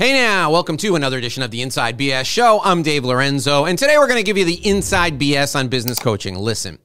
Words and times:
Hey 0.00 0.14
now, 0.14 0.50
welcome 0.50 0.78
to 0.78 0.96
another 0.96 1.18
edition 1.18 1.42
of 1.42 1.50
the 1.50 1.60
Inside 1.60 1.98
BS 1.98 2.24
Show. 2.24 2.62
I'm 2.64 2.82
Dave 2.82 3.04
Lorenzo, 3.04 3.66
and 3.66 3.78
today 3.78 3.98
we're 3.98 4.06
going 4.06 4.16
to 4.16 4.24
give 4.24 4.38
you 4.38 4.46
the 4.46 4.66
inside 4.66 5.20
BS 5.20 5.54
on 5.54 5.68
business 5.68 5.98
coaching. 5.98 6.36
Listen, 6.36 6.78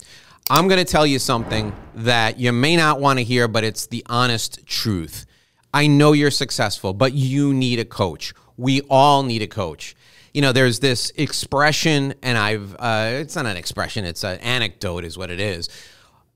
I'm 0.49 0.67
going 0.67 0.85
to 0.85 0.91
tell 0.91 1.07
you 1.07 1.17
something 1.17 1.73
that 1.95 2.37
you 2.39 2.51
may 2.51 2.75
not 2.75 2.99
want 2.99 3.19
to 3.19 3.23
hear, 3.23 3.47
but 3.47 3.63
it's 3.63 3.85
the 3.85 4.05
honest 4.09 4.65
truth. 4.65 5.25
I 5.73 5.87
know 5.87 6.11
you're 6.11 6.29
successful, 6.29 6.93
but 6.93 7.13
you 7.13 7.53
need 7.53 7.79
a 7.79 7.85
coach. 7.85 8.33
We 8.57 8.81
all 8.89 9.23
need 9.23 9.41
a 9.41 9.47
coach. 9.47 9.95
You 10.33 10.41
know, 10.41 10.51
there's 10.51 10.81
this 10.81 11.13
expression, 11.15 12.15
and 12.21 12.37
I've, 12.37 12.75
uh, 12.77 13.11
it's 13.13 13.37
not 13.37 13.45
an 13.45 13.55
expression, 13.55 14.03
it's 14.03 14.25
an 14.25 14.39
anecdote, 14.39 15.05
is 15.05 15.17
what 15.17 15.29
it 15.29 15.39
is. 15.39 15.69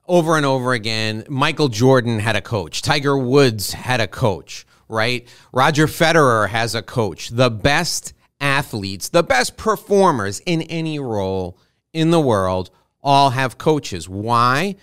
Over 0.07 0.37
and 0.37 0.45
over 0.45 0.71
again, 0.71 1.25
Michael 1.27 1.67
Jordan 1.67 2.19
had 2.19 2.37
a 2.37 2.41
coach, 2.41 2.81
Tiger 2.81 3.17
Woods 3.17 3.73
had 3.73 3.99
a 3.99 4.07
coach 4.07 4.65
right? 4.89 5.27
Roger 5.53 5.87
Federer 5.87 6.49
has 6.49 6.75
a 6.75 6.81
coach. 6.81 7.29
The 7.29 7.49
best 7.49 8.13
athletes, 8.41 9.09
the 9.09 9.23
best 9.23 9.55
performers 9.55 10.41
in 10.45 10.63
any 10.63 10.99
role 10.99 11.57
in 11.93 12.11
the 12.11 12.19
world 12.19 12.69
all 13.01 13.29
have 13.29 13.57
coaches. 13.57 14.09
Why? 14.09 14.75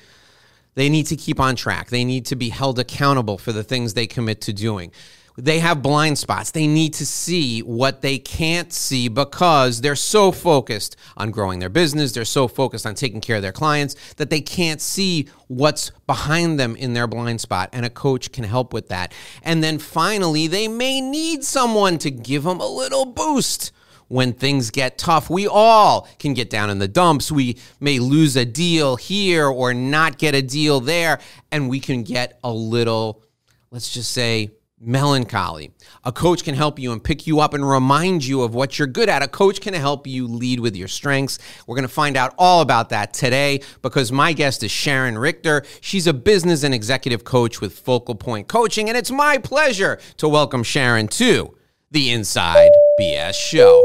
They 0.75 0.89
need 0.89 1.07
to 1.07 1.17
keep 1.17 1.41
on 1.41 1.57
track. 1.57 1.91
They 1.91 2.05
need 2.05 2.27
to 2.27 2.37
be 2.37 2.51
held 2.51 2.79
accountable 2.79 3.39
for 3.39 3.53
the 3.53 3.65
things 3.65 3.95
they 3.95 4.07
commit 4.07 4.41
to 4.43 4.53
doing 4.53 4.93
they 5.37 5.59
have 5.59 5.83
blind 5.83 6.19
spots. 6.19 6.51
They 6.51 6.67
need 6.67 6.95
to 6.95 7.07
see 7.07 7.61
what 7.61 8.01
they 8.01 8.19
can't 8.19 8.73
see 8.73 9.09
because 9.09 9.81
they're 9.81 9.95
so 9.95 10.33
focused 10.33 10.97
on 11.17 11.31
growing 11.31 11.59
their 11.59 11.69
business. 11.69 12.13
They're 12.13 12.25
so 12.25 12.49
focused 12.49 12.87
on 12.87 12.95
taking 12.95 13.21
care 13.21 13.37
of 13.37 13.43
their 13.43 13.53
clients 13.53 13.97
that 14.15 14.31
they 14.31 14.41
can't 14.41 14.81
see 14.81 15.29
what's 15.49 15.91
behind 16.07 16.59
them 16.59 16.75
in 16.77 16.95
their 16.95 17.07
blind 17.07 17.41
spot. 17.41 17.69
And 17.73 17.85
a 17.85 17.91
coach 17.91 18.33
can 18.33 18.45
help 18.45 18.73
with 18.73 18.89
that. 18.89 19.13
And 19.43 19.63
then 19.63 19.79
finally, 19.79 20.47
they 20.47 20.69
may 20.69 21.01
need 21.01 21.45
someone 21.45 21.99
to 21.99 22.11
give 22.11 22.45
them 22.45 22.61
a 22.61 22.67
little 22.67 23.05
boost 23.05 23.73
when 24.09 24.33
things 24.33 24.71
get 24.71 24.97
tough. 24.99 25.29
We 25.29 25.47
all 25.47 26.09
can 26.19 26.33
get 26.33 26.49
down 26.49 26.71
in 26.71 26.79
the 26.79 26.89
dumps. 26.89 27.31
We 27.31 27.59
may 27.81 27.99
lose 27.99 28.37
a 28.37 28.45
deal 28.45 28.97
here 28.97 29.47
or 29.47 29.75
not 29.75 30.17
get 30.17 30.35
a 30.35 30.43
deal 30.43 30.81
there. 30.81 31.19
And 31.53 31.69
we 31.69 31.81
can 31.81 32.05
get 32.05 32.39
a 32.43 32.53
little, 32.53 33.23
let's 33.71 33.93
just 33.93 34.13
say, 34.13 34.53
melancholy. 34.81 35.73
A 36.05 36.13
coach 36.13 36.45
can 36.45 36.55
help 36.55 36.79
you 36.79 36.93
and 36.93 37.03
pick 37.03 37.27
you 37.27 37.41
up 37.41 37.55
and 37.55 37.69
remind 37.69 38.25
you 38.25 38.43
of 38.43 38.55
what 38.55 38.79
you're 38.79 38.87
good 38.87 39.09
at. 39.09 39.23
A 39.23 39.29
coach 39.29 39.61
can 39.61 39.75
help 39.75 40.07
you 40.07 40.27
lead 40.27 40.61
with 40.61 40.77
your 40.77 40.89
strengths. 40.89 41.39
We're 41.67 41.77
going 41.77 41.89
to 41.89 41.93
find 41.93 42.17
out 42.17 42.35
all 42.39 42.61
about 42.61 42.91
that 42.91 43.13
today 43.13 43.61
because 43.83 44.13
my 44.13 44.33
guest 44.33 44.63
is 44.63 44.71
Sharon 44.71 45.17
Richter. 45.19 45.65
She's 45.81 46.07
a 46.07 46.15
business 46.15 46.63
and 46.63 46.75
executive 46.75 47.25
coach 47.25 47.61
with 47.61 47.79
Focal 47.79 48.15
Point 48.15 48.49
Coaching, 48.49 48.89
and 48.89 48.99
it's 48.99 49.11
my 49.11 49.39
pleasure 49.39 49.99
to 50.19 50.29
welcome 50.29 50.63
Sharon 50.63 51.09
to 51.09 51.57
the 51.91 52.11
Inside 52.11 52.71
BS 53.01 53.35
Show. 53.35 53.85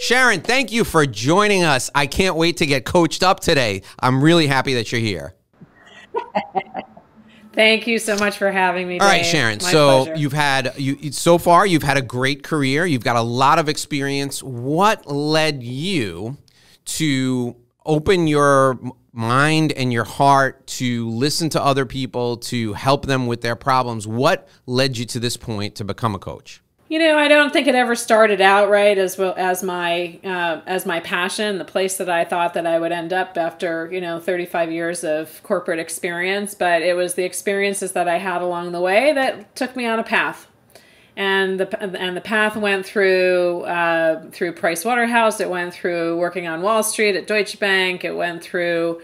Sharon, 0.00 0.40
thank 0.40 0.72
you 0.72 0.84
for 0.84 1.04
joining 1.06 1.64
us. 1.64 1.90
I 1.94 2.06
can't 2.06 2.36
wait 2.36 2.56
to 2.58 2.66
get 2.66 2.84
coached 2.84 3.22
up 3.22 3.40
today. 3.40 3.82
I'm 4.00 4.22
really 4.22 4.46
happy 4.46 4.74
that 4.74 4.92
you're 4.92 5.00
here. 5.00 5.34
Thank 7.54 7.86
you 7.86 7.98
so 7.98 8.16
much 8.16 8.38
for 8.38 8.50
having 8.50 8.88
me. 8.88 8.94
Dave. 8.94 9.02
All 9.02 9.08
right, 9.08 9.26
Sharon. 9.26 9.58
My 9.62 9.70
so 9.70 10.04
pleasure. 10.04 10.20
you've 10.20 10.32
had 10.32 10.72
you 10.76 11.12
so 11.12 11.38
far 11.38 11.66
you've 11.66 11.82
had 11.82 11.96
a 11.96 12.02
great 12.02 12.42
career. 12.42 12.86
You've 12.86 13.04
got 13.04 13.16
a 13.16 13.22
lot 13.22 13.58
of 13.58 13.68
experience. 13.68 14.42
What 14.42 15.06
led 15.06 15.62
you 15.62 16.38
to 16.84 17.56
open 17.84 18.26
your 18.26 18.78
mind 19.12 19.72
and 19.72 19.92
your 19.92 20.04
heart 20.04 20.66
to 20.66 21.08
listen 21.10 21.50
to 21.50 21.62
other 21.62 21.84
people 21.84 22.38
to 22.38 22.72
help 22.72 23.06
them 23.06 23.26
with 23.26 23.42
their 23.42 23.56
problems? 23.56 24.06
What 24.06 24.48
led 24.66 24.96
you 24.96 25.04
to 25.06 25.20
this 25.20 25.36
point 25.36 25.74
to 25.76 25.84
become 25.84 26.14
a 26.14 26.18
coach? 26.18 26.61
You 26.92 26.98
know, 26.98 27.16
I 27.16 27.26
don't 27.26 27.54
think 27.54 27.68
it 27.68 27.74
ever 27.74 27.94
started 27.94 28.42
out 28.42 28.68
right 28.68 28.98
as 28.98 29.16
well 29.16 29.32
as 29.38 29.62
my 29.62 30.18
uh, 30.22 30.60
as 30.66 30.84
my 30.84 31.00
passion, 31.00 31.56
the 31.56 31.64
place 31.64 31.96
that 31.96 32.10
I 32.10 32.26
thought 32.26 32.52
that 32.52 32.66
I 32.66 32.78
would 32.78 32.92
end 32.92 33.14
up 33.14 33.38
after 33.38 33.90
you 33.90 33.98
know 33.98 34.20
35 34.20 34.70
years 34.70 35.02
of 35.02 35.42
corporate 35.42 35.78
experience. 35.78 36.54
But 36.54 36.82
it 36.82 36.94
was 36.94 37.14
the 37.14 37.24
experiences 37.24 37.92
that 37.92 38.08
I 38.08 38.18
had 38.18 38.42
along 38.42 38.72
the 38.72 38.80
way 38.82 39.14
that 39.14 39.56
took 39.56 39.74
me 39.74 39.86
on 39.86 40.00
a 40.00 40.04
path, 40.04 40.46
and 41.16 41.58
the 41.58 41.82
and 41.98 42.14
the 42.14 42.20
path 42.20 42.58
went 42.58 42.84
through 42.84 43.62
uh, 43.62 44.28
through 44.30 44.52
Price 44.52 44.84
Waterhouse. 44.84 45.40
It 45.40 45.48
went 45.48 45.72
through 45.72 46.18
working 46.18 46.46
on 46.46 46.60
Wall 46.60 46.82
Street 46.82 47.16
at 47.16 47.26
Deutsche 47.26 47.58
Bank. 47.58 48.04
It 48.04 48.14
went 48.14 48.42
through 48.42 49.00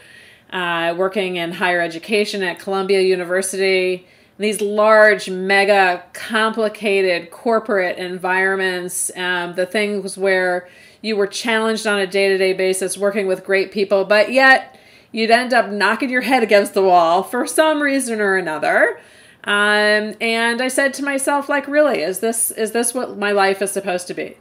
uh, 0.53 0.95
working 0.95 1.37
in 1.37 1.53
higher 1.53 1.81
education 1.81 2.43
at 2.43 2.59
Columbia 2.59 3.01
University 3.01 4.07
these 4.39 4.61
large, 4.61 5.29
mega, 5.29 6.05
complicated 6.13 7.31
corporate 7.31 7.99
environments, 7.99 9.11
um, 9.17 9.55
the 9.55 9.67
things 9.67 10.17
where 10.17 10.69
you 11.03 11.17
were 11.17 11.27
challenged 11.27 11.87
on 11.87 11.99
a 11.99 12.07
day 12.07 12.29
to 12.29 12.39
day 12.39 12.53
basis 12.53 12.97
working 12.97 13.27
with 13.27 13.45
great 13.45 13.73
people, 13.73 14.05
but 14.05 14.33
yet 14.33 14.79
you'd 15.13 15.31
end 15.31 15.53
up 15.53 15.71
knocking 15.71 16.11
your 16.11 16.23
head 16.23 16.43
against 16.43 16.75
the 16.75 16.83
wall 16.83 17.23
for 17.23 17.47
some 17.47 17.83
reason 17.83 18.21
or 18.21 18.37
another. 18.37 19.01
Um, 19.45 20.15
and 20.21 20.61
I 20.61 20.69
said 20.69 20.95
to 20.95 21.05
myself, 21.05 21.49
like, 21.49 21.67
really, 21.67 22.03
is 22.03 22.21
this 22.21 22.51
is 22.51 22.73
this 22.73 22.93
what 22.95 23.17
my 23.17 23.33
life 23.33 23.63
is 23.63 23.71
supposed 23.71 24.07
to 24.09 24.15
be? 24.15 24.37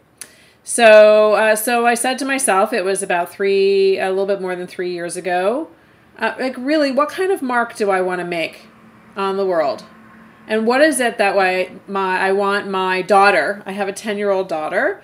So, 0.63 1.33
uh, 1.33 1.55
so 1.55 1.85
I 1.85 1.93
said 1.93 2.19
to 2.19 2.25
myself, 2.25 2.73
it 2.73 2.83
was 2.83 3.01
about 3.01 3.31
three, 3.31 3.97
a 3.99 4.09
little 4.09 4.25
bit 4.25 4.41
more 4.41 4.53
than 4.55 4.67
three 4.67 4.91
years 4.91 5.15
ago. 5.15 5.69
Uh, 6.19 6.33
like, 6.37 6.57
really, 6.57 6.91
what 6.91 7.09
kind 7.09 7.31
of 7.31 7.41
mark 7.41 7.75
do 7.75 7.89
I 7.89 8.01
want 8.01 8.19
to 8.19 8.25
make 8.25 8.67
on 9.17 9.35
the 9.35 9.45
world. 9.45 9.83
And 10.47 10.65
what 10.65 10.81
is 10.81 11.01
it 11.01 11.17
that 11.17 11.35
way 11.35 11.71
my 11.87 12.19
I 12.19 12.31
want 12.31 12.69
my 12.69 13.01
daughter, 13.01 13.61
I 13.65 13.73
have 13.73 13.89
a 13.89 13.93
10-year-old 13.93 14.47
daughter. 14.47 15.01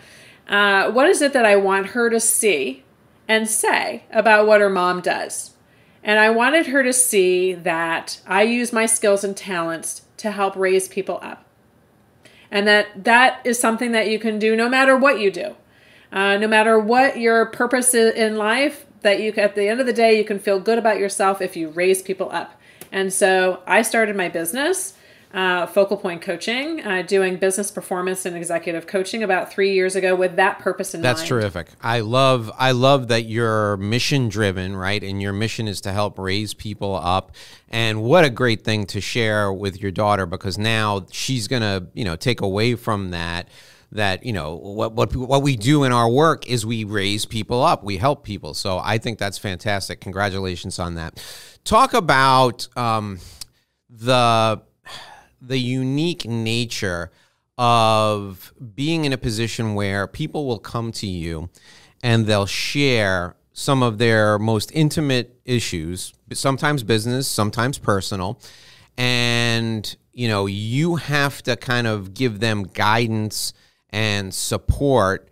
Uh, 0.48 0.92
what 0.92 1.10
is 1.10 1.22
it 1.22 1.34
that 1.34 1.46
I 1.46 1.56
want 1.56 1.88
her 1.88 2.10
to 2.10 2.20
see 2.20 2.84
and 3.28 3.50
say 3.50 4.04
about 4.12 4.48
what 4.48 4.62
her 4.62 4.70
mom 4.70 5.02
does? 5.02 5.52
And 6.04 6.20
I 6.20 6.30
wanted 6.30 6.68
her 6.68 6.84
to 6.84 6.94
see 6.94 7.54
that 7.54 8.22
I 8.26 8.44
use 8.44 8.72
my 8.72 8.86
skills 8.86 9.24
and 9.24 9.36
talents 9.36 10.04
to 10.18 10.32
help 10.32 10.56
raise 10.56 10.88
people 10.88 11.20
up. 11.22 11.46
And 12.52 12.68
that 12.68 13.04
that 13.04 13.42
is 13.44 13.60
something 13.60 13.94
that 13.94 14.10
you 14.10 14.20
can 14.20 14.38
do 14.38 14.56
no 14.56 14.70
matter 14.70 14.96
what 14.96 15.20
you 15.20 15.32
do. 15.32 15.56
Uh, 16.12 16.38
no 16.38 16.48
matter 16.48 16.78
what 16.78 17.18
your 17.18 17.48
purpose 17.48 17.94
is 17.96 18.14
in 18.14 18.38
life, 18.38 18.86
that 19.02 19.20
you 19.20 19.32
at 19.34 19.56
the 19.56 19.68
end 19.68 19.80
of 19.80 19.88
the 19.88 19.94
day 19.94 20.18
you 20.18 20.24
can 20.24 20.40
feel 20.40 20.60
good 20.60 20.78
about 20.78 21.00
yourself 21.00 21.42
if 21.42 21.58
you 21.58 21.70
raise 21.70 22.02
people 22.02 22.30
up 22.32 22.60
and 22.94 23.12
so 23.12 23.62
I 23.66 23.82
started 23.82 24.16
my 24.16 24.30
business, 24.30 24.94
uh, 25.34 25.66
Focal 25.66 25.98
Point 25.98 26.22
Coaching, 26.22 26.86
uh, 26.86 27.02
doing 27.02 27.38
business 27.38 27.72
performance 27.72 28.24
and 28.28 28.38
executive 28.38 28.86
coaching 28.86 29.24
about 29.24 29.52
three 29.52 29.74
years 29.74 29.96
ago 29.96 30.16
with 30.16 30.36
that 30.36 30.60
purpose 30.60 30.94
in 30.94 31.02
That's 31.02 31.22
mind. 31.22 31.42
That's 31.42 31.54
terrific. 31.54 31.68
I 31.82 32.02
love 32.02 32.52
I 32.56 32.72
love 32.72 33.08
that 33.08 33.24
you're 33.24 33.78
mission 33.78 34.30
driven, 34.30 34.76
right? 34.76 35.04
And 35.04 35.20
your 35.24 35.34
mission 35.34 35.68
is 35.68 35.82
to 35.82 35.92
help 35.92 36.20
raise 36.20 36.54
people 36.54 36.96
up. 36.96 37.32
And 37.68 38.04
what 38.04 38.26
a 38.26 38.30
great 38.30 38.64
thing 38.64 38.86
to 38.86 39.02
share 39.02 39.52
with 39.52 39.82
your 39.82 39.92
daughter 39.92 40.28
because 40.28 40.60
now 40.60 41.08
she's 41.12 41.48
gonna 41.48 41.88
you 41.96 42.06
know 42.06 42.16
take 42.16 42.42
away 42.42 42.76
from 42.76 43.10
that 43.10 43.48
that 43.94 44.26
you 44.26 44.34
know 44.34 44.56
what 44.56 44.94
what 44.94 45.16
what 45.16 45.44
we 45.44 45.56
do 45.56 45.84
in 45.84 45.92
our 45.92 46.10
work 46.10 46.48
is 46.50 46.66
we 46.66 46.84
raise 46.84 47.26
people 47.26 47.64
up, 47.64 47.84
we 47.84 47.98
help 47.98 48.24
people. 48.24 48.54
So 48.54 48.80
I 48.84 48.98
think 48.98 49.20
that's 49.20 49.38
fantastic. 49.38 50.02
Congratulations 50.02 50.80
on 50.80 50.96
that. 50.96 51.24
Talk 51.64 51.94
about 51.94 52.68
um, 52.76 53.20
the 53.90 54.62
the 55.42 55.60
unique 55.60 56.26
nature 56.26 57.12
of 57.58 58.52
being 58.74 59.06
in 59.06 59.14
a 59.14 59.18
position 59.18 59.76
where 59.76 60.08
people 60.08 60.48
will 60.48 60.60
come 60.60 60.92
to 60.92 61.08
you 61.08 61.50
and 62.02 62.26
they'll 62.26 62.48
share 62.48 63.36
some 63.54 63.84
of 63.84 64.00
their 64.00 64.40
most 64.40 64.72
intimate 64.74 65.40
issues, 65.46 66.14
sometimes 66.34 66.82
business, 66.82 67.28
sometimes 67.28 67.78
personal, 67.78 68.40
and 68.98 69.96
you 70.14 70.28
know 70.28 70.48
you 70.48 70.96
have 70.96 71.44
to 71.44 71.56
kind 71.56 71.86
of 71.86 72.16
give 72.16 72.40
them 72.40 72.64
guidance 72.64 73.54
and 73.94 74.34
support. 74.34 75.30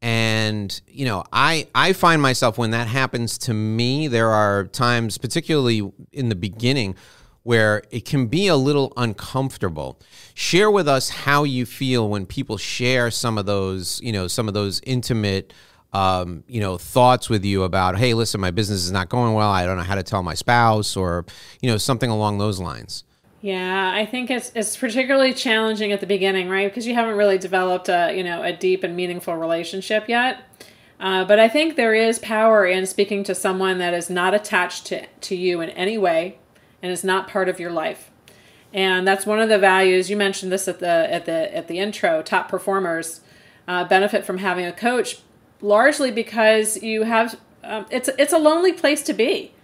And 0.00 0.80
you 0.86 1.04
know 1.06 1.24
i 1.32 1.66
i 1.74 1.92
find 1.92 2.22
myself 2.22 2.56
when 2.56 2.70
that 2.70 2.86
happens 2.86 3.36
to 3.38 3.52
me 3.52 4.06
there 4.06 4.30
are 4.30 4.66
times 4.66 5.18
particularly 5.18 5.90
in 6.12 6.28
the 6.28 6.36
beginning 6.36 6.94
where 7.42 7.82
it 7.90 8.04
can 8.04 8.26
be 8.26 8.46
a 8.46 8.56
little 8.56 8.92
uncomfortable. 8.98 9.98
Share 10.34 10.70
with 10.70 10.86
us 10.86 11.08
how 11.08 11.44
you 11.44 11.64
feel 11.64 12.08
when 12.10 12.26
people 12.26 12.58
share 12.58 13.10
some 13.10 13.38
of 13.38 13.46
those 13.46 14.00
you 14.00 14.12
know 14.12 14.28
some 14.28 14.46
of 14.46 14.54
those 14.54 14.80
intimate 14.84 15.52
um, 15.92 16.44
you 16.46 16.60
know 16.60 16.78
thoughts 16.78 17.28
with 17.28 17.44
you 17.44 17.64
about 17.64 17.98
hey 17.98 18.14
listen 18.14 18.40
my 18.40 18.52
business 18.52 18.84
is 18.84 18.92
not 18.92 19.08
going 19.08 19.34
well. 19.34 19.50
I 19.50 19.66
don't 19.66 19.78
know 19.78 19.82
how 19.82 19.96
to 19.96 20.04
tell 20.04 20.22
my 20.22 20.34
spouse 20.34 20.96
or 20.96 21.24
you 21.60 21.68
know 21.68 21.76
something 21.76 22.10
along 22.10 22.38
those 22.38 22.60
lines 22.60 23.02
yeah, 23.40 23.92
I 23.94 24.04
think 24.04 24.30
it's 24.30 24.50
it's 24.54 24.76
particularly 24.76 25.32
challenging 25.32 25.92
at 25.92 26.00
the 26.00 26.06
beginning, 26.06 26.48
right? 26.48 26.68
Because 26.68 26.86
you 26.86 26.94
haven't 26.94 27.16
really 27.16 27.38
developed 27.38 27.88
a 27.88 28.12
you 28.16 28.24
know 28.24 28.42
a 28.42 28.52
deep 28.52 28.82
and 28.82 28.96
meaningful 28.96 29.36
relationship 29.36 30.08
yet. 30.08 30.42
Uh, 31.00 31.24
but 31.24 31.38
I 31.38 31.48
think 31.48 31.76
there 31.76 31.94
is 31.94 32.18
power 32.18 32.66
in 32.66 32.84
speaking 32.86 33.22
to 33.24 33.34
someone 33.34 33.78
that 33.78 33.94
is 33.94 34.10
not 34.10 34.34
attached 34.34 34.86
to, 34.86 35.06
to 35.06 35.36
you 35.36 35.60
in 35.60 35.70
any 35.70 35.96
way 35.96 36.38
and 36.82 36.90
is 36.90 37.04
not 37.04 37.28
part 37.28 37.48
of 37.48 37.60
your 37.60 37.70
life. 37.70 38.10
And 38.74 39.06
that's 39.06 39.24
one 39.24 39.40
of 39.40 39.48
the 39.48 39.58
values 39.58 40.10
you 40.10 40.16
mentioned 40.16 40.50
this 40.50 40.66
at 40.66 40.80
the 40.80 40.86
at 40.86 41.24
the 41.24 41.54
at 41.56 41.68
the 41.68 41.78
intro. 41.78 42.22
Top 42.22 42.48
performers 42.48 43.20
uh, 43.66 43.84
benefit 43.84 44.24
from 44.24 44.38
having 44.38 44.66
a 44.66 44.72
coach, 44.72 45.20
largely 45.60 46.10
because 46.10 46.82
you 46.82 47.04
have 47.04 47.38
um, 47.62 47.86
it's 47.90 48.10
it's 48.18 48.32
a 48.32 48.38
lonely 48.38 48.72
place 48.72 49.02
to 49.04 49.12
be. 49.12 49.54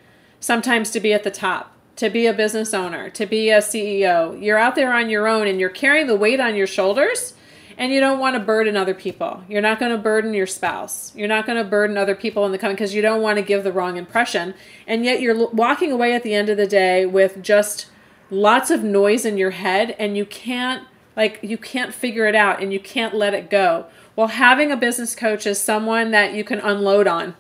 Sometimes 0.41 0.91
to 0.91 1.01
be 1.01 1.13
at 1.13 1.25
the 1.25 1.31
top, 1.31 1.74
to 1.97 2.11
be 2.11 2.27
a 2.27 2.33
business 2.33 2.75
owner, 2.75 3.09
to 3.11 3.27
be 3.27 3.51
a 3.51 3.59
CEO, 3.59 4.41
you're 4.43 4.59
out 4.59 4.75
there 4.75 4.93
on 4.93 5.09
your 5.09 5.29
own 5.29 5.47
and 5.47 5.61
you're 5.61 5.71
carrying 5.71 6.07
the 6.07 6.17
weight 6.17 6.41
on 6.41 6.57
your 6.57 6.67
shoulders 6.67 7.35
and 7.77 7.93
you 7.93 8.01
don't 8.01 8.19
want 8.19 8.35
to 8.35 8.41
burden 8.41 8.77
other 8.77 8.95
people. 8.95 9.43
You're 9.49 9.63
not 9.63 9.79
going 9.79 9.93
to 9.93 9.99
burden 9.99 10.35
your 10.35 10.47
spouse. 10.47 11.13
You're 11.15 11.29
not 11.29 11.47
going 11.47 11.59
to 11.59 11.69
burden 11.69 11.97
other 11.97 12.15
people 12.15 12.47
in 12.47 12.53
the 12.53 12.59
coming 12.59 12.77
because 12.77 12.95
you 12.95 13.03
don't 13.03 13.23
want 13.23 13.37
to 13.37 13.43
give 13.43 13.65
the 13.65 13.73
wrong 13.73 13.97
impression. 13.97 14.55
And 14.87 15.05
yet 15.05 15.21
you're 15.21 15.49
walking 15.51 15.91
away 15.91 16.15
at 16.15 16.23
the 16.23 16.35
end 16.35 16.49
of 16.49 16.57
the 16.57 16.67
day 16.67 17.07
with 17.07 17.43
just 17.43 17.87
lots 18.31 18.71
of 18.71 18.83
noise 18.83 19.25
in 19.25 19.39
your 19.39 19.51
head 19.51 19.95
and 19.99 20.17
you 20.17 20.25
can't 20.25 20.87
like 21.17 21.39
you 21.43 21.57
can't 21.57 21.95
figure 21.95 22.27
it 22.27 22.35
out 22.35 22.61
and 22.61 22.73
you 22.73 22.81
can't 22.81 23.15
let 23.15 23.35
it 23.35 23.51
go. 23.51 23.87
Well, 24.17 24.29
having 24.29 24.71
a 24.71 24.77
business 24.77 25.15
coach 25.15 25.47
is 25.47 25.61
someone 25.61 26.11
that 26.11 26.35
you 26.35 26.45
can 26.45 26.61
unload 26.61 27.07
on 27.07 27.35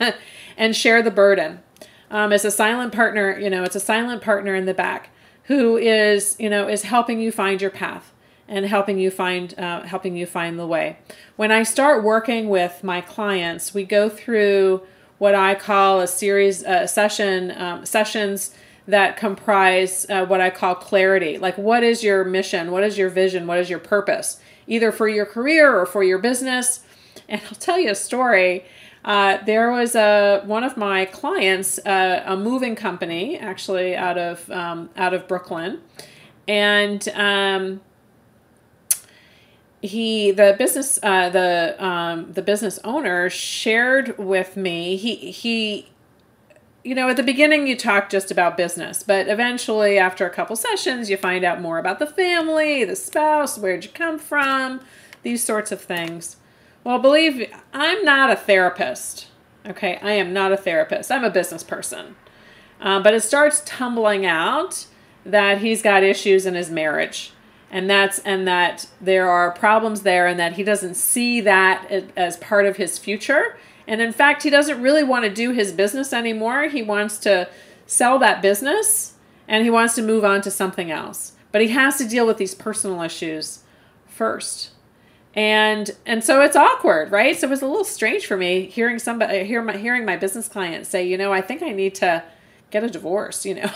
and 0.56 0.74
share 0.74 1.02
the 1.02 1.10
burden. 1.10 1.60
Um, 2.10 2.32
a 2.32 2.38
silent 2.38 2.92
partner, 2.92 3.38
you 3.38 3.48
know, 3.50 3.62
it's 3.62 3.76
a 3.76 3.80
silent 3.80 4.22
partner 4.22 4.54
in 4.54 4.66
the 4.66 4.74
back 4.74 5.10
who 5.44 5.76
is, 5.76 6.36
you 6.38 6.50
know, 6.50 6.68
is 6.68 6.82
helping 6.82 7.20
you 7.20 7.32
find 7.32 7.60
your 7.60 7.70
path 7.70 8.12
and 8.48 8.66
helping 8.66 8.98
you 8.98 9.10
find 9.10 9.56
uh, 9.58 9.82
helping 9.82 10.16
you 10.16 10.26
find 10.26 10.58
the 10.58 10.66
way. 10.66 10.98
When 11.36 11.52
I 11.52 11.62
start 11.62 12.02
working 12.02 12.48
with 12.48 12.82
my 12.82 13.00
clients, 13.00 13.72
we 13.72 13.84
go 13.84 14.08
through 14.08 14.82
what 15.18 15.34
I 15.34 15.54
call 15.54 16.00
a 16.00 16.06
series 16.06 16.64
uh, 16.64 16.86
session 16.86 17.52
um, 17.52 17.86
sessions 17.86 18.54
that 18.88 19.16
comprise 19.16 20.06
uh, 20.10 20.26
what 20.26 20.40
I 20.40 20.50
call 20.50 20.74
clarity. 20.74 21.38
Like, 21.38 21.56
what 21.56 21.84
is 21.84 22.02
your 22.02 22.24
mission? 22.24 22.72
What 22.72 22.82
is 22.82 22.98
your 22.98 23.08
vision? 23.08 23.46
What 23.46 23.58
is 23.58 23.70
your 23.70 23.78
purpose? 23.78 24.40
Either 24.66 24.90
for 24.90 25.08
your 25.08 25.26
career 25.26 25.78
or 25.78 25.86
for 25.86 26.02
your 26.02 26.18
business. 26.18 26.80
And 27.28 27.40
I'll 27.46 27.58
tell 27.58 27.78
you 27.78 27.90
a 27.90 27.94
story. 27.94 28.64
Uh, 29.04 29.38
there 29.44 29.70
was 29.70 29.94
a 29.94 30.42
one 30.44 30.62
of 30.62 30.76
my 30.76 31.06
clients, 31.06 31.78
uh, 31.86 32.22
a 32.26 32.36
moving 32.36 32.76
company, 32.76 33.38
actually 33.38 33.96
out 33.96 34.18
of 34.18 34.50
um, 34.50 34.90
out 34.96 35.14
of 35.14 35.26
Brooklyn, 35.26 35.80
and 36.46 37.08
um, 37.14 37.80
he 39.82 40.30
the 40.30 40.54
business 40.58 40.98
uh, 41.02 41.30
the 41.30 41.76
um, 41.84 42.32
the 42.32 42.42
business 42.42 42.78
owner 42.84 43.30
shared 43.30 44.16
with 44.18 44.56
me 44.56 44.96
he 44.96 45.14
he 45.30 45.88
you 46.84 46.94
know 46.94 47.08
at 47.08 47.16
the 47.16 47.22
beginning 47.22 47.66
you 47.66 47.76
talk 47.76 48.10
just 48.10 48.30
about 48.30 48.56
business 48.56 49.02
but 49.02 49.28
eventually 49.28 49.98
after 49.98 50.26
a 50.26 50.30
couple 50.30 50.54
sessions 50.54 51.08
you 51.08 51.16
find 51.16 51.44
out 51.44 51.60
more 51.60 51.78
about 51.78 51.98
the 51.98 52.06
family 52.06 52.84
the 52.84 52.96
spouse 52.96 53.56
where'd 53.56 53.84
you 53.84 53.90
come 53.90 54.18
from 54.18 54.80
these 55.22 55.42
sorts 55.42 55.72
of 55.72 55.80
things 55.80 56.36
well 56.84 56.98
believe 56.98 57.36
me, 57.36 57.48
i'm 57.72 58.04
not 58.04 58.30
a 58.30 58.36
therapist 58.36 59.26
okay? 59.66 59.98
I 60.02 60.12
am 60.12 60.32
not 60.32 60.52
a 60.52 60.56
therapist. 60.56 61.10
I'm 61.10 61.24
a 61.24 61.30
business 61.30 61.62
person. 61.62 62.16
Uh, 62.80 63.00
but 63.00 63.14
it 63.14 63.22
starts 63.22 63.62
tumbling 63.64 64.24
out 64.24 64.86
that 65.24 65.58
he's 65.58 65.82
got 65.82 66.02
issues 66.02 66.46
in 66.46 66.54
his 66.54 66.70
marriage. 66.70 67.32
And 67.70 67.88
that's 67.88 68.18
and 68.20 68.48
that 68.48 68.88
there 69.00 69.28
are 69.28 69.52
problems 69.52 70.02
there 70.02 70.26
and 70.26 70.40
that 70.40 70.54
he 70.54 70.64
doesn't 70.64 70.94
see 70.94 71.40
that 71.42 72.10
as 72.16 72.36
part 72.38 72.66
of 72.66 72.76
his 72.76 72.98
future. 72.98 73.56
And 73.86 74.00
in 74.00 74.12
fact 74.12 74.42
he 74.42 74.50
doesn't 74.50 74.82
really 74.82 75.04
want 75.04 75.24
to 75.24 75.30
do 75.32 75.52
his 75.52 75.72
business 75.72 76.12
anymore. 76.12 76.64
He 76.64 76.82
wants 76.82 77.18
to 77.18 77.48
sell 77.86 78.18
that 78.18 78.42
business 78.42 79.14
and 79.46 79.62
he 79.62 79.70
wants 79.70 79.94
to 79.96 80.02
move 80.02 80.24
on 80.24 80.40
to 80.42 80.50
something 80.50 80.90
else. 80.90 81.32
But 81.52 81.60
he 81.60 81.68
has 81.68 81.96
to 81.98 82.08
deal 82.08 82.26
with 82.26 82.38
these 82.38 82.54
personal 82.54 83.02
issues 83.02 83.60
first 84.06 84.70
and 85.34 85.90
and 86.06 86.24
so 86.24 86.42
it's 86.42 86.56
awkward 86.56 87.10
right 87.12 87.38
so 87.38 87.46
it 87.46 87.50
was 87.50 87.62
a 87.62 87.66
little 87.66 87.84
strange 87.84 88.26
for 88.26 88.36
me 88.36 88.66
hearing 88.66 88.98
somebody 88.98 89.44
hear 89.44 89.62
my, 89.62 89.76
hearing 89.76 90.04
my 90.04 90.16
business 90.16 90.48
client 90.48 90.86
say 90.86 91.06
you 91.06 91.16
know 91.16 91.32
i 91.32 91.40
think 91.40 91.62
i 91.62 91.70
need 91.70 91.94
to 91.94 92.22
get 92.70 92.82
a 92.82 92.90
divorce 92.90 93.46
you 93.46 93.54
know 93.54 93.70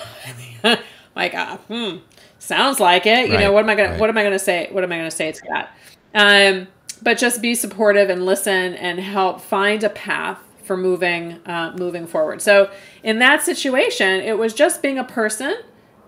like 1.14 1.32
uh, 1.34 1.56
hmm 1.68 1.98
sounds 2.44 2.78
like 2.78 3.06
it. 3.06 3.28
You 3.28 3.34
right, 3.34 3.40
know, 3.40 3.52
what 3.52 3.64
am 3.64 3.70
I 3.70 3.74
gonna 3.74 3.90
right. 3.90 4.00
what 4.00 4.10
am 4.10 4.18
I 4.18 4.22
gonna 4.22 4.38
say? 4.38 4.68
What 4.70 4.84
am 4.84 4.92
I 4.92 4.96
gonna 4.96 5.10
say 5.10 5.32
to 5.32 5.42
that? 5.48 5.76
Um, 6.14 6.68
but 7.02 7.18
just 7.18 7.42
be 7.42 7.54
supportive 7.54 8.10
and 8.10 8.24
listen 8.24 8.74
and 8.74 9.00
help 9.00 9.40
find 9.40 9.82
a 9.82 9.90
path 9.90 10.38
for 10.62 10.76
moving 10.76 11.40
uh, 11.46 11.74
moving 11.76 12.06
forward. 12.06 12.40
So 12.42 12.70
in 13.02 13.18
that 13.18 13.42
situation, 13.42 14.20
it 14.20 14.38
was 14.38 14.54
just 14.54 14.82
being 14.82 14.98
a 14.98 15.04
person 15.04 15.56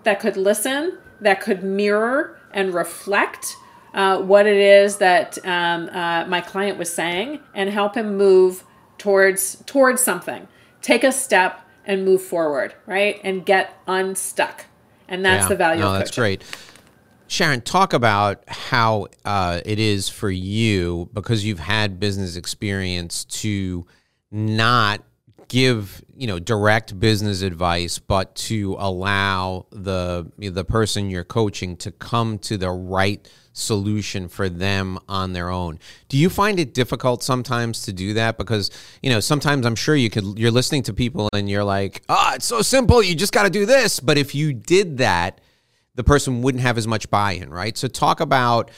that 0.03 0.19
could 0.19 0.37
listen, 0.37 0.97
that 1.21 1.41
could 1.41 1.63
mirror 1.63 2.39
and 2.51 2.73
reflect 2.73 3.57
uh, 3.97 4.21
what 4.21 4.45
it 4.45 4.55
is 4.55 4.97
that 4.97 5.37
um, 5.45 5.89
uh, 5.91 6.25
my 6.27 6.39
client 6.39 6.77
was 6.77 6.93
saying, 6.93 7.41
and 7.53 7.69
help 7.69 7.95
him 7.95 8.15
move 8.15 8.63
towards 8.97 9.61
towards 9.65 10.01
something. 10.01 10.47
Take 10.81 11.03
a 11.03 11.11
step 11.11 11.59
and 11.85 12.05
move 12.05 12.21
forward, 12.21 12.73
right? 12.85 13.19
And 13.25 13.45
get 13.45 13.73
unstuck 13.87 14.65
and 15.07 15.23
that's 15.23 15.43
yeah, 15.43 15.49
the 15.49 15.55
value. 15.55 15.81
No, 15.81 15.93
that's 15.93 16.15
great. 16.15 16.43
Sharon, 17.27 17.61
talk 17.61 17.93
about 17.93 18.43
how 18.47 19.07
uh, 19.25 19.61
it 19.65 19.79
is 19.79 20.07
for 20.07 20.29
you 20.29 21.09
because 21.13 21.43
you've 21.43 21.59
had 21.59 21.99
business 21.99 22.35
experience 22.37 23.25
to 23.25 23.85
not 24.31 25.01
give 25.49 26.03
you 26.15 26.27
know 26.27 26.39
direct 26.39 26.99
business 26.99 27.41
advice, 27.41 27.99
but 27.99 28.35
to 28.35 28.75
allow 28.79 29.65
the 29.71 30.31
the 30.37 30.65
person 30.65 31.09
you're 31.09 31.23
coaching 31.23 31.75
to 31.77 31.91
come 31.91 32.37
to 32.39 32.57
the 32.57 32.71
right 32.71 33.29
solution 33.57 34.27
for 34.27 34.49
them 34.49 34.99
on 35.09 35.33
their 35.33 35.49
own. 35.49 35.79
Do 36.09 36.17
you 36.17 36.29
find 36.29 36.59
it 36.59 36.73
difficult 36.73 37.23
sometimes 37.23 37.81
to 37.83 37.93
do 37.93 38.13
that 38.13 38.37
because, 38.37 38.69
you 39.01 39.09
know, 39.09 39.19
sometimes 39.19 39.65
I'm 39.65 39.75
sure 39.75 39.95
you 39.95 40.09
could 40.09 40.37
you're 40.37 40.51
listening 40.51 40.83
to 40.83 40.93
people 40.93 41.29
and 41.33 41.49
you're 41.49 41.63
like, 41.63 42.03
"Ah, 42.07 42.31
oh, 42.31 42.35
it's 42.35 42.45
so 42.45 42.61
simple, 42.61 43.01
you 43.01 43.15
just 43.15 43.33
got 43.33 43.43
to 43.43 43.49
do 43.49 43.65
this." 43.65 43.99
But 43.99 44.17
if 44.17 44.35
you 44.35 44.53
did 44.53 44.99
that, 44.99 45.41
the 45.95 46.03
person 46.03 46.41
wouldn't 46.43 46.61
have 46.61 46.77
as 46.77 46.87
much 46.87 47.09
buy-in, 47.09 47.49
right? 47.49 47.75
So 47.75 47.87
talk 47.87 48.19
about 48.19 48.69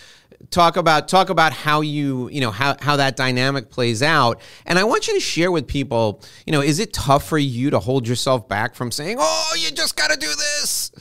talk 0.50 0.78
about 0.78 1.10
talk 1.10 1.30
about 1.30 1.52
how 1.52 1.82
you 1.82 2.30
you 2.30 2.40
know 2.40 2.52
how 2.52 2.76
how 2.80 2.96
that 2.96 3.18
dynamic 3.18 3.70
plays 3.70 4.02
out 4.02 4.40
and 4.66 4.80
i 4.80 4.86
want 4.86 5.06
you 5.06 5.14
to 5.14 5.20
share 5.20 5.52
with 5.52 5.68
people 5.68 6.24
you 6.46 6.54
know 6.54 6.62
is 6.62 6.80
it 6.80 6.94
tough 6.94 7.28
for 7.28 7.38
you 7.38 7.70
to 7.70 7.78
hold 7.78 8.08
yourself 8.08 8.48
back 8.48 8.74
from 8.74 8.90
saying 8.90 9.18
oh 9.20 9.56
you 9.60 9.70
just 9.70 9.98
got 9.98 10.10
to 10.10 10.18
do 10.18 10.28
this 10.28 10.92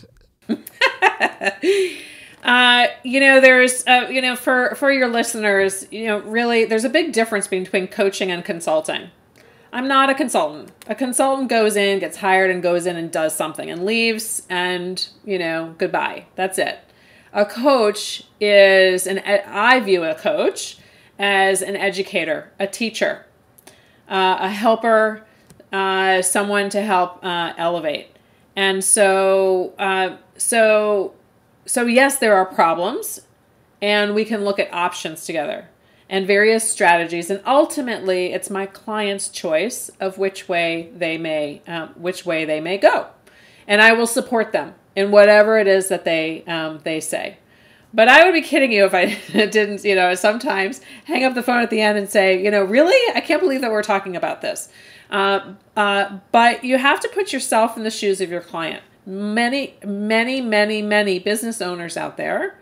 Uh, 2.43 2.87
you 3.03 3.21
know, 3.21 3.41
there's, 3.41 3.85
uh, 3.87 4.07
you 4.11 4.23
know, 4.23 4.37
for 4.37 4.75
for 4.77 4.93
your 4.93 5.09
listeners, 5.09 5.87
you 5.91 6.07
know, 6.07 6.19
really, 6.21 6.65
there's 6.65 6.85
a 6.85 6.89
big 6.89 7.13
difference 7.13 7.49
between 7.49 7.89
coaching 7.89 8.31
and 8.31 8.45
consulting. 8.45 9.11
I'm 9.73 9.89
not 9.89 10.09
a 10.09 10.15
consultant. 10.15 10.71
A 10.87 10.95
consultant 10.95 11.51
goes 11.51 11.77
in, 11.77 11.99
gets 11.99 12.19
hired, 12.19 12.51
and 12.51 12.63
goes 12.63 12.87
in 12.87 12.97
and 12.97 13.11
does 13.11 13.35
something 13.35 13.71
and 13.71 13.85
leaves, 13.85 14.43
and 14.49 15.07
you 15.25 15.39
know, 15.39 15.75
goodbye. 15.79 16.27
That's 16.37 16.59
it. 16.59 16.79
A 17.33 17.45
coach 17.45 18.25
is 18.41 19.07
an. 19.07 19.19
I 19.19 19.81
view 19.81 20.05
a 20.05 20.15
coach 20.15 20.79
as 21.19 21.61
an 21.61 21.77
educator, 21.77 22.53
a 22.61 22.69
teacher, 22.69 23.27
uh, 24.09 24.39
a 24.41 24.49
helper, 24.49 25.27
uh, 25.73 26.23
someone 26.23 26.71
to 26.71 26.81
help 26.83 27.25
uh, 27.25 27.53
elevate. 27.59 28.17
And 28.55 28.83
so, 28.83 29.75
so 30.37 31.15
so, 31.69 31.85
yes, 31.85 32.19
there 32.19 32.35
are 32.35 32.47
problems, 32.47 33.21
and 33.83 34.15
we 34.15 34.25
can 34.25 34.43
look 34.43 34.59
at 34.59 34.73
options 34.73 35.27
together 35.27 35.69
and 36.09 36.27
various 36.27 36.71
strategies. 36.71 37.29
And 37.29 37.43
ultimately, 37.47 38.33
it's 38.33 38.49
my 38.49 38.65
client's 38.65 39.29
choice 39.29 39.91
of 40.01 40.17
which 40.17 40.49
way 40.49 40.91
they 40.97 41.19
may 41.19 41.61
um, 41.67 41.91
which 41.91 42.25
way 42.25 42.47
they 42.47 42.61
may 42.61 42.79
go, 42.79 43.09
and 43.67 43.83
I 43.83 43.93
will 43.93 44.07
support 44.07 44.53
them 44.53 44.75
in 44.97 45.11
whatever 45.11 45.59
it 45.59 45.67
is 45.67 45.89
that 45.89 46.07
they 46.07 46.43
um, 46.47 46.81
they 46.85 47.01
say. 47.01 47.37
But 47.93 48.09
I 48.09 48.25
would 48.25 48.33
be 48.33 48.43
kidding 48.43 48.73
you 48.73 48.87
if 48.87 48.95
I 48.95 49.07
didn't, 49.33 49.85
you 49.85 49.95
know, 49.95 50.15
sometimes 50.15 50.81
hang 51.05 51.25
up 51.25 51.35
the 51.35 51.43
phone 51.43 51.63
at 51.63 51.71
the 51.71 51.81
end 51.81 51.99
and 51.99 52.09
say, 52.09 52.43
you 52.43 52.51
know, 52.51 52.65
really, 52.65 52.97
I 53.15 53.21
can't 53.21 53.41
believe 53.41 53.61
that 53.61 53.71
we're 53.71 53.83
talking 53.83 54.17
about 54.17 54.41
this. 54.41 54.69
Uh, 55.11 55.55
uh, 55.77 56.19
but 56.33 56.65
you 56.65 56.77
have 56.77 57.01
to 57.01 57.09
put 57.09 57.33
yourself 57.33 57.77
in 57.77 57.85
the 57.85 57.91
shoes 57.91 58.21
of 58.21 58.31
your 58.31 58.43
client 58.43 58.83
many, 59.09 59.75
many, 59.85 60.43
many, 60.43 60.83
many 60.83 61.19
business 61.19 61.63
owners 61.63 61.97
out 61.97 62.19
there 62.19 62.59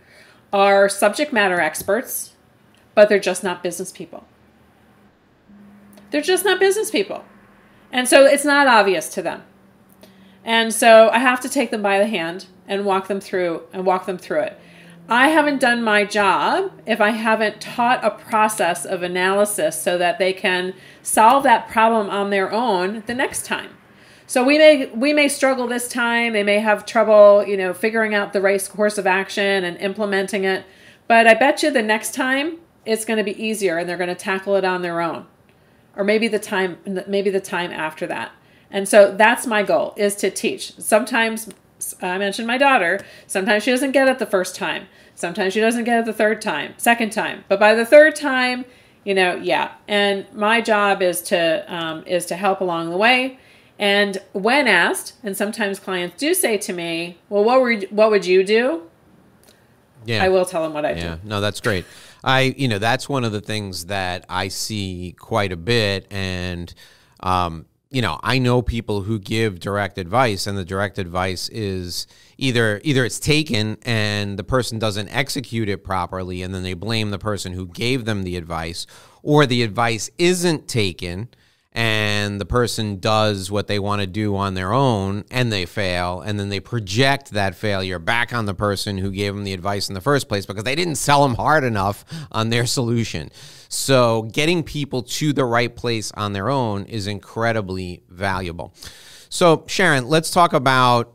are 0.53 0.89
subject 0.89 1.33
matter 1.33 1.61
experts, 1.61 2.35
but 2.95 3.09
they're 3.09 3.19
just 3.19 3.43
not 3.43 3.65
business 3.65 3.91
people. 3.91 4.25
They're 6.11 6.21
just 6.23 6.45
not 6.45 6.61
business 6.61 6.91
people. 6.91 7.25
And 7.91 8.09
so 8.09 8.25
it's 8.25 8.45
not 8.45 8.69
obvious 8.69 9.09
to 9.11 9.23
them. 9.23 9.43
And 10.45 10.73
so 10.73 11.11
I 11.11 11.19
have 11.19 11.41
to 11.41 11.49
take 11.49 11.73
them 11.73 11.83
by 11.83 11.99
the 11.99 12.07
hand 12.07 12.47
and 12.69 12.85
walk 12.85 13.09
them 13.09 13.21
through 13.21 13.65
and 13.73 13.85
walk 13.85 14.07
them 14.07 14.17
through 14.17 14.43
it. 14.43 14.61
I 15.09 15.29
haven't 15.29 15.61
done 15.61 15.83
my 15.83 16.05
job 16.05 16.73
if 16.87 17.01
I 17.01 17.11
haven't 17.11 17.61
taught 17.61 18.05
a 18.05 18.11
process 18.11 18.85
of 18.85 19.03
analysis 19.03 19.81
so 19.81 19.99
that 19.99 20.19
they 20.19 20.33
can 20.33 20.75
solve 21.03 21.43
that 21.43 21.69
problem 21.69 22.09
on 22.09 22.31
their 22.31 22.53
own 22.53 23.03
the 23.07 23.15
next 23.15 23.45
time. 23.47 23.76
So 24.27 24.43
we 24.43 24.59
may 24.59 24.87
we 24.87 25.13
may 25.13 25.29
struggle 25.29 25.67
this 25.67 25.89
time. 25.89 26.33
They 26.33 26.43
may 26.43 26.59
have 26.59 26.85
trouble, 26.85 27.45
you 27.47 27.57
know, 27.57 27.73
figuring 27.73 28.15
out 28.15 28.33
the 28.33 28.41
right 28.41 28.69
course 28.69 28.99
of 28.99 29.07
action 29.07 29.65
and 29.65 29.77
implementing 29.79 30.45
it. 30.45 30.65
But 31.07 31.27
I 31.27 31.35
bet 31.35 31.63
you 31.63 31.71
the 31.71 31.83
next 31.83 32.15
time 32.15 32.59
it's 32.85 33.05
going 33.05 33.19
to 33.19 33.25
be 33.25 33.41
easier 33.43 33.79
and 33.79 33.89
they're 33.89 33.97
going 33.97 34.09
to 34.09 34.15
tackle 34.15 34.57
it 34.57 34.65
on 34.65 34.83
their 34.83 35.01
own. 35.01 35.27
Or 35.95 36.03
maybe 36.05 36.29
the 36.29 36.41
time 36.41 36.79
maybe 37.07 37.31
the 37.31 37.41
time 37.41 37.71
after 37.71 38.07
that. 38.09 38.33
And 38.71 38.89
so 38.89 39.13
that's 39.13 39.47
my 39.47 39.63
goal 39.63 39.95
is 39.97 40.17
to 40.17 40.31
teach. 40.31 40.73
Sometimes 40.79 41.49
I 42.03 42.19
mentioned 42.19 42.49
my 42.49 42.59
daughter, 42.59 43.01
sometimes 43.27 43.63
she 43.63 43.71
doesn't 43.71 43.93
get 43.93 44.09
it 44.09 44.19
the 44.19 44.27
first 44.27 44.57
time. 44.57 44.89
Sometimes 45.15 45.55
she 45.55 45.61
doesn't 45.61 45.85
get 45.85 46.01
it 46.01 46.05
the 46.05 46.13
third 46.13 46.43
time, 46.43 46.75
second 46.79 47.11
time. 47.11 47.45
But 47.49 47.61
by 47.61 47.75
the 47.75 47.87
third 47.87 48.17
time, 48.17 48.65
you 49.05 49.15
know, 49.15 49.37
yeah. 49.37 49.73
And 49.87 50.27
my 50.35 50.61
job 50.61 51.01
is 51.01 51.23
to 51.23 51.65
um, 51.73 52.03
is 52.07 52.27
to 52.27 52.37
help 52.37 52.61
along 52.61 52.91
the 52.91 52.97
way. 52.97 53.39
And 53.79 54.19
when 54.33 54.69
asked, 54.69 55.15
and 55.23 55.37
sometimes 55.37 55.79
clients 55.79 56.17
do 56.17 56.33
say 56.33 56.57
to 56.59 56.73
me, 56.73 57.19
"Well, 57.29 57.45
what 57.45 57.61
were 57.61 57.77
what 57.91 58.11
would 58.11 58.25
you 58.25 58.43
do?" 58.43 58.83
Yeah, 60.07 60.23
I 60.23 60.29
will 60.29 60.45
tell 60.45 60.63
them 60.63 60.73
what 60.73 60.87
I 60.87 60.93
yeah. 60.93 61.17
do. 61.17 61.29
No, 61.29 61.41
that's 61.41 61.61
great. 61.61 61.85
I, 62.25 62.55
you 62.57 62.69
know, 62.69 62.79
that's 62.79 63.09
one 63.09 63.25
of 63.25 63.33
the 63.33 63.41
things 63.41 63.87
that 63.87 64.25
I 64.29 64.49
see 64.49 65.15
quite 65.19 65.53
a 65.53 65.57
bit, 65.57 66.07
and 66.11 66.73
um, 67.21 67.67
you 67.91 68.03
know, 68.03 68.19
I 68.23 68.39
know 68.39 68.63
people 68.63 69.03
who 69.03 69.19
give 69.19 69.61
direct 69.61 69.99
advice, 69.99 70.47
and 70.47 70.57
the 70.57 70.65
direct 70.65 70.99
advice 70.99 71.49
is 71.51 72.07
either 72.39 72.81
either 72.83 73.05
it's 73.05 73.21
taken 73.21 73.77
and 73.83 74.39
the 74.39 74.45
person 74.45 74.79
doesn't 74.79 75.09
execute 75.09 75.69
it 75.69 75.85
properly, 75.85 76.43
and 76.43 76.55
then 76.55 76.63
they 76.63 76.75
blame 76.75 77.11
the 77.11 77.19
person 77.19 77.53
who 77.53 77.67
gave 77.67 78.07
them 78.07 78.23
the 78.23 78.37
advice, 78.37 78.87
or 79.23 79.45
the 79.45 79.63
advice 79.63 80.09
isn't 80.19 80.67
taken 80.67 81.29
and 81.77 82.41
the 82.41 82.47
person 82.47 82.99
does 83.01 83.51
what 83.51 83.67
they 83.67 83.79
want 83.79 84.01
to 84.01 84.07
do 84.07 84.35
on 84.35 84.55
their 84.55 84.73
own 84.73 85.23
and 85.31 85.53
they 85.53 85.67
fail 85.67 86.23
and 86.23 86.41
then 86.41 86.49
they 86.49 86.59
project 86.59 87.33
that 87.33 87.55
failure 87.55 87.99
back 87.99 88.33
on 88.33 88.47
the 88.47 88.55
person 88.55 88.97
who 88.97 89.11
gave 89.11 89.35
them 89.35 89.45
the 89.45 89.53
advice 89.53 89.91
in 89.91 89.95
the 89.95 90.01
first 90.01 90.27
place 90.27 90.47
because 90.47 90.65
they 90.65 90.75
didn't 90.75 90.95
sell 90.95 91.23
them 91.23 91.35
hard 91.35 91.65
enough 91.65 92.03
on 92.33 92.49
their 92.49 92.65
solution. 92.65 93.31
So 93.69 94.23
getting 94.23 94.63
people 94.63 95.03
to 95.03 95.35
the 95.35 95.45
right 95.45 95.77
place 95.77 96.11
on 96.13 96.33
their 96.33 96.49
own 96.49 96.87
is 96.87 97.07
incredibly 97.07 98.03
valuable. 98.09 98.75
So 99.29 99.67
sharon 99.69 100.09
let's 100.09 100.31
talk 100.31 100.55
about 100.55 101.13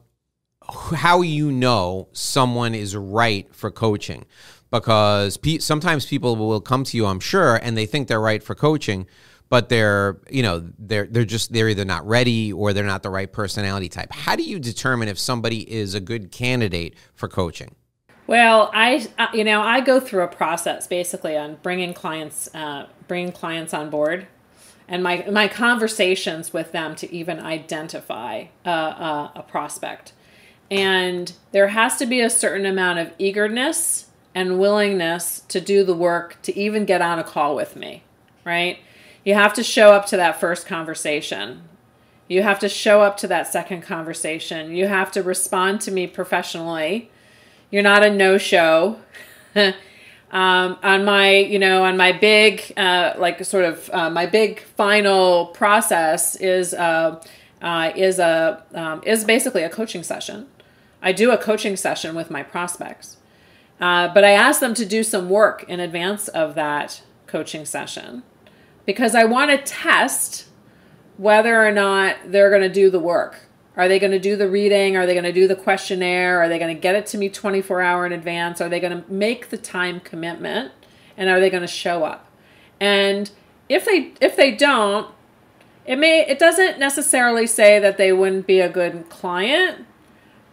how 0.69 1.23
you 1.23 1.51
know 1.51 2.07
someone 2.13 2.75
is 2.75 2.95
right 2.95 3.51
for 3.51 3.71
coaching 3.71 4.25
because 4.69 5.39
sometimes 5.59 6.05
people 6.05 6.35
will 6.35 6.61
come 6.61 6.85
to 6.85 6.95
you 6.95 7.05
i'm 7.05 7.19
sure 7.19 7.57
and 7.57 7.75
they 7.75 7.85
think 7.85 8.07
they're 8.07 8.21
right 8.21 8.41
for 8.41 8.55
coaching 8.55 9.05
but 9.51 9.67
they're 9.67 10.17
you 10.29 10.41
know 10.41 10.65
they're 10.79 11.05
they're 11.05 11.25
just 11.25 11.51
they're 11.51 11.67
either 11.67 11.83
not 11.83 12.07
ready 12.07 12.53
or 12.53 12.71
they're 12.71 12.85
not 12.85 13.03
the 13.03 13.09
right 13.09 13.31
personality 13.31 13.89
type. 13.89 14.11
How 14.11 14.37
do 14.37 14.43
you 14.43 14.57
determine 14.59 15.09
if 15.09 15.19
somebody 15.19 15.69
is 15.69 15.93
a 15.93 15.99
good 15.99 16.31
candidate 16.31 16.95
for 17.13 17.27
coaching? 17.27 17.75
Well 18.25 18.71
i 18.73 19.05
you 19.33 19.43
know 19.43 19.61
i 19.61 19.81
go 19.81 19.99
through 19.99 20.23
a 20.23 20.27
process 20.27 20.87
basically 20.87 21.35
on 21.35 21.57
bringing 21.61 21.93
clients 21.93 22.49
uh, 22.55 22.87
bringing 23.07 23.33
clients 23.33 23.73
on 23.73 23.89
board. 23.91 24.25
And 24.87 25.03
my 25.03 25.25
my 25.29 25.49
conversations 25.49 26.53
with 26.53 26.71
them 26.71 26.95
to 26.95 27.13
even 27.13 27.39
identify 27.39 28.45
a, 28.65 29.43
prospect. 29.47 30.13
And 30.69 31.33
there 31.51 31.67
has 31.67 31.97
to 31.97 32.05
be 32.05 32.21
a 32.21 32.29
certain 32.29 32.65
amount 32.65 32.99
of 32.99 33.11
eagerness 33.19 34.07
and 34.33 34.59
willingness 34.59 35.41
to 35.49 35.59
do 35.59 35.83
the 35.83 35.93
work 35.93 36.41
to 36.43 36.57
even 36.57 36.85
get 36.85 37.01
on 37.01 37.19
a 37.19 37.23
call 37.23 37.53
with 37.53 37.75
me 37.75 38.03
right 38.45 38.79
you 39.23 39.33
have 39.33 39.53
to 39.53 39.63
show 39.63 39.91
up 39.91 40.05
to 40.07 40.17
that 40.17 40.39
first 40.39 40.65
conversation. 40.65 41.63
You 42.27 42.43
have 42.43 42.59
to 42.59 42.69
show 42.69 43.01
up 43.01 43.17
to 43.17 43.27
that 43.27 43.47
second 43.47 43.81
conversation. 43.81 44.73
You 44.75 44.87
have 44.87 45.11
to 45.11 45.21
respond 45.21 45.81
to 45.81 45.91
me 45.91 46.07
professionally. 46.07 47.11
You're 47.69 47.83
not 47.83 48.03
a 48.03 48.09
no 48.09 48.37
show. 48.37 48.99
um, 49.55 49.73
on 50.31 51.05
my, 51.05 51.35
you 51.35 51.59
know, 51.59 51.83
on 51.83 51.97
my 51.97 52.13
big, 52.13 52.73
uh, 52.77 53.13
like 53.17 53.43
sort 53.45 53.65
of 53.65 53.89
uh, 53.93 54.09
my 54.09 54.25
big 54.25 54.61
final 54.61 55.47
process 55.47 56.35
is 56.37 56.73
uh, 56.73 57.21
uh, 57.61 57.91
is 57.95 58.17
a 58.17 58.63
um, 58.73 59.03
is 59.05 59.23
basically 59.23 59.63
a 59.63 59.69
coaching 59.69 60.01
session. 60.01 60.47
I 61.01 61.11
do 61.11 61.31
a 61.31 61.37
coaching 61.37 61.75
session 61.75 62.15
with 62.15 62.31
my 62.31 62.43
prospects, 62.43 63.17
uh, 63.79 64.07
but 64.13 64.23
I 64.23 64.31
ask 64.31 64.59
them 64.59 64.73
to 64.75 64.85
do 64.85 65.03
some 65.03 65.29
work 65.29 65.63
in 65.67 65.79
advance 65.79 66.27
of 66.29 66.55
that 66.55 67.03
coaching 67.27 67.65
session 67.65 68.23
because 68.85 69.15
I 69.15 69.23
want 69.25 69.51
to 69.51 69.57
test 69.57 70.47
whether 71.17 71.65
or 71.65 71.71
not 71.71 72.17
they're 72.25 72.49
going 72.49 72.61
to 72.63 72.69
do 72.69 72.89
the 72.89 72.99
work. 72.99 73.41
Are 73.77 73.87
they 73.87 73.99
going 73.99 74.11
to 74.11 74.19
do 74.19 74.35
the 74.35 74.49
reading? 74.49 74.97
Are 74.97 75.05
they 75.05 75.13
going 75.13 75.23
to 75.23 75.31
do 75.31 75.47
the 75.47 75.55
questionnaire? 75.55 76.41
Are 76.41 76.49
they 76.49 76.59
going 76.59 76.75
to 76.75 76.79
get 76.79 76.95
it 76.95 77.05
to 77.07 77.17
me 77.17 77.29
24 77.29 77.81
hour 77.81 78.05
in 78.05 78.11
advance? 78.11 78.59
Are 78.59 78.69
they 78.69 78.79
going 78.79 79.01
to 79.01 79.11
make 79.11 79.49
the 79.49 79.57
time 79.57 79.99
commitment? 79.99 80.71
And 81.15 81.29
are 81.29 81.39
they 81.39 81.49
going 81.49 81.61
to 81.61 81.67
show 81.67 82.03
up? 82.03 82.27
And 82.79 83.31
if 83.69 83.85
they 83.85 84.13
if 84.19 84.35
they 84.35 84.51
don't, 84.51 85.13
it 85.85 85.97
may 85.97 86.25
it 86.27 86.39
doesn't 86.39 86.79
necessarily 86.79 87.47
say 87.47 87.79
that 87.79 87.97
they 87.97 88.11
wouldn't 88.11 88.47
be 88.47 88.59
a 88.59 88.69
good 88.69 89.07
client, 89.09 89.85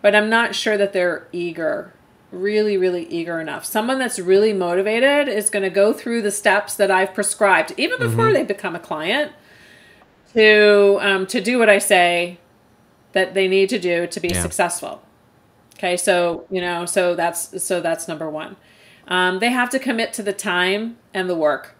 but 0.02 0.14
I'm 0.14 0.28
not 0.28 0.54
sure 0.54 0.76
that 0.76 0.92
they're 0.92 1.26
eager 1.32 1.94
really, 2.30 2.76
really 2.76 3.06
eager 3.06 3.40
enough. 3.40 3.64
Someone 3.64 3.98
that's 3.98 4.18
really 4.18 4.52
motivated 4.52 5.28
is 5.28 5.50
going 5.50 5.62
to 5.62 5.70
go 5.70 5.92
through 5.92 6.22
the 6.22 6.30
steps 6.30 6.74
that 6.76 6.90
I've 6.90 7.14
prescribed, 7.14 7.72
even 7.76 7.98
before 7.98 8.26
mm-hmm. 8.26 8.34
they 8.34 8.44
become 8.44 8.74
a 8.74 8.80
client, 8.80 9.32
to 10.34 10.98
um, 11.00 11.26
to 11.26 11.40
do 11.40 11.58
what 11.58 11.70
I 11.70 11.78
say 11.78 12.38
that 13.12 13.34
they 13.34 13.48
need 13.48 13.68
to 13.70 13.78
do 13.78 14.06
to 14.06 14.20
be 14.20 14.28
yeah. 14.28 14.42
successful. 14.42 15.02
Okay, 15.76 15.96
so 15.96 16.44
you 16.50 16.60
know, 16.60 16.84
so 16.86 17.14
that's 17.14 17.62
so 17.62 17.80
that's 17.80 18.08
number 18.08 18.28
one. 18.28 18.56
Um, 19.06 19.38
they 19.38 19.50
have 19.50 19.70
to 19.70 19.78
commit 19.78 20.12
to 20.14 20.22
the 20.22 20.32
time 20.32 20.98
and 21.14 21.30
the 21.30 21.36
work. 21.36 21.74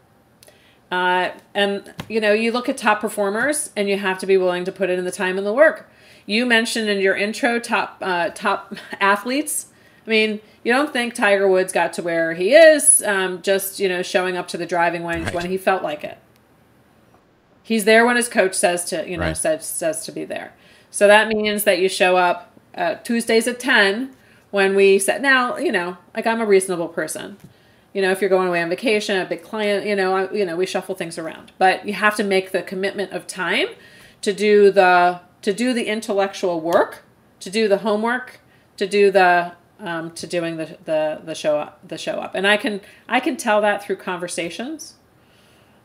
Uh, 0.90 1.32
and 1.54 1.92
you 2.08 2.20
know, 2.20 2.32
you 2.32 2.50
look 2.52 2.68
at 2.68 2.78
top 2.78 3.00
performers, 3.00 3.70
and 3.76 3.88
you 3.88 3.98
have 3.98 4.18
to 4.18 4.26
be 4.26 4.38
willing 4.38 4.64
to 4.64 4.72
put 4.72 4.88
in 4.88 5.04
the 5.04 5.10
time 5.10 5.36
and 5.36 5.46
the 5.46 5.52
work. 5.52 5.90
You 6.24 6.46
mentioned 6.46 6.88
in 6.88 7.00
your 7.00 7.16
intro 7.16 7.58
top 7.58 7.98
uh, 8.00 8.30
top 8.30 8.74
athletes 9.00 9.66
I 10.08 10.10
mean, 10.10 10.40
you 10.64 10.72
don't 10.72 10.90
think 10.90 11.12
Tiger 11.12 11.46
Woods 11.46 11.70
got 11.70 11.92
to 11.92 12.02
where 12.02 12.32
he 12.32 12.54
is 12.54 13.02
um, 13.02 13.42
just, 13.42 13.78
you 13.78 13.90
know, 13.90 14.00
showing 14.00 14.38
up 14.38 14.48
to 14.48 14.56
the 14.56 14.64
driving 14.64 15.04
range 15.04 15.26
right. 15.26 15.34
when 15.34 15.50
he 15.50 15.58
felt 15.58 15.82
like 15.82 16.02
it. 16.02 16.16
He's 17.62 17.84
there 17.84 18.06
when 18.06 18.16
his 18.16 18.26
coach 18.26 18.54
says 18.54 18.86
to, 18.86 19.06
you 19.06 19.18
know, 19.18 19.26
right. 19.26 19.36
says, 19.36 19.66
says 19.66 20.06
to 20.06 20.12
be 20.12 20.24
there. 20.24 20.54
So 20.90 21.06
that 21.08 21.28
means 21.28 21.64
that 21.64 21.78
you 21.78 21.90
show 21.90 22.16
up 22.16 22.58
uh, 22.74 22.94
Tuesdays 22.94 23.46
at 23.46 23.60
10 23.60 24.16
when 24.50 24.74
we 24.74 24.98
set. 24.98 25.20
Now, 25.20 25.58
you 25.58 25.70
know, 25.70 25.98
like 26.16 26.26
I'm 26.26 26.40
a 26.40 26.46
reasonable 26.46 26.88
person. 26.88 27.36
You 27.92 28.00
know, 28.00 28.10
if 28.10 28.22
you're 28.22 28.30
going 28.30 28.48
away 28.48 28.62
on 28.62 28.70
vacation, 28.70 29.20
a 29.20 29.26
big 29.26 29.42
client, 29.42 29.84
you 29.84 29.94
know, 29.94 30.16
I, 30.16 30.32
you 30.32 30.46
know, 30.46 30.56
we 30.56 30.64
shuffle 30.64 30.94
things 30.94 31.18
around. 31.18 31.52
But 31.58 31.86
you 31.86 31.92
have 31.92 32.16
to 32.16 32.24
make 32.24 32.52
the 32.52 32.62
commitment 32.62 33.12
of 33.12 33.26
time 33.26 33.68
to 34.22 34.32
do 34.32 34.70
the 34.70 35.20
to 35.42 35.52
do 35.52 35.74
the 35.74 35.84
intellectual 35.84 36.62
work, 36.62 37.04
to 37.40 37.50
do 37.50 37.68
the 37.68 37.78
homework, 37.78 38.40
to 38.78 38.86
do 38.86 39.10
the 39.10 39.52
um, 39.80 40.10
to 40.12 40.26
doing 40.26 40.56
the, 40.56 40.76
the 40.84 41.20
the 41.24 41.34
show 41.34 41.58
up 41.58 41.80
the 41.86 41.98
show 41.98 42.14
up, 42.20 42.34
and 42.34 42.46
I 42.46 42.56
can 42.56 42.80
I 43.08 43.20
can 43.20 43.36
tell 43.36 43.60
that 43.60 43.84
through 43.84 43.96
conversations. 43.96 44.94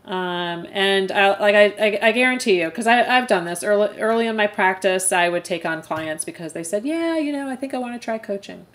Um, 0.05 0.67
and 0.73 1.13
I, 1.13 1.39
like 1.39 1.55
I, 1.55 1.65
I, 1.79 1.99
I 2.09 2.11
guarantee 2.11 2.59
you, 2.59 2.65
because 2.65 2.87
I've 2.87 3.27
done 3.27 3.45
this 3.45 3.63
early 3.63 3.97
early 3.99 4.27
in 4.27 4.35
my 4.35 4.47
practice, 4.47 5.13
I 5.13 5.29
would 5.29 5.45
take 5.45 5.65
on 5.65 5.81
clients 5.81 6.25
because 6.25 6.53
they 6.53 6.63
said, 6.63 6.85
"Yeah, 6.85 7.17
you 7.17 7.31
know, 7.31 7.49
I 7.49 7.55
think 7.55 7.73
I 7.73 7.77
want 7.77 7.99
to 7.99 8.03
try 8.03 8.17
coaching." 8.17 8.65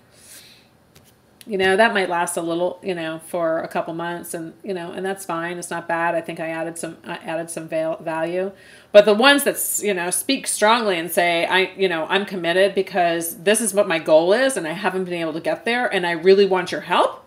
You 1.49 1.59
know 1.59 1.77
that 1.77 1.95
might 1.95 2.09
last 2.09 2.37
a 2.37 2.43
little 2.43 2.79
you 2.83 2.95
know 2.95 3.21
for 3.27 3.61
a 3.61 3.69
couple 3.69 3.95
months 3.95 4.35
and 4.35 4.53
you 4.63 4.75
know 4.75 4.93
and 4.93 5.05
that's 5.05 5.25
fine. 5.25 5.59
It's 5.59 5.71
not 5.71 5.89
bad. 5.89 6.15
I 6.15 6.21
think 6.21 6.39
i 6.41 6.49
added 6.49 6.79
some 6.79 6.99
i 7.05 7.17
added 7.17 7.51
some 7.51 7.69
value. 7.69 8.53
But 8.93 9.05
the 9.05 9.15
ones 9.15 9.45
that 9.45 9.81
you 9.83 9.95
know 9.95 10.11
speak 10.11 10.47
strongly 10.47 10.99
and 10.99 11.11
say 11.11 11.47
i 11.47 11.73
you 11.77 11.89
know 11.89 12.07
i'm 12.09 12.25
committed 12.25 12.75
because 12.75 13.43
this 13.43 13.61
is 13.61 13.75
what 13.75 13.89
my 13.89 13.99
goal 13.99 14.33
is 14.33 14.57
and 14.57 14.67
i 14.67 14.73
haven't 14.73 15.05
been 15.05 15.15
able 15.15 15.33
to 15.33 15.41
get 15.41 15.65
there 15.65 15.87
and 15.93 16.07
i 16.07 16.13
really 16.13 16.47
want 16.47 16.73
your 16.73 16.81
help 16.83 17.25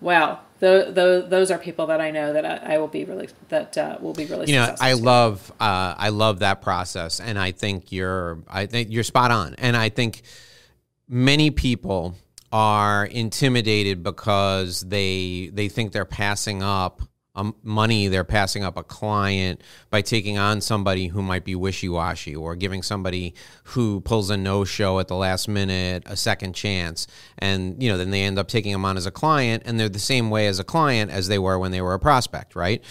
well 0.00 0.40
the, 0.60 0.90
the, 0.92 1.26
those 1.26 1.50
are 1.50 1.58
people 1.58 1.86
that 1.86 2.02
I 2.02 2.10
know 2.10 2.34
that 2.34 2.44
I, 2.44 2.74
I 2.74 2.78
will 2.78 2.86
be 2.86 3.04
really 3.04 3.30
that 3.48 3.76
uh, 3.78 3.96
will 3.98 4.12
be 4.12 4.26
really. 4.26 4.50
You 4.50 4.56
know, 4.56 4.74
I 4.78 4.92
love 4.92 5.50
uh, 5.58 5.94
I 5.96 6.10
love 6.10 6.40
that 6.40 6.60
process, 6.60 7.18
and 7.18 7.38
I 7.38 7.52
think 7.52 7.90
you're 7.90 8.38
I 8.46 8.66
think 8.66 8.90
you're 8.90 9.02
spot 9.02 9.30
on, 9.30 9.54
and 9.54 9.74
I 9.74 9.88
think 9.88 10.20
many 11.08 11.50
people 11.50 12.14
are 12.52 13.06
intimidated 13.06 14.02
because 14.02 14.80
they 14.80 15.50
they 15.52 15.68
think 15.68 15.92
they're 15.92 16.04
passing 16.04 16.62
up 16.62 17.02
um, 17.36 17.54
money 17.62 18.08
they're 18.08 18.24
passing 18.24 18.64
up 18.64 18.76
a 18.76 18.82
client 18.82 19.60
by 19.88 20.02
taking 20.02 20.36
on 20.36 20.60
somebody 20.60 21.06
who 21.06 21.22
might 21.22 21.44
be 21.44 21.54
wishy-washy 21.54 22.34
or 22.34 22.56
giving 22.56 22.82
somebody 22.82 23.34
who 23.64 24.00
pulls 24.00 24.30
a 24.30 24.36
no-show 24.36 24.98
at 24.98 25.06
the 25.06 25.14
last 25.14 25.46
minute 25.46 26.02
a 26.06 26.16
second 26.16 26.54
chance 26.54 27.06
and 27.38 27.80
you 27.80 27.88
know 27.88 27.96
then 27.96 28.10
they 28.10 28.22
end 28.22 28.36
up 28.36 28.48
taking 28.48 28.72
them 28.72 28.84
on 28.84 28.96
as 28.96 29.06
a 29.06 29.12
client 29.12 29.62
and 29.64 29.78
they're 29.78 29.88
the 29.88 30.00
same 30.00 30.28
way 30.28 30.48
as 30.48 30.58
a 30.58 30.64
client 30.64 31.08
as 31.10 31.28
they 31.28 31.38
were 31.38 31.56
when 31.56 31.70
they 31.70 31.80
were 31.80 31.94
a 31.94 32.00
prospect 32.00 32.56
right 32.56 32.82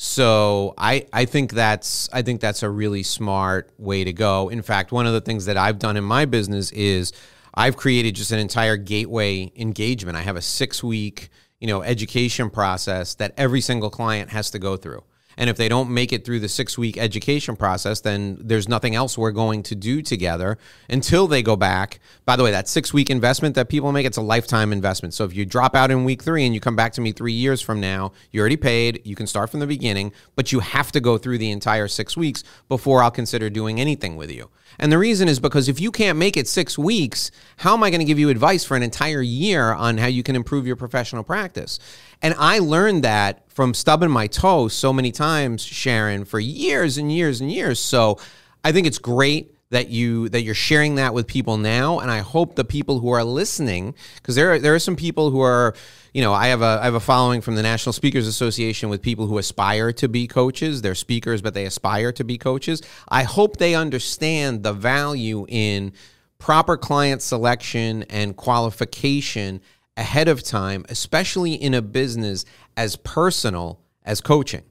so 0.00 0.74
I, 0.78 1.06
I 1.12 1.24
think 1.24 1.52
that's 1.52 2.08
I 2.12 2.22
think 2.22 2.40
that's 2.40 2.62
a 2.62 2.70
really 2.70 3.02
smart 3.02 3.72
way 3.78 4.04
to 4.04 4.12
go. 4.12 4.48
In 4.48 4.62
fact, 4.62 4.92
one 4.92 5.08
of 5.08 5.12
the 5.12 5.20
things 5.20 5.46
that 5.46 5.56
I've 5.56 5.80
done 5.80 5.96
in 5.96 6.04
my 6.04 6.24
business 6.24 6.70
is 6.70 7.12
I've 7.58 7.76
created 7.76 8.14
just 8.14 8.30
an 8.30 8.38
entire 8.38 8.76
gateway 8.76 9.50
engagement. 9.56 10.16
I 10.16 10.22
have 10.22 10.36
a 10.36 10.42
six 10.42 10.82
week 10.84 11.28
you 11.58 11.66
know 11.66 11.82
education 11.82 12.50
process 12.50 13.16
that 13.16 13.34
every 13.36 13.60
single 13.60 13.90
client 13.90 14.30
has 14.30 14.50
to 14.52 14.60
go 14.60 14.76
through. 14.76 15.02
And 15.38 15.48
if 15.48 15.56
they 15.56 15.68
don't 15.68 15.88
make 15.88 16.12
it 16.12 16.24
through 16.24 16.40
the 16.40 16.48
six 16.48 16.76
week 16.76 16.98
education 16.98 17.54
process, 17.54 18.00
then 18.00 18.38
there's 18.40 18.68
nothing 18.68 18.96
else 18.96 19.16
we're 19.16 19.30
going 19.30 19.62
to 19.62 19.76
do 19.76 20.02
together 20.02 20.58
until 20.90 21.28
they 21.28 21.42
go 21.42 21.54
back. 21.54 22.00
By 22.26 22.34
the 22.34 22.42
way, 22.42 22.50
that 22.50 22.68
six 22.68 22.92
week 22.92 23.08
investment 23.08 23.54
that 23.54 23.68
people 23.68 23.92
make, 23.92 24.04
it's 24.04 24.16
a 24.16 24.22
lifetime 24.22 24.72
investment. 24.72 25.14
So 25.14 25.24
if 25.24 25.34
you 25.34 25.46
drop 25.46 25.76
out 25.76 25.92
in 25.92 26.04
week 26.04 26.22
three 26.22 26.44
and 26.44 26.52
you 26.52 26.60
come 26.60 26.74
back 26.74 26.92
to 26.94 27.00
me 27.00 27.12
three 27.12 27.32
years 27.32 27.62
from 27.62 27.80
now, 27.80 28.12
you're 28.32 28.42
already 28.42 28.56
paid. 28.56 29.00
You 29.06 29.14
can 29.14 29.28
start 29.28 29.48
from 29.48 29.60
the 29.60 29.66
beginning, 29.66 30.12
but 30.34 30.50
you 30.50 30.58
have 30.58 30.90
to 30.92 31.00
go 31.00 31.16
through 31.16 31.38
the 31.38 31.52
entire 31.52 31.86
six 31.86 32.16
weeks 32.16 32.42
before 32.68 33.02
I'll 33.02 33.12
consider 33.12 33.48
doing 33.48 33.80
anything 33.80 34.16
with 34.16 34.32
you. 34.32 34.50
And 34.80 34.90
the 34.92 34.98
reason 34.98 35.28
is 35.28 35.40
because 35.40 35.68
if 35.68 35.80
you 35.80 35.92
can't 35.92 36.18
make 36.18 36.36
it 36.36 36.48
six 36.48 36.76
weeks, 36.76 37.30
how 37.58 37.74
am 37.74 37.82
I 37.84 37.90
going 37.90 38.00
to 38.00 38.04
give 38.04 38.18
you 38.18 38.28
advice 38.28 38.64
for 38.64 38.76
an 38.76 38.82
entire 38.82 39.22
year 39.22 39.72
on 39.72 39.98
how 39.98 40.06
you 40.08 40.22
can 40.22 40.36
improve 40.36 40.66
your 40.66 40.76
professional 40.76 41.22
practice? 41.22 41.78
And 42.22 42.34
I 42.38 42.58
learned 42.58 43.04
that 43.04 43.47
from 43.58 43.74
stubbing 43.74 44.08
my 44.08 44.28
toe 44.28 44.68
so 44.68 44.92
many 44.92 45.10
times, 45.10 45.64
Sharon, 45.64 46.24
for 46.24 46.38
years 46.38 46.96
and 46.96 47.10
years 47.10 47.40
and 47.40 47.50
years. 47.50 47.80
So 47.80 48.20
I 48.62 48.70
think 48.70 48.86
it's 48.86 48.98
great 48.98 49.52
that 49.70 49.88
you 49.88 50.28
that 50.28 50.42
you're 50.42 50.54
sharing 50.54 50.94
that 50.94 51.12
with 51.12 51.26
people 51.26 51.56
now. 51.56 51.98
And 51.98 52.08
I 52.08 52.20
hope 52.20 52.54
the 52.54 52.64
people 52.64 53.00
who 53.00 53.10
are 53.10 53.24
listening 53.24 53.96
because 54.14 54.36
there 54.36 54.52
are, 54.52 54.58
there 54.60 54.76
are 54.76 54.78
some 54.78 54.94
people 54.94 55.32
who 55.32 55.40
are 55.40 55.74
you 56.14 56.22
know 56.22 56.32
I 56.32 56.46
have 56.46 56.62
a 56.62 56.78
I 56.80 56.84
have 56.84 56.94
a 56.94 57.00
following 57.00 57.40
from 57.40 57.56
the 57.56 57.62
National 57.64 57.92
Speakers 57.92 58.28
Association 58.28 58.90
with 58.90 59.02
people 59.02 59.26
who 59.26 59.38
aspire 59.38 59.92
to 59.94 60.08
be 60.08 60.28
coaches. 60.28 60.80
They're 60.80 60.94
speakers 60.94 61.42
but 61.42 61.54
they 61.54 61.64
aspire 61.64 62.12
to 62.12 62.22
be 62.22 62.38
coaches. 62.38 62.80
I 63.08 63.24
hope 63.24 63.56
they 63.56 63.74
understand 63.74 64.62
the 64.62 64.72
value 64.72 65.46
in 65.48 65.94
proper 66.38 66.76
client 66.76 67.22
selection 67.22 68.04
and 68.04 68.36
qualification 68.36 69.62
ahead 69.98 70.28
of 70.28 70.44
time, 70.44 70.86
especially 70.88 71.54
in 71.54 71.74
a 71.74 71.82
business 71.82 72.44
as 72.78 72.94
personal 72.94 73.80
as 74.04 74.20
coaching. 74.20 74.62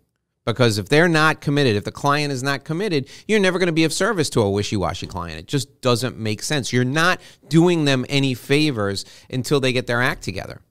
Because 0.45 0.77
if 0.77 0.87
they're 0.87 1.09
not 1.09 1.41
committed, 1.41 1.75
if 1.75 1.83
the 1.83 1.91
client 1.91 2.31
is 2.31 2.41
not 2.41 2.63
committed, 2.63 3.09
you're 3.27 3.41
never 3.41 3.59
going 3.59 3.67
to 3.67 3.73
be 3.73 3.83
of 3.83 3.91
service 3.91 4.29
to 4.29 4.41
a 4.41 4.49
wishy 4.49 4.77
washy 4.77 5.05
client. 5.05 5.37
It 5.37 5.45
just 5.45 5.81
doesn't 5.81 6.17
make 6.17 6.41
sense. 6.41 6.71
You're 6.71 6.85
not 6.85 7.19
doing 7.49 7.83
them 7.83 8.05
any 8.07 8.33
favors 8.33 9.03
until 9.29 9.59
they 9.59 9.73
get 9.73 9.87
their 9.87 10.01
act 10.01 10.23
together. 10.23 10.61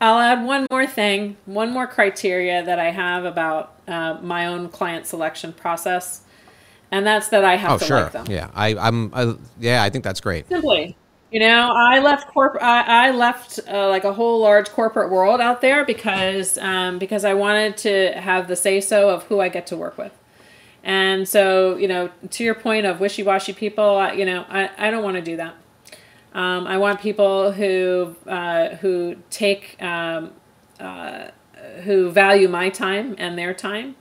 I'll 0.00 0.18
add 0.18 0.44
one 0.46 0.66
more 0.70 0.86
thing, 0.86 1.36
one 1.44 1.70
more 1.70 1.86
criteria 1.86 2.64
that 2.64 2.78
I 2.78 2.90
have 2.90 3.26
about 3.26 3.78
uh, 3.86 4.16
my 4.22 4.46
own 4.46 4.70
client 4.70 5.06
selection 5.06 5.52
process, 5.52 6.22
and 6.90 7.06
that's 7.06 7.28
that 7.28 7.44
I 7.44 7.56
have 7.56 7.72
oh, 7.72 7.78
to 7.78 7.84
sure. 7.84 8.02
like 8.04 8.12
them. 8.12 8.26
Yeah, 8.30 8.50
I, 8.54 8.74
I'm. 8.76 9.14
I, 9.14 9.34
yeah, 9.60 9.82
I 9.82 9.90
think 9.90 10.04
that's 10.04 10.22
great. 10.22 10.48
Simply, 10.48 10.96
you 11.32 11.40
know, 11.40 11.72
I 11.74 12.00
left 12.00 12.28
corp. 12.28 12.58
I, 12.62 13.08
I 13.08 13.10
left 13.12 13.60
uh, 13.68 13.88
like 13.88 14.04
a 14.04 14.12
whole 14.12 14.40
large 14.40 14.70
corporate 14.70 15.10
world 15.10 15.40
out 15.40 15.62
there 15.62 15.84
because 15.84 16.58
um, 16.58 16.98
because 16.98 17.24
I 17.24 17.34
wanted 17.34 17.76
to 17.78 18.12
have 18.20 18.48
the 18.48 18.56
say 18.56 18.80
so 18.82 19.10
of 19.10 19.24
who 19.24 19.40
I 19.40 19.48
get 19.48 19.66
to 19.68 19.76
work 19.78 19.98
with. 19.98 20.12
And 20.84 21.28
so, 21.28 21.76
you 21.76 21.88
know, 21.88 22.10
to 22.30 22.44
your 22.44 22.54
point 22.54 22.86
of 22.86 23.00
wishy 23.00 23.22
washy 23.22 23.52
people, 23.52 24.12
you 24.14 24.24
know, 24.26 24.44
I, 24.48 24.70
I 24.78 24.90
don't 24.90 25.04
want 25.04 25.16
to 25.16 25.22
do 25.22 25.36
that. 25.36 25.54
Um, 26.34 26.66
I 26.66 26.78
want 26.78 27.00
people 27.00 27.52
who 27.52 28.16
uh, 28.26 28.76
who 28.76 29.16
take 29.30 29.82
um, 29.82 30.32
uh, 30.80 31.28
who 31.84 32.10
value 32.10 32.48
my 32.48 32.70
time 32.70 33.14
and 33.18 33.38
their 33.38 33.54
time, 33.54 33.96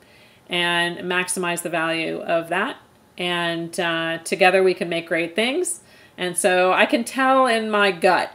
and 0.50 1.00
maximize 1.00 1.62
the 1.62 1.70
value 1.70 2.20
of 2.22 2.50
that. 2.50 2.78
And 3.18 3.78
uh, 3.80 4.20
together 4.24 4.64
we 4.64 4.74
can 4.74 4.90
make 4.90 5.08
great 5.08 5.36
things. 5.36 5.81
And 6.22 6.38
so 6.38 6.72
I 6.72 6.86
can 6.86 7.04
tell 7.04 7.48
in 7.48 7.72
my 7.72 7.92
gut 7.92 8.32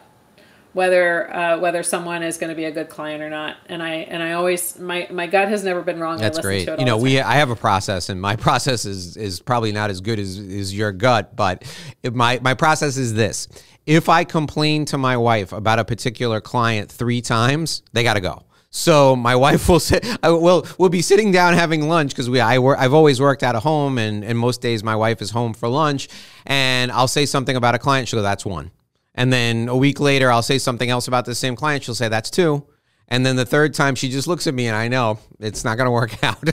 whether 0.73 1.33
uh, 1.33 1.59
whether 1.61 1.85
someone 1.85 2.25
is 2.25 2.37
going 2.37 2.51
to 2.51 2.57
be 2.57 2.65
a 2.65 2.71
good 2.73 2.89
client 2.89 3.23
or 3.23 3.31
not. 3.31 3.59
And 3.67 3.81
I 3.81 3.95
and 3.95 4.25
I 4.25 4.33
always 4.33 4.77
my 4.77 5.07
my 5.09 5.29
gut 5.29 5.49
has 5.49 5.63
never 5.63 5.83
been 5.83 6.01
wrong. 6.01 6.19
That's 6.19 6.41
great. 6.41 6.69
you 6.81 6.85
know, 6.85 6.99
we 6.99 7.21
I 7.21 7.35
have 7.35 7.49
a 7.49 7.55
process, 7.55 8.09
and 8.09 8.21
my 8.21 8.35
process 8.47 8.87
is 8.87 9.17
is 9.17 9.39
probably 9.39 9.71
not 9.71 9.91
as 9.91 10.01
good 10.01 10.19
as 10.19 10.37
is 10.37 10.77
your 10.77 10.91
gut, 10.91 11.37
but 11.37 11.65
my 12.03 12.41
my 12.43 12.55
process 12.55 12.97
is 12.97 13.15
this: 13.15 13.47
if 13.87 14.09
I 14.09 14.25
complain 14.25 14.85
to 14.87 14.99
my 14.99 15.17
wife 15.17 15.53
about 15.53 15.79
a 15.79 15.85
particular 15.85 16.41
client 16.41 16.91
three 16.91 17.21
times, 17.21 17.83
they 17.93 18.03
got 18.03 18.15
to 18.15 18.21
go. 18.21 18.43
So 18.77 19.17
my 19.17 19.35
wife 19.47 19.69
will 19.69 19.81
sit. 19.81 20.05
Well, 20.23 20.67
we'll 20.79 20.91
be 20.91 21.03
sitting 21.03 21.33
down 21.33 21.55
having 21.55 21.89
lunch 21.89 22.11
because 22.11 22.29
we. 22.29 22.41
I 22.41 22.59
work. 22.59 22.79
I've 22.79 22.93
always 22.93 23.21
worked 23.21 23.43
out 23.43 23.57
of 23.57 23.63
home, 23.63 23.97
and 23.99 24.23
and 24.23 24.39
most 24.39 24.61
days 24.61 24.85
my 24.85 24.95
wife 24.95 25.23
is 25.23 25.31
home 25.31 25.55
for 25.55 25.69
lunch. 25.69 26.09
And 26.45 26.93
I'll 26.93 27.09
say 27.09 27.27
something 27.27 27.57
about 27.57 27.75
a 27.75 27.79
client. 27.79 28.09
She'll 28.09 28.19
go, 28.19 28.23
"That's 28.23 28.45
one." 28.45 28.71
And 29.15 29.33
then 29.33 29.69
a 29.69 29.77
week 29.77 29.99
later, 29.99 30.31
I'll 30.31 30.43
say 30.43 30.59
something 30.59 30.91
else 30.91 31.09
about 31.09 31.25
the 31.25 31.35
same 31.35 31.57
client. 31.57 31.85
She'll 31.85 31.95
say, 31.95 32.09
"That's 32.09 32.29
two. 32.31 32.67
And 33.09 33.25
then 33.25 33.37
the 33.37 33.47
third 33.47 33.73
time, 33.73 33.95
she 33.95 34.09
just 34.09 34.27
looks 34.27 34.49
at 34.49 34.55
me, 34.55 34.67
and 34.67 34.77
I 34.77 34.89
know 34.89 35.21
it's 35.39 35.65
not 35.65 35.77
going 35.77 35.87
to 35.87 35.93
work 35.93 36.13
out. 36.25 36.45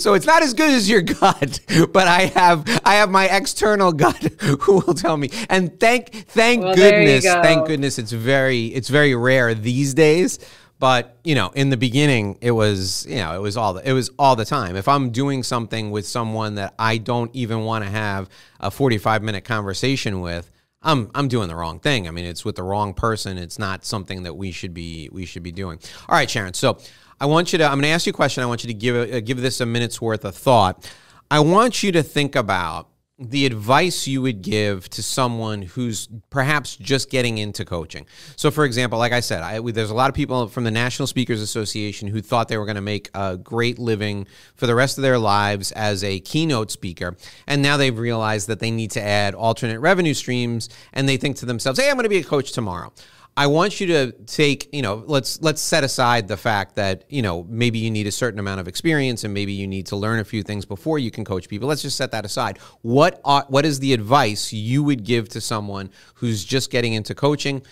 so 0.00 0.14
it's 0.14 0.26
not 0.26 0.42
as 0.42 0.54
good 0.54 0.70
as 0.70 0.88
your 0.88 1.02
gut, 1.02 1.60
but 1.92 2.08
I 2.08 2.26
have 2.34 2.66
I 2.84 2.94
have 2.94 3.10
my 3.10 3.26
external 3.26 3.92
gut 3.92 4.16
who 4.62 4.80
will 4.80 4.94
tell 4.94 5.16
me. 5.16 5.28
And 5.50 5.78
thank 5.78 6.12
thank 6.28 6.64
well, 6.64 6.74
goodness, 6.74 7.24
go. 7.24 7.42
thank 7.42 7.66
goodness, 7.66 7.98
it's 7.98 8.12
very 8.12 8.66
it's 8.66 8.88
very 8.88 9.14
rare 9.14 9.54
these 9.54 9.92
days. 9.92 10.38
But 10.82 11.16
you 11.22 11.36
know, 11.36 11.50
in 11.50 11.70
the 11.70 11.76
beginning, 11.76 12.38
it 12.40 12.50
was 12.50 13.06
you 13.08 13.18
know 13.18 13.36
it 13.36 13.40
was 13.40 13.56
all 13.56 13.74
the, 13.74 13.88
it 13.88 13.92
was 13.92 14.10
all 14.18 14.34
the 14.34 14.44
time. 14.44 14.74
If 14.74 14.88
I'm 14.88 15.10
doing 15.10 15.44
something 15.44 15.92
with 15.92 16.04
someone 16.04 16.56
that 16.56 16.74
I 16.76 16.98
don't 16.98 17.30
even 17.36 17.60
want 17.60 17.84
to 17.84 17.90
have 17.90 18.28
a 18.58 18.68
45 18.68 19.22
minute 19.22 19.44
conversation 19.44 20.20
with, 20.20 20.50
I'm 20.82 21.08
I'm 21.14 21.28
doing 21.28 21.46
the 21.46 21.54
wrong 21.54 21.78
thing. 21.78 22.08
I 22.08 22.10
mean, 22.10 22.24
it's 22.24 22.44
with 22.44 22.56
the 22.56 22.64
wrong 22.64 22.94
person. 22.94 23.38
It's 23.38 23.60
not 23.60 23.84
something 23.84 24.24
that 24.24 24.34
we 24.34 24.50
should 24.50 24.74
be 24.74 25.08
we 25.12 25.24
should 25.24 25.44
be 25.44 25.52
doing. 25.52 25.78
All 26.08 26.16
right, 26.16 26.28
Sharon. 26.28 26.52
So 26.52 26.78
I 27.20 27.26
want 27.26 27.52
you 27.52 27.58
to. 27.58 27.64
I'm 27.64 27.74
going 27.74 27.82
to 27.82 27.90
ask 27.90 28.04
you 28.04 28.10
a 28.10 28.14
question. 28.14 28.42
I 28.42 28.46
want 28.46 28.64
you 28.64 28.68
to 28.68 28.74
give 28.74 28.96
uh, 28.96 29.20
give 29.20 29.40
this 29.40 29.60
a 29.60 29.66
minute's 29.66 30.00
worth 30.00 30.24
of 30.24 30.34
thought. 30.34 30.92
I 31.30 31.38
want 31.38 31.84
you 31.84 31.92
to 31.92 32.02
think 32.02 32.34
about 32.34 32.88
the 33.18 33.44
advice 33.46 34.06
you 34.06 34.22
would 34.22 34.42
give 34.42 34.88
to 34.88 35.02
someone 35.02 35.62
who's 35.62 36.08
perhaps 36.30 36.76
just 36.76 37.10
getting 37.10 37.38
into 37.38 37.64
coaching. 37.64 38.06
So, 38.36 38.50
for 38.50 38.64
example, 38.64 38.98
like 38.98 39.12
I 39.12 39.20
said, 39.20 39.42
I, 39.42 39.60
there's 39.60 39.90
a 39.90 39.94
lot 39.94 40.08
of 40.08 40.16
people 40.16 40.48
from 40.48 40.64
the 40.64 40.70
National 40.70 41.06
Speakers 41.06 41.40
Association 41.40 42.08
who 42.08 42.22
thought 42.22 42.48
they 42.48 42.56
were 42.56 42.64
going 42.64 42.76
to 42.76 42.80
make 42.80 43.10
a 43.14 43.36
great 43.36 43.78
living 43.78 44.26
for 44.54 44.66
the 44.66 44.74
rest 44.74 44.96
of 44.98 45.02
their 45.02 45.18
lives 45.18 45.72
as 45.72 46.02
a 46.02 46.20
keynote 46.20 46.70
speaker. 46.70 47.16
And 47.46 47.60
now 47.60 47.76
they've 47.76 47.96
realized 47.96 48.48
that 48.48 48.60
they 48.60 48.70
need 48.70 48.90
to 48.92 49.02
add 49.02 49.34
alternate 49.34 49.80
revenue 49.80 50.14
streams 50.14 50.68
and 50.92 51.08
they 51.08 51.18
think 51.18 51.36
to 51.36 51.46
themselves, 51.46 51.78
hey, 51.78 51.90
I'm 51.90 51.96
going 51.96 52.04
to 52.04 52.08
be 52.10 52.18
a 52.18 52.24
coach 52.24 52.52
tomorrow. 52.52 52.92
I 53.34 53.46
want 53.46 53.80
you 53.80 53.86
to 53.86 54.12
take, 54.26 54.68
you 54.74 54.82
know, 54.82 55.04
let's 55.06 55.40
let's 55.40 55.62
set 55.62 55.84
aside 55.84 56.28
the 56.28 56.36
fact 56.36 56.76
that, 56.76 57.04
you 57.08 57.22
know, 57.22 57.46
maybe 57.48 57.78
you 57.78 57.90
need 57.90 58.06
a 58.06 58.12
certain 58.12 58.38
amount 58.38 58.60
of 58.60 58.68
experience 58.68 59.24
and 59.24 59.32
maybe 59.32 59.54
you 59.54 59.66
need 59.66 59.86
to 59.86 59.96
learn 59.96 60.20
a 60.20 60.24
few 60.24 60.42
things 60.42 60.66
before 60.66 60.98
you 60.98 61.10
can 61.10 61.24
coach 61.24 61.48
people. 61.48 61.66
Let's 61.66 61.80
just 61.80 61.96
set 61.96 62.10
that 62.10 62.26
aside. 62.26 62.58
What 62.82 63.22
are, 63.24 63.46
what 63.48 63.64
is 63.64 63.80
the 63.80 63.94
advice 63.94 64.52
you 64.52 64.82
would 64.82 65.04
give 65.04 65.30
to 65.30 65.40
someone 65.40 65.90
who's 66.16 66.44
just 66.44 66.70
getting 66.70 66.92
into 66.92 67.14
coaching? 67.14 67.62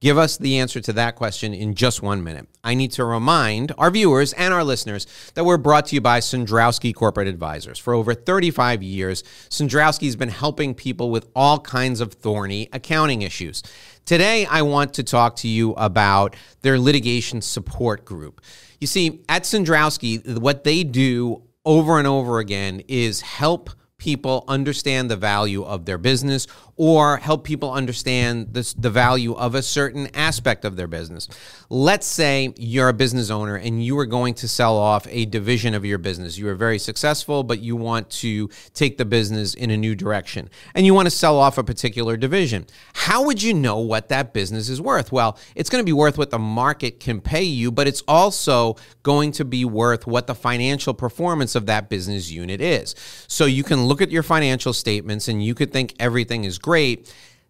Give 0.00 0.16
us 0.16 0.38
the 0.38 0.58
answer 0.60 0.80
to 0.80 0.94
that 0.94 1.16
question 1.16 1.52
in 1.52 1.74
just 1.74 2.00
one 2.00 2.24
minute. 2.24 2.48
I 2.64 2.72
need 2.72 2.90
to 2.92 3.04
remind 3.04 3.72
our 3.76 3.90
viewers 3.90 4.32
and 4.32 4.54
our 4.54 4.64
listeners 4.64 5.06
that 5.34 5.44
we're 5.44 5.58
brought 5.58 5.84
to 5.86 5.94
you 5.94 6.00
by 6.00 6.20
Cendrowski 6.20 6.94
Corporate 6.94 7.28
Advisors. 7.28 7.78
For 7.78 7.92
over 7.92 8.14
35 8.14 8.82
years, 8.82 9.22
Cendrowski 9.50 10.06
has 10.06 10.16
been 10.16 10.30
helping 10.30 10.74
people 10.74 11.10
with 11.10 11.28
all 11.36 11.60
kinds 11.60 12.00
of 12.00 12.14
thorny 12.14 12.70
accounting 12.72 13.20
issues. 13.20 13.62
Today, 14.06 14.46
I 14.46 14.62
want 14.62 14.94
to 14.94 15.02
talk 15.02 15.36
to 15.36 15.48
you 15.48 15.72
about 15.72 16.34
their 16.62 16.78
litigation 16.78 17.42
support 17.42 18.06
group. 18.06 18.40
You 18.80 18.86
see, 18.86 19.20
at 19.28 19.42
Cendrowski, 19.42 20.38
what 20.38 20.64
they 20.64 20.82
do 20.82 21.42
over 21.66 21.98
and 21.98 22.06
over 22.06 22.38
again 22.38 22.80
is 22.88 23.20
help 23.20 23.68
people 24.00 24.44
understand 24.48 25.10
the 25.10 25.16
value 25.16 25.62
of 25.62 25.84
their 25.84 25.98
business 25.98 26.46
or 26.82 27.18
help 27.18 27.44
people 27.44 27.70
understand 27.70 28.54
this, 28.54 28.72
the 28.72 28.88
value 28.88 29.34
of 29.34 29.54
a 29.54 29.60
certain 29.60 30.08
aspect 30.14 30.64
of 30.64 30.76
their 30.76 30.86
business. 30.86 31.28
Let's 31.68 32.06
say 32.06 32.54
you're 32.56 32.88
a 32.88 32.94
business 32.94 33.28
owner 33.28 33.56
and 33.56 33.84
you 33.84 33.98
are 33.98 34.06
going 34.06 34.32
to 34.36 34.48
sell 34.48 34.78
off 34.78 35.06
a 35.10 35.26
division 35.26 35.74
of 35.74 35.84
your 35.84 35.98
business. 35.98 36.38
You 36.38 36.48
are 36.48 36.54
very 36.54 36.78
successful, 36.78 37.42
but 37.42 37.60
you 37.60 37.76
want 37.76 38.08
to 38.22 38.48
take 38.72 38.96
the 38.96 39.04
business 39.04 39.52
in 39.52 39.70
a 39.70 39.76
new 39.76 39.94
direction 39.94 40.48
and 40.74 40.86
you 40.86 40.94
want 40.94 41.04
to 41.04 41.10
sell 41.10 41.38
off 41.38 41.58
a 41.58 41.62
particular 41.62 42.16
division. 42.16 42.64
How 42.94 43.26
would 43.26 43.42
you 43.42 43.52
know 43.52 43.78
what 43.80 44.08
that 44.08 44.32
business 44.32 44.70
is 44.70 44.80
worth? 44.80 45.12
Well, 45.12 45.38
it's 45.54 45.68
going 45.68 45.82
to 45.82 45.86
be 45.86 45.92
worth 45.92 46.16
what 46.16 46.30
the 46.30 46.38
market 46.38 46.98
can 46.98 47.20
pay 47.20 47.42
you, 47.42 47.70
but 47.70 47.88
it's 47.88 48.02
also 48.08 48.76
going 49.02 49.32
to 49.32 49.44
be 49.44 49.66
worth 49.66 50.06
what 50.06 50.26
the 50.26 50.34
financial 50.34 50.94
performance 50.94 51.54
of 51.54 51.66
that 51.66 51.90
business 51.90 52.30
unit 52.30 52.62
is. 52.62 52.94
So 53.28 53.44
you 53.44 53.64
can 53.64 53.84
look 53.84 54.00
at 54.00 54.10
your 54.10 54.22
financial 54.22 54.72
statements 54.72 55.28
and 55.28 55.44
you 55.44 55.54
could 55.54 55.74
think 55.74 55.94
everything 56.00 56.44
is 56.44 56.58
great 56.58 56.69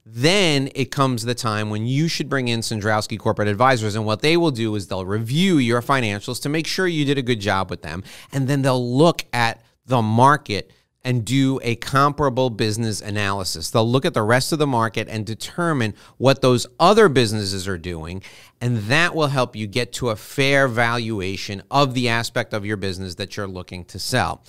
then 0.06 0.70
it 0.74 0.90
comes 0.90 1.24
the 1.24 1.34
time 1.34 1.70
when 1.70 1.86
you 1.86 2.08
should 2.08 2.28
bring 2.28 2.48
in 2.48 2.60
Cendrowski 2.60 3.18
Corporate 3.18 3.48
Advisors. 3.48 3.94
And 3.94 4.04
what 4.04 4.22
they 4.22 4.36
will 4.36 4.50
do 4.50 4.74
is 4.74 4.88
they'll 4.88 5.04
review 5.04 5.58
your 5.58 5.82
financials 5.82 6.42
to 6.42 6.48
make 6.48 6.66
sure 6.66 6.86
you 6.86 7.04
did 7.04 7.18
a 7.18 7.22
good 7.22 7.40
job 7.40 7.70
with 7.70 7.82
them. 7.82 8.02
And 8.32 8.48
then 8.48 8.62
they'll 8.62 8.96
look 8.96 9.24
at 9.32 9.62
the 9.86 10.02
market 10.02 10.72
and 11.02 11.24
do 11.24 11.60
a 11.62 11.76
comparable 11.76 12.50
business 12.50 13.00
analysis. 13.00 13.70
They'll 13.70 13.88
look 13.88 14.04
at 14.04 14.14
the 14.14 14.22
rest 14.22 14.52
of 14.52 14.58
the 14.58 14.66
market 14.66 15.08
and 15.08 15.24
determine 15.24 15.94
what 16.18 16.42
those 16.42 16.66
other 16.78 17.08
businesses 17.08 17.68
are 17.68 17.78
doing. 17.78 18.22
And 18.60 18.78
that 18.84 19.14
will 19.14 19.28
help 19.28 19.54
you 19.54 19.66
get 19.66 19.92
to 19.94 20.10
a 20.10 20.16
fair 20.16 20.66
valuation 20.66 21.62
of 21.70 21.94
the 21.94 22.08
aspect 22.08 22.52
of 22.52 22.66
your 22.66 22.76
business 22.76 23.14
that 23.14 23.36
you're 23.36 23.46
looking 23.46 23.84
to 23.86 23.98
sell. 23.98 24.42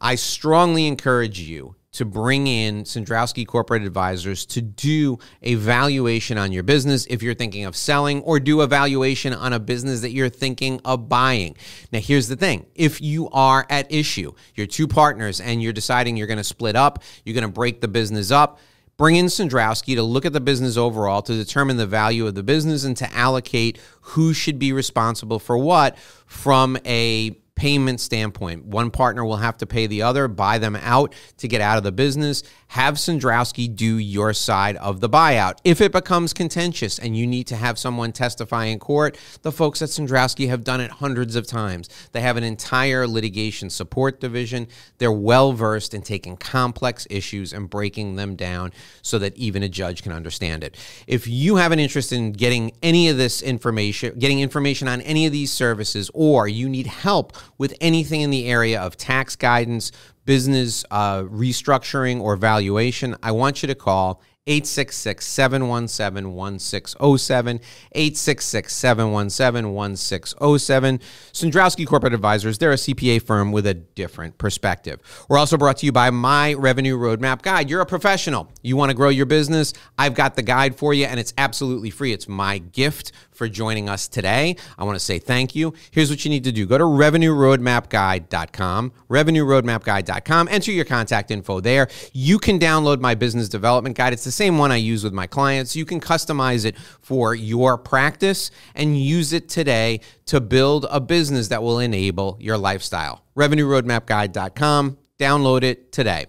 I 0.00 0.14
strongly 0.16 0.86
encourage 0.86 1.40
you 1.40 1.75
to 1.96 2.04
bring 2.04 2.46
in 2.46 2.84
Cendrowski 2.84 3.46
Corporate 3.46 3.82
Advisors 3.82 4.44
to 4.46 4.60
do 4.60 5.18
a 5.42 5.54
valuation 5.54 6.36
on 6.36 6.52
your 6.52 6.62
business 6.62 7.06
if 7.08 7.22
you're 7.22 7.34
thinking 7.34 7.64
of 7.64 7.74
selling, 7.74 8.22
or 8.22 8.38
do 8.38 8.60
a 8.60 8.66
valuation 8.66 9.32
on 9.32 9.52
a 9.52 9.58
business 9.58 10.00
that 10.00 10.10
you're 10.10 10.28
thinking 10.28 10.80
of 10.84 11.08
buying. 11.08 11.56
Now, 11.92 12.00
here's 12.00 12.28
the 12.28 12.36
thing 12.36 12.66
if 12.74 13.00
you 13.00 13.30
are 13.30 13.66
at 13.70 13.90
issue, 13.90 14.32
you're 14.54 14.66
two 14.66 14.86
partners, 14.86 15.40
and 15.40 15.62
you're 15.62 15.72
deciding 15.72 16.16
you're 16.16 16.26
going 16.26 16.36
to 16.36 16.44
split 16.44 16.76
up, 16.76 17.02
you're 17.24 17.34
going 17.34 17.42
to 17.42 17.52
break 17.52 17.80
the 17.80 17.88
business 17.88 18.30
up. 18.30 18.58
Bring 18.98 19.16
in 19.16 19.26
Cendrowski 19.26 19.94
to 19.96 20.02
look 20.02 20.24
at 20.24 20.32
the 20.32 20.40
business 20.40 20.78
overall 20.78 21.20
to 21.20 21.34
determine 21.34 21.76
the 21.76 21.86
value 21.86 22.26
of 22.26 22.34
the 22.34 22.42
business 22.42 22.84
and 22.84 22.96
to 22.96 23.12
allocate 23.14 23.78
who 24.00 24.32
should 24.32 24.58
be 24.58 24.72
responsible 24.72 25.38
for 25.38 25.58
what 25.58 25.98
from 26.26 26.78
a 26.86 27.38
payment 27.56 28.00
standpoint. 28.00 28.66
One 28.66 28.90
partner 28.90 29.24
will 29.24 29.38
have 29.38 29.56
to 29.58 29.66
pay 29.66 29.86
the 29.86 30.02
other, 30.02 30.28
buy 30.28 30.58
them 30.58 30.76
out 30.76 31.14
to 31.38 31.48
get 31.48 31.60
out 31.60 31.78
of 31.78 31.84
the 31.84 31.90
business. 31.92 32.42
Have 32.68 32.94
Cendrowski 32.94 33.74
do 33.74 33.96
your 33.96 34.32
side 34.32 34.76
of 34.76 35.00
the 35.00 35.08
buyout. 35.08 35.58
If 35.64 35.80
it 35.80 35.92
becomes 35.92 36.32
contentious 36.32 36.98
and 36.98 37.16
you 37.16 37.26
need 37.26 37.46
to 37.46 37.56
have 37.56 37.78
someone 37.78 38.12
testify 38.12 38.66
in 38.66 38.78
court, 38.78 39.16
the 39.42 39.52
folks 39.52 39.80
at 39.80 39.88
Cendrowski 39.88 40.48
have 40.48 40.64
done 40.64 40.80
it 40.80 40.90
hundreds 40.90 41.36
of 41.36 41.46
times. 41.46 41.88
They 42.12 42.20
have 42.20 42.36
an 42.36 42.44
entire 42.44 43.06
litigation 43.06 43.70
support 43.70 44.20
division. 44.20 44.66
They're 44.98 45.10
well 45.10 45.52
versed 45.52 45.94
in 45.94 46.02
taking 46.02 46.36
complex 46.36 47.06
issues 47.08 47.52
and 47.52 47.70
breaking 47.70 48.16
them 48.16 48.36
down 48.36 48.72
so 49.00 49.18
that 49.20 49.36
even 49.36 49.62
a 49.62 49.68
judge 49.68 50.02
can 50.02 50.12
understand 50.12 50.62
it. 50.62 50.76
If 51.06 51.26
you 51.26 51.56
have 51.56 51.72
an 51.72 51.78
interest 51.78 52.12
in 52.12 52.32
getting 52.32 52.72
any 52.82 53.08
of 53.08 53.16
this 53.16 53.40
information, 53.40 54.18
getting 54.18 54.40
information 54.40 54.88
on 54.88 55.00
any 55.02 55.24
of 55.24 55.32
these 55.32 55.52
services, 55.52 56.10
or 56.12 56.48
you 56.48 56.68
need 56.68 56.86
help 56.86 57.34
with 57.58 57.74
anything 57.80 58.20
in 58.20 58.30
the 58.30 58.48
area 58.48 58.80
of 58.80 58.96
tax 58.96 59.36
guidance, 59.36 59.92
business 60.24 60.84
uh, 60.90 61.22
restructuring, 61.22 62.20
or 62.20 62.36
valuation, 62.36 63.16
I 63.22 63.32
want 63.32 63.62
you 63.62 63.66
to 63.68 63.74
call 63.74 64.22
866 64.48 65.26
717 65.26 66.32
1607. 66.32 67.60
866 67.92 68.74
717 68.74 69.74
1607. 69.74 71.00
Cendrowski 71.32 71.86
Corporate 71.86 72.14
Advisors, 72.14 72.58
they're 72.58 72.72
a 72.72 72.76
CPA 72.76 73.22
firm 73.22 73.50
with 73.50 73.66
a 73.66 73.74
different 73.74 74.38
perspective. 74.38 75.00
We're 75.28 75.38
also 75.38 75.56
brought 75.56 75.78
to 75.78 75.86
you 75.86 75.92
by 75.92 76.10
My 76.10 76.54
Revenue 76.54 76.96
Roadmap 76.96 77.42
Guide. 77.42 77.68
You're 77.68 77.80
a 77.80 77.86
professional. 77.86 78.52
You 78.62 78.76
want 78.76 78.90
to 78.90 78.94
grow 78.94 79.08
your 79.08 79.26
business? 79.26 79.72
I've 79.98 80.14
got 80.14 80.36
the 80.36 80.42
guide 80.42 80.76
for 80.76 80.94
you, 80.94 81.06
and 81.06 81.18
it's 81.18 81.34
absolutely 81.36 81.90
free. 81.90 82.12
It's 82.12 82.28
my 82.28 82.58
gift 82.58 83.10
for 83.36 83.48
joining 83.48 83.88
us 83.88 84.08
today. 84.08 84.56
I 84.78 84.84
want 84.84 84.96
to 84.96 85.04
say 85.04 85.18
thank 85.18 85.54
you. 85.54 85.74
Here's 85.90 86.10
what 86.10 86.24
you 86.24 86.30
need 86.30 86.44
to 86.44 86.52
do 86.52 86.66
go 86.66 86.78
to 86.78 86.84
revenueroadmapguide.com, 86.84 88.92
revenueroadmapguide.com, 89.08 90.48
enter 90.50 90.72
your 90.72 90.84
contact 90.84 91.30
info 91.30 91.60
there. 91.60 91.88
You 92.12 92.38
can 92.38 92.58
download 92.58 93.00
my 93.00 93.14
business 93.14 93.48
development 93.48 93.96
guide. 93.96 94.12
It's 94.12 94.24
the 94.24 94.32
same 94.32 94.58
one 94.58 94.72
I 94.72 94.76
use 94.76 95.04
with 95.04 95.12
my 95.12 95.26
clients. 95.26 95.76
You 95.76 95.84
can 95.84 96.00
customize 96.00 96.64
it 96.64 96.76
for 96.78 97.34
your 97.34 97.78
practice 97.78 98.50
and 98.74 99.00
use 99.00 99.32
it 99.32 99.48
today 99.48 100.00
to 100.26 100.40
build 100.40 100.86
a 100.90 101.00
business 101.00 101.48
that 101.48 101.62
will 101.62 101.78
enable 101.78 102.36
your 102.40 102.58
lifestyle. 102.58 103.22
RevenueRoadmapGuide.com. 103.36 104.98
Download 105.18 105.62
it 105.62 105.92
today. 105.92 106.26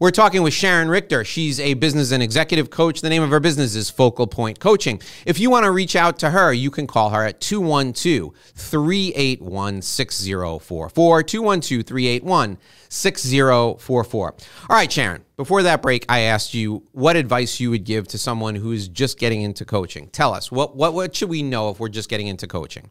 We're 0.00 0.10
talking 0.10 0.42
with 0.42 0.52
Sharon 0.52 0.88
Richter. 0.88 1.24
She's 1.24 1.60
a 1.60 1.74
business 1.74 2.10
and 2.10 2.22
executive 2.22 2.68
coach. 2.68 3.00
The 3.00 3.08
name 3.08 3.22
of 3.22 3.30
her 3.30 3.38
business 3.38 3.76
is 3.76 3.90
Focal 3.90 4.26
Point 4.26 4.58
Coaching. 4.58 5.00
If 5.24 5.38
you 5.38 5.50
want 5.50 5.64
to 5.64 5.70
reach 5.70 5.94
out 5.94 6.18
to 6.18 6.30
her, 6.30 6.52
you 6.52 6.70
can 6.70 6.88
call 6.88 7.10
her 7.10 7.24
at 7.24 7.40
212 7.40 8.34
381 8.54 9.82
6044. 9.82 11.22
212 11.22 11.86
381 11.86 12.58
6044. 12.88 14.34
All 14.68 14.76
right, 14.76 14.90
Sharon, 14.90 15.24
before 15.36 15.62
that 15.62 15.80
break, 15.80 16.04
I 16.08 16.20
asked 16.20 16.54
you 16.54 16.82
what 16.90 17.14
advice 17.14 17.60
you 17.60 17.70
would 17.70 17.84
give 17.84 18.08
to 18.08 18.18
someone 18.18 18.56
who's 18.56 18.88
just 18.88 19.18
getting 19.18 19.42
into 19.42 19.64
coaching. 19.64 20.08
Tell 20.08 20.34
us, 20.34 20.50
what, 20.50 20.74
what, 20.74 20.94
what 20.94 21.14
should 21.14 21.28
we 21.28 21.44
know 21.44 21.70
if 21.70 21.78
we're 21.78 21.88
just 21.88 22.08
getting 22.08 22.26
into 22.26 22.48
coaching? 22.48 22.90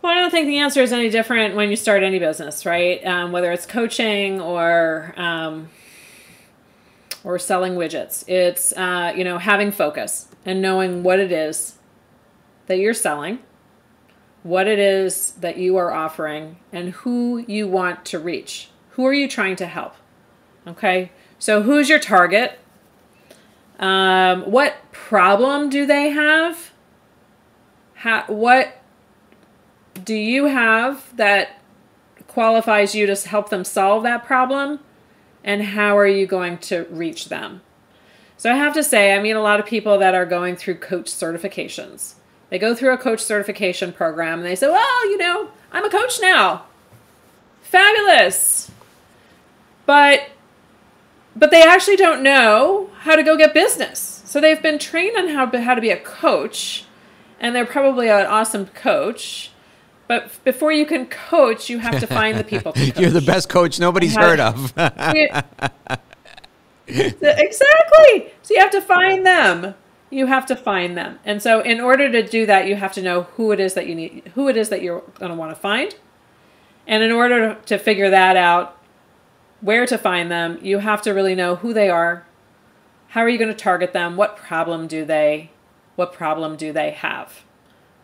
Well, 0.00 0.12
I 0.12 0.16
don't 0.16 0.30
think 0.30 0.46
the 0.46 0.58
answer 0.58 0.82
is 0.82 0.92
any 0.92 1.10
different 1.10 1.54
when 1.54 1.68
you 1.70 1.76
start 1.76 2.02
any 2.02 2.18
business, 2.18 2.66
right? 2.66 3.04
Um, 3.06 3.32
whether 3.32 3.52
it's 3.52 3.66
coaching 3.66 4.40
or 4.40 5.14
um, 5.16 5.68
or 7.24 7.38
selling 7.38 7.74
widgets. 7.74 8.28
It's 8.28 8.72
uh, 8.72 9.12
you 9.16 9.24
know 9.24 9.38
having 9.38 9.72
focus 9.72 10.28
and 10.44 10.60
knowing 10.60 11.02
what 11.02 11.20
it 11.20 11.32
is 11.32 11.78
that 12.66 12.78
you're 12.78 12.94
selling, 12.94 13.38
what 14.42 14.66
it 14.66 14.78
is 14.78 15.32
that 15.32 15.58
you 15.58 15.76
are 15.76 15.92
offering, 15.92 16.56
and 16.72 16.90
who 16.90 17.44
you 17.46 17.68
want 17.68 18.04
to 18.06 18.18
reach. 18.18 18.70
Who 18.90 19.06
are 19.06 19.12
you 19.12 19.28
trying 19.28 19.56
to 19.56 19.66
help? 19.66 19.94
Okay, 20.66 21.10
so 21.38 21.62
who's 21.62 21.88
your 21.88 21.98
target? 21.98 22.58
Um, 23.78 24.42
what 24.42 24.76
problem 24.92 25.68
do 25.68 25.86
they 25.86 26.10
have? 26.10 26.70
How, 27.94 28.24
what 28.28 28.80
do 30.04 30.14
you 30.14 30.46
have 30.46 31.16
that 31.16 31.60
qualifies 32.26 32.94
you 32.94 33.06
to 33.06 33.28
help 33.28 33.48
them 33.48 33.64
solve 33.64 34.04
that 34.04 34.24
problem? 34.24 34.80
And 35.44 35.62
how 35.62 35.96
are 35.96 36.06
you 36.06 36.26
going 36.26 36.58
to 36.58 36.86
reach 36.90 37.28
them? 37.28 37.62
So 38.36 38.50
I 38.50 38.56
have 38.56 38.74
to 38.74 38.82
say, 38.82 39.14
I 39.14 39.22
meet 39.22 39.32
a 39.32 39.40
lot 39.40 39.60
of 39.60 39.66
people 39.66 39.98
that 39.98 40.14
are 40.14 40.26
going 40.26 40.56
through 40.56 40.76
coach 40.76 41.06
certifications. 41.06 42.14
They 42.50 42.58
go 42.58 42.74
through 42.74 42.92
a 42.92 42.98
coach 42.98 43.20
certification 43.20 43.92
program 43.92 44.40
and 44.40 44.46
they 44.46 44.56
say, 44.56 44.68
well, 44.68 45.08
you 45.08 45.16
know, 45.16 45.50
I'm 45.70 45.84
a 45.84 45.90
coach 45.90 46.18
now. 46.20 46.64
Fabulous. 47.62 48.70
But 49.86 50.28
but 51.34 51.50
they 51.50 51.62
actually 51.62 51.96
don't 51.96 52.22
know 52.22 52.90
how 53.00 53.16
to 53.16 53.22
go 53.22 53.38
get 53.38 53.54
business. 53.54 54.22
So 54.26 54.40
they've 54.40 54.60
been 54.60 54.78
trained 54.78 55.16
on 55.16 55.28
how, 55.28 55.46
how 55.62 55.74
to 55.74 55.80
be 55.80 55.90
a 55.90 55.96
coach, 55.96 56.84
and 57.40 57.54
they're 57.54 57.64
probably 57.64 58.08
an 58.08 58.26
awesome 58.26 58.66
coach 58.66 59.51
but 60.12 60.44
before 60.44 60.72
you 60.72 60.84
can 60.84 61.06
coach, 61.06 61.70
you 61.70 61.78
have 61.78 61.98
to 61.98 62.06
find 62.06 62.38
the 62.38 62.44
people. 62.44 62.74
You're 62.76 63.08
the 63.08 63.22
best 63.22 63.48
coach 63.48 63.80
nobody's 63.80 64.14
heard 64.14 64.40
of. 64.40 64.74
exactly. 66.86 68.30
So 68.42 68.52
you 68.52 68.60
have 68.60 68.72
to 68.72 68.82
find 68.82 69.24
them. 69.24 69.74
You 70.10 70.26
have 70.26 70.44
to 70.46 70.54
find 70.54 70.98
them. 70.98 71.18
And 71.24 71.40
so 71.40 71.60
in 71.60 71.80
order 71.80 72.12
to 72.12 72.22
do 72.22 72.44
that, 72.44 72.68
you 72.68 72.76
have 72.76 72.92
to 72.92 73.00
know 73.00 73.22
who 73.22 73.52
it 73.52 73.60
is 73.60 73.72
that 73.72 73.86
you 73.86 73.94
need, 73.94 74.32
who 74.34 74.48
it 74.48 74.58
is 74.58 74.68
that 74.68 74.82
you're 74.82 75.00
going 75.18 75.32
to 75.32 75.34
want 75.34 75.50
to 75.50 75.58
find. 75.58 75.94
And 76.86 77.02
in 77.02 77.10
order 77.10 77.54
to 77.54 77.78
figure 77.78 78.10
that 78.10 78.36
out, 78.36 78.78
where 79.62 79.86
to 79.86 79.96
find 79.96 80.30
them, 80.30 80.58
you 80.60 80.80
have 80.80 81.00
to 81.02 81.12
really 81.12 81.34
know 81.34 81.56
who 81.56 81.72
they 81.72 81.88
are. 81.88 82.26
How 83.08 83.22
are 83.22 83.30
you 83.30 83.38
going 83.38 83.48
to 83.48 83.56
target 83.56 83.94
them? 83.94 84.16
What 84.16 84.36
problem 84.36 84.88
do 84.88 85.06
they 85.06 85.52
what 85.96 86.12
problem 86.12 86.56
do 86.56 86.70
they 86.70 86.90
have? 86.90 87.44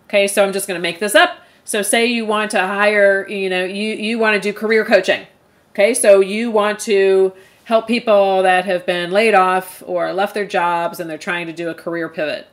Okay, 0.06 0.26
so 0.26 0.42
I'm 0.42 0.54
just 0.54 0.66
going 0.66 0.78
to 0.78 0.82
make 0.82 1.00
this 1.00 1.14
up. 1.14 1.40
So 1.68 1.82
say 1.82 2.06
you 2.06 2.24
want 2.24 2.52
to 2.52 2.66
hire, 2.66 3.28
you 3.28 3.50
know, 3.50 3.62
you, 3.62 3.92
you 3.92 4.18
want 4.18 4.34
to 4.34 4.40
do 4.40 4.58
career 4.58 4.86
coaching. 4.86 5.26
Okay, 5.72 5.92
so 5.92 6.20
you 6.20 6.50
want 6.50 6.78
to 6.80 7.34
help 7.64 7.86
people 7.86 8.42
that 8.42 8.64
have 8.64 8.86
been 8.86 9.10
laid 9.10 9.34
off 9.34 9.82
or 9.84 10.14
left 10.14 10.32
their 10.32 10.46
jobs 10.46 10.98
and 10.98 11.10
they're 11.10 11.18
trying 11.18 11.46
to 11.46 11.52
do 11.52 11.68
a 11.68 11.74
career 11.74 12.08
pivot. 12.08 12.46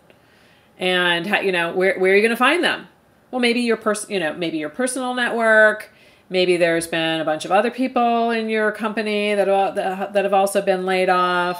And 0.78 1.26
you 1.46 1.54
know, 1.54 1.72
where, 1.74 1.98
where 1.98 2.12
are 2.12 2.16
you 2.18 2.22
going 2.22 2.32
to 2.32 2.36
find 2.36 2.62
them? 2.62 2.90
Well, 3.32 3.40
maybe 3.40 3.62
your 3.62 3.78
person, 3.78 4.12
you 4.12 4.20
know, 4.20 4.34
maybe 4.34 4.58
your 4.58 4.68
personal 4.68 5.14
network. 5.14 5.94
Maybe 6.30 6.58
there's 6.58 6.88
been 6.88 7.22
a 7.22 7.26
bunch 7.26 7.46
of 7.46 7.54
other 7.54 7.72
people 7.72 8.32
in 8.32 8.50
your 8.50 8.74
company 8.74 9.34
that 9.34 9.46
that 9.46 10.26
have 10.26 10.34
also 10.34 10.62
been 10.62 10.86
laid 10.86 11.08
off. 11.08 11.58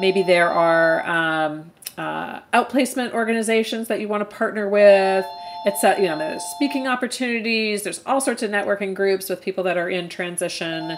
maybe 0.00 0.24
there 0.24 0.50
are 0.50 1.06
um, 1.08 1.70
uh, 1.96 2.40
outplacement 2.52 3.12
organizations 3.12 3.86
that 3.86 4.00
you 4.00 4.08
want 4.08 4.28
to 4.28 4.36
partner 4.36 4.68
with. 4.68 5.24
It's 5.66 5.82
you 5.82 6.06
know 6.06 6.16
there's 6.16 6.44
speaking 6.54 6.86
opportunities. 6.86 7.82
There's 7.82 8.00
all 8.06 8.20
sorts 8.20 8.42
of 8.42 8.50
networking 8.50 8.94
groups 8.94 9.28
with 9.28 9.42
people 9.42 9.64
that 9.64 9.76
are 9.76 9.90
in 9.90 10.08
transition, 10.08 10.96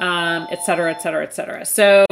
um, 0.00 0.46
et 0.50 0.62
cetera, 0.64 0.90
et 0.90 1.00
cetera, 1.00 1.22
et 1.22 1.34
cetera. 1.34 1.64
So 1.64 2.06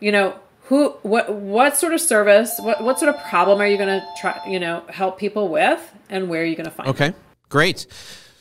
you 0.00 0.12
know 0.12 0.34
who 0.64 0.90
what 1.02 1.32
what 1.32 1.76
sort 1.76 1.94
of 1.94 2.00
service 2.00 2.58
what 2.60 2.82
what 2.82 2.98
sort 2.98 3.14
of 3.14 3.22
problem 3.24 3.60
are 3.60 3.66
you 3.66 3.76
going 3.76 4.00
to 4.00 4.06
try 4.20 4.40
you 4.46 4.60
know 4.60 4.84
help 4.88 5.18
people 5.18 5.48
with 5.48 5.80
and 6.10 6.28
where 6.28 6.42
are 6.42 6.44
you 6.44 6.56
going 6.56 6.66
to 6.66 6.70
find 6.70 6.88
okay 6.90 7.08
them? 7.10 7.20
great 7.48 7.86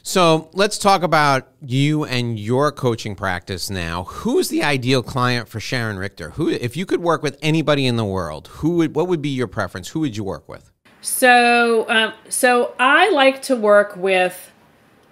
so 0.07 0.49
let's 0.53 0.77
talk 0.77 1.03
about 1.03 1.49
you 1.61 2.05
and 2.05 2.39
your 2.39 2.71
coaching 2.71 3.13
practice 3.13 3.69
now. 3.69 4.05
Who 4.05 4.39
is 4.39 4.47
the 4.47 4.63
ideal 4.63 5.03
client 5.03 5.49
for 5.49 5.59
Sharon 5.59 5.97
Richter? 5.97 6.29
Who, 6.29 6.47
if 6.47 6.77
you 6.77 6.85
could 6.85 7.01
work 7.01 7.21
with 7.21 7.37
anybody 7.41 7.85
in 7.85 7.97
the 7.97 8.05
world, 8.05 8.47
who 8.47 8.77
would, 8.77 8.95
what 8.95 9.09
would 9.09 9.21
be 9.21 9.27
your 9.27 9.47
preference? 9.47 9.89
Who 9.89 9.99
would 9.99 10.15
you 10.15 10.23
work 10.23 10.47
with? 10.47 10.71
So, 11.07 11.89
um, 11.89 12.13
so 12.27 12.75
I 12.77 13.09
like 13.11 13.41
to 13.43 13.55
work 13.55 13.95
with 13.95 14.51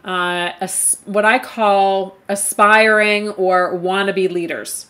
uh, 0.06 0.52
a, 0.60 0.70
what 1.06 1.24
I 1.24 1.40
call 1.40 2.18
aspiring 2.28 3.30
or 3.30 3.74
wannabe 3.74 4.30
leaders. 4.30 4.88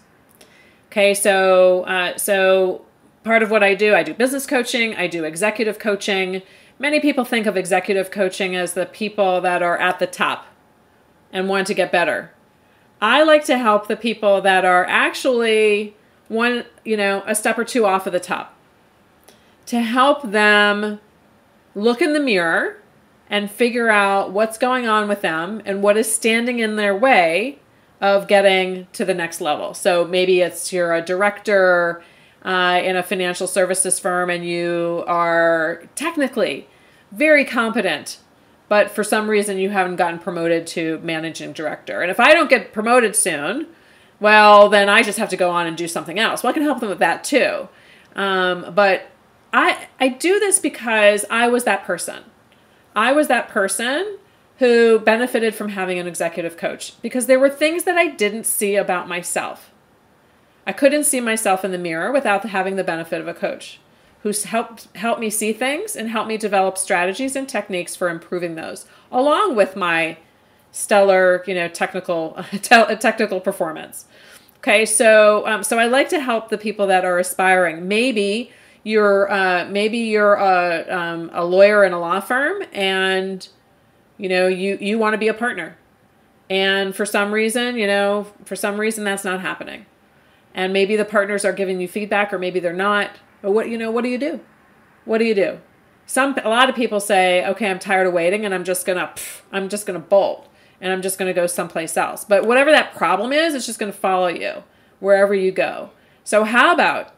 Okay, 0.88 1.14
so 1.14 1.84
uh, 1.84 2.18
so 2.18 2.86
part 3.24 3.44
of 3.44 3.52
what 3.52 3.64
I 3.64 3.76
do, 3.76 3.94
I 3.94 4.02
do 4.02 4.16
business 4.16 4.48
coaching, 4.48 4.96
I 4.96 5.06
do 5.06 5.24
executive 5.24 5.78
coaching. 5.78 6.42
Many 6.80 7.00
people 7.00 7.24
think 7.24 7.46
of 7.46 7.56
executive 7.56 8.10
coaching 8.10 8.56
as 8.56 8.74
the 8.74 8.88
people 8.88 9.42
that 9.42 9.62
are 9.62 9.78
at 9.78 10.00
the 10.00 10.08
top 10.08 10.48
and 11.32 11.48
want 11.48 11.68
to 11.68 11.76
get 11.76 11.92
better. 11.92 12.32
I 13.00 13.22
like 13.22 13.46
to 13.46 13.60
help 13.60 13.88
the 13.88 13.96
people 13.96 14.42
that 14.42 14.66
are 14.66 14.86
actually 14.86 15.96
one, 16.30 16.66
you 16.84 16.98
know, 16.98 17.24
a 17.28 17.36
step 17.36 17.60
or 17.60 17.64
two 17.64 17.86
off 17.86 18.08
of 18.08 18.12
the 18.12 18.20
top. 18.20 18.55
To 19.68 19.82
help 19.82 20.22
them 20.24 21.00
look 21.74 22.02
in 22.02 22.14
the 22.14 22.20
mirror 22.20 22.82
and 23.30 23.50
figure 23.50 23.90
out 23.90 24.32
what's 24.32 24.58
going 24.58 24.88
on 24.88 25.08
with 25.08 25.22
them 25.22 25.62
and 25.66 25.82
what 25.82 25.98
is 25.98 26.14
standing 26.14 26.60
in 26.60 26.76
their 26.76 26.96
way 26.96 27.60
of 28.00 28.28
getting 28.28 28.88
to 28.94 29.04
the 29.04 29.14
next 29.14 29.42
level. 29.42 29.74
So 29.74 30.06
maybe 30.06 30.42
it's 30.42 30.72
you're 30.72 30.94
a 30.94 31.02
director 31.02 32.04
uh, 32.44 32.80
in 32.84 32.96
a 32.96 33.04
financial 33.04 33.48
services 33.48 34.00
firm 34.00 34.30
and 34.30 34.46
you 34.46 35.04
are 35.08 35.84
technically 35.96 36.68
very 37.12 37.46
competent, 37.46 38.20
but 38.70 38.92
for 38.92 39.04
some 39.04 39.28
reason 39.28 39.58
you 39.58 39.72
haven't 39.72 39.96
gotten 39.96 40.20
promoted 40.20 40.68
to 40.68 41.00
managing 41.00 41.54
director. 41.54 42.02
And 42.02 42.12
if 42.12 42.20
I 42.20 42.34
don't 42.34 42.50
get 42.50 42.74
promoted 42.74 43.16
soon, 43.16 43.68
well, 44.20 44.70
then 44.70 44.88
I 44.90 45.02
just 45.02 45.18
have 45.18 45.30
to 45.30 45.38
go 45.38 45.50
on 45.50 45.66
and 45.66 45.76
do 45.76 45.88
something 45.88 46.20
else. 46.20 46.44
Well, 46.44 46.52
I 46.52 46.54
can 46.54 46.64
help 46.64 46.80
them 46.80 46.90
with 46.90 47.00
that 47.00 47.24
too. 47.24 47.68
Um, 48.16 48.74
but 48.76 49.10
I 49.56 49.88
I 50.00 50.10
do 50.10 50.40
this 50.40 50.60
because 50.60 51.26
I 51.32 51.48
was 51.48 51.64
that 51.64 51.86
person. 51.86 52.24
I 52.96 53.14
was 53.14 53.28
that 53.30 53.48
person 53.48 54.18
who 54.60 55.00
benefited 55.00 55.56
from 55.56 55.70
having 55.70 55.98
an 55.98 56.08
executive 56.08 56.58
coach 56.58 57.02
because 57.02 57.26
there 57.26 57.40
were 57.40 57.50
things 57.50 57.86
that 57.86 57.98
I 57.98 58.08
didn't 58.08 58.46
see 58.46 58.76
about 58.76 59.08
myself. 59.08 59.72
I 60.68 60.74
couldn't 60.74 61.06
see 61.06 61.22
myself 61.22 61.64
in 61.64 61.72
the 61.72 61.78
mirror 61.78 62.12
without 62.12 62.46
having 62.46 62.76
the 62.76 62.84
benefit 62.84 63.22
of 63.22 63.28
a 63.28 63.34
coach 63.34 63.80
who's 64.24 64.44
helped 64.46 64.88
helped 64.96 65.22
me 65.22 65.30
see 65.30 65.54
things 65.54 65.96
and 65.96 66.10
helped 66.10 66.28
me 66.28 66.36
develop 66.36 66.78
strategies 66.78 67.36
and 67.36 67.48
techniques 67.48 67.96
for 67.96 68.10
improving 68.10 68.56
those 68.56 68.86
along 69.12 69.56
with 69.56 69.76
my 69.76 70.18
stellar 70.72 71.44
you 71.48 71.54
know 71.54 71.68
technical 71.68 72.34
technical 72.62 73.40
performance 73.40 74.06
okay 74.58 74.84
so 74.84 75.48
um, 75.48 75.64
so 75.64 75.78
i 75.78 75.86
like 75.86 76.10
to 76.10 76.20
help 76.20 76.50
the 76.50 76.58
people 76.58 76.88
that 76.88 77.06
are 77.06 77.20
aspiring 77.20 77.88
maybe 77.88 78.52
you're 78.86 79.30
uh, 79.32 79.66
maybe 79.66 79.98
you're 79.98 80.36
a, 80.36 80.86
um, 80.96 81.32
a 81.34 81.44
lawyer 81.44 81.84
in 81.84 81.92
a 81.92 82.00
law 82.00 82.20
firm 82.20 82.62
and 82.72 83.46
you 84.18 84.30
know 84.30 84.48
you 84.48 84.78
you 84.80 84.98
want 85.00 85.16
to 85.16 85.18
be 85.18 85.28
a 85.28 85.34
partner. 85.34 85.76
And 86.50 86.96
for 86.96 87.06
some 87.06 87.34
reason 87.34 87.76
you 87.76 87.88
know 87.88 88.28
for 88.46 88.56
some 88.56 88.80
reason 88.80 89.04
that's 89.04 89.26
not 89.26 89.42
happening. 89.42 89.88
And 90.54 90.72
maybe 90.72 90.96
the 90.96 91.04
partners 91.04 91.44
are 91.44 91.52
giving 91.52 91.82
you 91.82 91.88
feedback 91.88 92.32
or 92.32 92.38
maybe 92.38 92.60
they're 92.62 92.74
not. 92.74 93.10
But 93.42 93.52
what 93.52 93.70
you 93.70 93.78
know 93.78 93.90
what 93.90 94.04
do 94.04 94.10
you 94.10 94.20
do? 94.20 94.40
What 95.04 95.18
do 95.18 95.26
you 95.26 95.36
do? 95.36 95.60
Some 96.06 96.38
a 96.44 96.50
lot 96.50 96.70
of 96.70 96.76
people 96.76 97.00
say 97.00 97.44
okay 97.48 97.68
i'm 97.68 97.80
tired 97.80 98.06
of 98.06 98.14
waiting 98.14 98.46
and 98.46 98.54
i'm 98.54 98.64
just 98.64 98.86
gonna 98.86 99.12
i'm 99.52 99.68
just 99.68 99.88
gonna 99.88 99.98
bolt 99.98 100.48
and 100.80 100.94
i'm 100.94 101.02
just 101.02 101.18
gonna 101.18 101.34
go 101.34 101.48
someplace 101.48 101.98
else. 101.98 102.24
But 102.24 102.46
whatever 102.46 102.70
that 102.70 102.94
problem 102.94 103.34
is 103.34 103.56
it's 103.56 103.66
just 103.66 103.80
gonna 103.80 103.92
follow 103.92 104.28
you 104.28 104.64
wherever 105.00 105.34
you 105.34 105.52
go. 105.52 105.90
So 106.24 106.44
how 106.44 106.72
about 106.72 107.15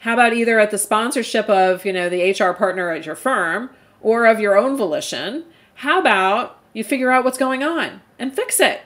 how 0.00 0.14
about 0.14 0.32
either 0.32 0.58
at 0.58 0.70
the 0.70 0.78
sponsorship 0.78 1.48
of 1.48 1.84
you 1.84 1.92
know 1.92 2.08
the 2.08 2.30
hr 2.32 2.52
partner 2.52 2.90
at 2.90 3.06
your 3.06 3.16
firm 3.16 3.70
or 4.00 4.26
of 4.26 4.40
your 4.40 4.56
own 4.56 4.76
volition 4.76 5.44
how 5.78 6.00
about 6.00 6.58
you 6.72 6.82
figure 6.82 7.10
out 7.10 7.24
what's 7.24 7.38
going 7.38 7.62
on 7.62 8.00
and 8.18 8.34
fix 8.34 8.58
it? 8.58 8.80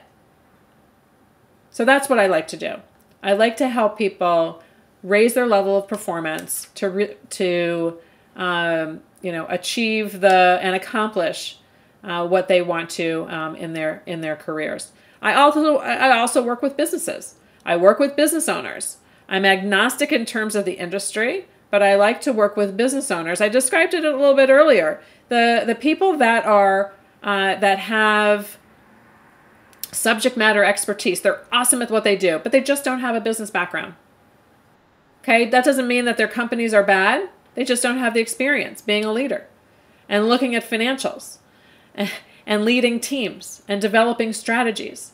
So 1.71 1.85
that's 1.85 2.07
what 2.07 2.19
I 2.19 2.27
like 2.27 2.47
to 2.49 2.57
do. 2.57 2.75
I 3.21 3.33
like 3.33 3.57
to 3.57 3.67
help 3.67 3.97
people 3.97 4.61
raise 5.01 5.33
their 5.33 5.47
level 5.47 5.77
of 5.77 5.87
performance 5.87 6.69
to 6.75 6.89
re- 6.89 7.17
to 7.31 7.97
um, 8.35 9.01
you 9.21 9.31
know 9.31 9.47
achieve 9.49 10.21
the 10.21 10.59
and 10.61 10.75
accomplish 10.75 11.57
uh, 12.03 12.27
what 12.27 12.47
they 12.47 12.61
want 12.61 12.89
to 12.91 13.27
um, 13.29 13.55
in 13.55 13.73
their 13.73 14.03
in 14.05 14.21
their 14.21 14.35
careers. 14.35 14.91
I 15.21 15.33
also 15.33 15.77
I 15.77 16.15
also 16.17 16.43
work 16.43 16.61
with 16.61 16.77
businesses. 16.77 17.35
I 17.65 17.75
work 17.75 17.97
with 17.97 18.15
business 18.15 18.47
owners. 18.47 18.97
I'm 19.27 19.45
agnostic 19.45 20.11
in 20.11 20.25
terms 20.25 20.55
of 20.55 20.65
the 20.65 20.73
industry, 20.73 21.47
but 21.69 21.81
I 21.81 21.95
like 21.95 22.21
to 22.21 22.33
work 22.33 22.55
with 22.55 22.77
business 22.77 23.09
owners. 23.09 23.41
I 23.41 23.49
described 23.49 23.93
it 23.93 24.05
a 24.05 24.11
little 24.11 24.35
bit 24.35 24.49
earlier. 24.49 25.01
The 25.29 25.63
the 25.65 25.75
people 25.75 26.17
that 26.17 26.45
are 26.45 26.93
uh, 27.23 27.55
that 27.55 27.79
have 27.79 28.57
subject 29.91 30.35
matter 30.35 30.63
expertise 30.63 31.21
they're 31.21 31.45
awesome 31.51 31.79
at 31.79 31.91
what 31.91 32.03
they 32.03 32.15
do 32.15 32.39
but 32.39 32.51
they 32.51 32.59
just 32.59 32.83
don't 32.83 32.99
have 32.99 33.15
a 33.15 33.21
business 33.21 33.49
background. 33.49 33.95
Okay? 35.21 35.49
That 35.49 35.63
doesn't 35.63 35.87
mean 35.87 36.05
that 36.05 36.17
their 36.17 36.27
companies 36.27 36.73
are 36.73 36.83
bad. 36.83 37.29
They 37.55 37.63
just 37.63 37.83
don't 37.83 37.99
have 37.99 38.13
the 38.13 38.19
experience 38.19 38.81
being 38.81 39.05
a 39.05 39.13
leader 39.13 39.47
and 40.09 40.27
looking 40.27 40.53
at 40.53 40.69
financials 40.69 41.37
and 42.45 42.65
leading 42.65 42.99
teams 42.99 43.63
and 43.67 43.81
developing 43.81 44.33
strategies. 44.33 45.13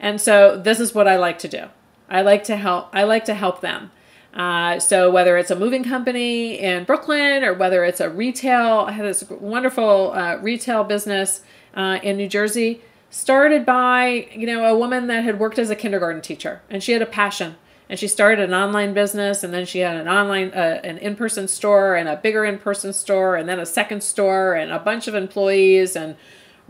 And 0.00 0.20
so 0.20 0.60
this 0.60 0.80
is 0.80 0.94
what 0.94 1.08
i 1.08 1.16
like 1.16 1.38
to 1.38 1.48
do 1.48 1.68
i 2.14 2.22
like 2.22 2.44
to 2.44 2.56
help 2.56 2.88
i 2.92 3.02
like 3.02 3.24
to 3.24 3.34
help 3.34 3.60
them. 3.60 3.90
Uh, 4.34 4.80
so 4.80 5.10
whether 5.10 5.36
it's 5.36 5.50
a 5.50 5.56
moving 5.56 5.84
company 5.84 6.58
in 6.58 6.82
Brooklyn 6.84 7.44
or 7.44 7.54
whether 7.54 7.84
it's 7.84 8.00
a 8.00 8.10
retail, 8.10 8.80
I 8.80 8.92
had 8.92 9.06
this 9.06 9.22
wonderful 9.30 10.12
uh, 10.12 10.38
retail 10.38 10.82
business 10.82 11.42
uh, 11.74 12.00
in 12.02 12.16
New 12.16 12.28
Jersey, 12.28 12.80
started 13.10 13.64
by 13.64 14.28
you 14.32 14.46
know 14.46 14.64
a 14.64 14.76
woman 14.76 15.06
that 15.06 15.22
had 15.22 15.38
worked 15.38 15.58
as 15.58 15.70
a 15.70 15.76
kindergarten 15.76 16.20
teacher, 16.20 16.62
and 16.68 16.82
she 16.82 16.92
had 16.92 17.02
a 17.02 17.06
passion, 17.06 17.54
and 17.88 17.98
she 17.98 18.08
started 18.08 18.42
an 18.42 18.52
online 18.52 18.92
business, 18.92 19.44
and 19.44 19.54
then 19.54 19.64
she 19.64 19.80
had 19.80 19.96
an 19.96 20.08
online, 20.08 20.50
uh, 20.50 20.80
an 20.82 20.98
in-person 20.98 21.46
store, 21.46 21.94
and 21.94 22.08
a 22.08 22.16
bigger 22.16 22.44
in-person 22.44 22.92
store, 22.92 23.36
and 23.36 23.48
then 23.48 23.60
a 23.60 23.66
second 23.66 24.02
store, 24.02 24.54
and 24.54 24.72
a 24.72 24.80
bunch 24.80 25.06
of 25.06 25.14
employees, 25.14 25.94
and 25.94 26.16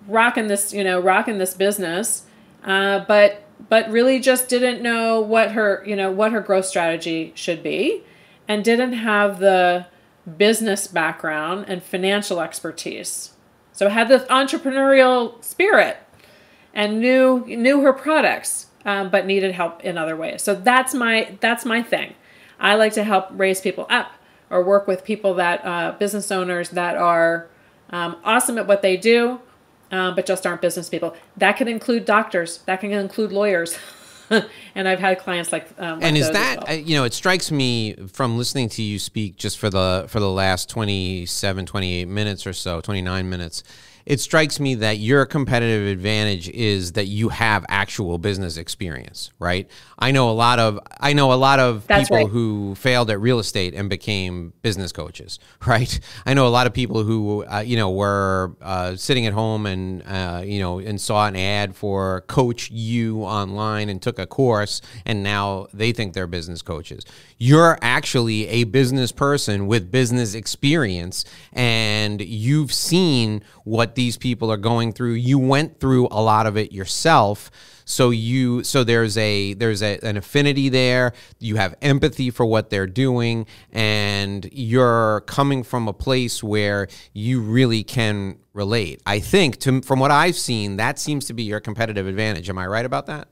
rocking 0.07 0.49
this 0.49 0.75
you 0.75 0.85
know 0.85 1.01
rocking 1.01 1.39
this 1.39 1.55
business, 1.55 2.25
uh, 2.65 3.03
but 3.09 3.44
but 3.69 3.89
really 3.91 4.21
just 4.21 4.49
didn't 4.49 4.83
know 4.83 5.21
what 5.21 5.53
her, 5.53 5.83
you 5.87 5.97
know, 5.97 6.11
what 6.11 6.33
her 6.33 6.41
growth 6.41 6.67
strategy 6.67 7.33
should 7.35 7.63
be 7.63 8.03
and 8.47 8.65
didn't 8.65 8.93
have 8.93 9.39
the 9.39 9.87
business 10.37 10.87
background 10.87 11.67
and 11.69 11.83
financial 11.83 12.41
expertise. 12.41 13.33
So 13.73 13.89
had 13.89 14.09
the 14.09 14.19
entrepreneurial 14.31 15.43
spirit 15.43 15.99
and 16.73 17.01
knew 17.01 17.45
knew 17.47 17.83
her 17.83 17.93
products, 17.93 18.67
um, 18.85 19.11
but 19.11 19.27
needed 19.27 19.53
help 19.53 19.83
in 19.83 19.99
other 19.99 20.17
ways. 20.17 20.43
So 20.43 20.55
that's 20.55 20.95
my 20.95 21.37
that's 21.41 21.65
my 21.65 21.83
thing. 21.83 22.15
I 22.59 22.75
like 22.77 22.93
to 22.95 23.05
help 23.05 23.29
raise 23.33 23.61
people 23.61 23.87
up 23.91 24.13
or 24.51 24.63
work 24.63 24.87
with 24.87 25.05
people 25.05 25.35
that 25.35 25.65
uh, 25.65 25.93
business 25.99 26.31
owners 26.31 26.71
that 26.71 26.97
are 26.97 27.49
um, 27.91 28.17
awesome 28.25 28.59
at 28.59 28.67
what 28.67 28.83
they 28.83 28.97
do 28.97 29.41
um, 29.95 30.15
but 30.17 30.27
just 30.27 30.45
aren't 30.47 30.61
business 30.61 30.89
people. 30.89 31.15
That 31.37 31.57
can 31.57 31.69
include 31.69 32.05
doctors. 32.05 32.59
That 32.67 32.81
can 32.81 32.91
include 32.93 33.31
lawyers. 33.31 33.79
and 34.75 34.89
I've 34.89 34.99
had 34.99 35.19
clients 35.21 35.53
like. 35.53 35.69
Um, 35.79 36.01
like 36.01 36.05
and 36.09 36.17
is 36.17 36.31
that 36.33 36.67
well. 36.67 36.77
you 36.77 36.97
know? 36.97 37.05
It 37.05 37.15
strikes 37.15 37.53
me 37.53 37.95
from 38.13 38.37
listening 38.37 38.69
to 38.71 38.83
you 38.83 38.99
speak 38.99 39.37
just 39.37 39.59
for 39.59 39.71
the 39.71 40.07
for 40.09 40.19
the 40.19 40.31
last 40.31 40.69
27, 40.69 41.67
28 41.67 42.09
minutes 42.09 42.47
or 42.47 42.53
so, 42.53 42.81
twenty 42.81 43.03
nine 43.03 43.29
minutes. 43.31 43.63
it 44.05 44.21
strikes 44.21 44.59
me 44.59 44.75
that 44.75 44.99
your 44.99 45.25
competitive 45.27 45.87
advantage 45.87 46.49
is 46.51 46.93
that 46.93 47.07
you 47.07 47.29
have 47.29 47.65
actual 47.69 48.19
business 48.19 48.57
experience, 48.57 49.31
right? 49.39 49.71
I 49.99 50.11
know 50.11 50.31
a 50.31 50.33
lot 50.33 50.59
of 50.59 50.79
I 51.01 51.13
know 51.13 51.33
a 51.33 51.35
lot 51.35 51.61
of 51.61 51.87
That's 51.87 52.09
people 52.09 52.25
right. 52.25 52.29
who 52.29 52.75
failed 52.75 53.11
at 53.11 53.21
real 53.21 53.39
estate 53.39 53.75
and 53.75 53.89
became 53.89 54.53
business 54.63 54.93
coaches, 54.93 55.39
right? 55.67 55.99
I 56.27 56.35
know 56.35 56.47
a 56.47 56.49
lot 56.49 56.67
of 56.67 56.73
people 56.73 57.05
who 57.05 57.45
uh, 57.45 57.61
you 57.61 57.77
know 57.77 57.91
were 57.91 58.57
uh, 58.61 58.97
sitting 58.97 59.27
at 59.27 59.33
home 59.33 59.67
and 59.67 60.03
uh, 60.07 60.43
you 60.45 60.61
know 60.61 60.79
and 60.79 61.01
saw 61.01 61.27
an 61.27 61.37
ad 61.37 61.77
for 61.77 62.23
Coach 62.23 62.71
U 62.71 63.23
online 63.23 63.89
and 63.89 64.01
took 64.01 64.19
a 64.19 64.27
course, 64.27 64.81
and 65.05 65.23
now 65.23 65.67
they 65.73 65.93
think 65.93 66.15
they're 66.15 66.27
business 66.27 66.63
coaches. 66.63 67.05
You're 67.39 67.79
actually 67.83 68.49
a 68.49 68.65
business 68.65 69.13
person 69.13 69.67
with 69.67 69.91
business 69.91 70.35
experience, 70.35 71.25
and 71.53 72.21
you've 72.21 72.73
seen 72.73 73.43
what 73.65 73.95
these 73.95 74.17
people 74.17 74.51
are 74.51 74.57
going 74.57 74.93
through. 74.93 75.15
You 75.15 75.39
went 75.39 75.81
through 75.81 76.09
a 76.11 76.23
lot 76.23 76.47
of 76.47 76.57
it 76.57 76.73
yourself 76.73 77.51
so 77.85 78.11
you 78.11 78.65
so 78.65 78.85
there's 78.85 79.17
a 79.17 79.55
there's 79.55 79.83
a, 79.83 79.99
an 80.03 80.17
affinity 80.17 80.69
there. 80.69 81.13
You 81.39 81.57
have 81.57 81.75
empathy 81.83 82.31
for 82.31 82.47
what 82.47 82.71
they're 82.71 82.87
doing 82.87 83.47
and 83.71 84.49
you're 84.53 85.23
coming 85.23 85.63
from 85.63 85.89
a 85.89 85.93
place 85.93 86.43
where 86.43 86.89
you 87.13 87.41
really 87.41 87.85
can 87.85 88.39
relate. 88.53 89.03
I 89.07 89.21
think 89.21 89.59
to, 89.61 89.83
from 89.83 89.99
what 89.99 90.11
i've 90.11 90.37
seen 90.37 90.77
that 90.77 90.99
seems 90.99 91.27
to 91.27 91.35
be 91.35 91.43
your 91.43 91.61
competitive 91.61 92.07
advantage. 92.07 92.49
Am 92.49 92.59
i 92.59 92.67
right 92.67 92.85
about 92.87 93.07
that 93.07 93.29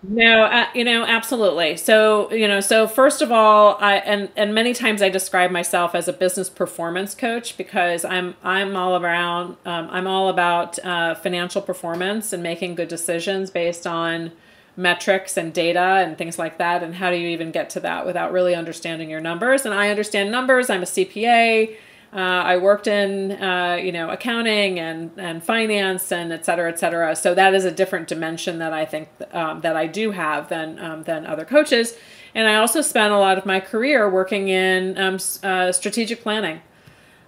No, 0.00 0.44
uh, 0.44 0.66
you 0.76 0.84
know, 0.84 1.04
absolutely. 1.04 1.76
So, 1.76 2.32
you 2.32 2.46
know, 2.46 2.60
so 2.60 2.86
first 2.86 3.20
of 3.20 3.32
all, 3.32 3.76
I 3.80 3.96
and 3.96 4.28
and 4.36 4.54
many 4.54 4.72
times 4.72 5.02
I 5.02 5.08
describe 5.08 5.50
myself 5.50 5.92
as 5.96 6.06
a 6.06 6.12
business 6.12 6.48
performance 6.48 7.16
coach 7.16 7.56
because 7.56 8.04
I'm 8.04 8.36
I'm 8.44 8.76
all 8.76 9.02
around 9.02 9.56
um, 9.64 9.88
I'm 9.90 10.06
all 10.06 10.28
about 10.28 10.78
uh, 10.84 11.16
financial 11.16 11.60
performance 11.60 12.32
and 12.32 12.44
making 12.44 12.76
good 12.76 12.86
decisions 12.86 13.50
based 13.50 13.88
on 13.88 14.30
metrics 14.76 15.36
and 15.36 15.52
data 15.52 15.80
and 15.80 16.16
things 16.16 16.38
like 16.38 16.58
that. 16.58 16.84
And 16.84 16.94
how 16.94 17.10
do 17.10 17.16
you 17.16 17.26
even 17.30 17.50
get 17.50 17.68
to 17.70 17.80
that 17.80 18.06
without 18.06 18.30
really 18.30 18.54
understanding 18.54 19.10
your 19.10 19.20
numbers? 19.20 19.66
And 19.66 19.74
I 19.74 19.90
understand 19.90 20.30
numbers. 20.30 20.70
I'm 20.70 20.82
a 20.82 20.86
CPA. 20.86 21.76
Uh, 22.10 22.16
I 22.16 22.56
worked 22.56 22.86
in, 22.86 23.32
uh, 23.32 23.74
you 23.74 23.92
know, 23.92 24.08
accounting 24.08 24.78
and, 24.78 25.10
and 25.18 25.44
finance 25.44 26.10
and 26.10 26.32
et 26.32 26.44
cetera, 26.44 26.70
et 26.70 26.78
cetera. 26.78 27.14
So 27.14 27.34
that 27.34 27.52
is 27.54 27.66
a 27.66 27.70
different 27.70 28.08
dimension 28.08 28.58
that 28.58 28.72
I 28.72 28.86
think 28.86 29.08
um, 29.32 29.60
that 29.60 29.76
I 29.76 29.86
do 29.86 30.12
have 30.12 30.48
than 30.48 30.78
um, 30.78 31.02
than 31.02 31.26
other 31.26 31.44
coaches. 31.44 31.96
And 32.34 32.48
I 32.48 32.56
also 32.56 32.80
spent 32.80 33.12
a 33.12 33.18
lot 33.18 33.36
of 33.36 33.44
my 33.44 33.60
career 33.60 34.08
working 34.08 34.48
in 34.48 34.96
um, 34.96 35.18
uh, 35.42 35.72
strategic 35.72 36.22
planning. 36.22 36.62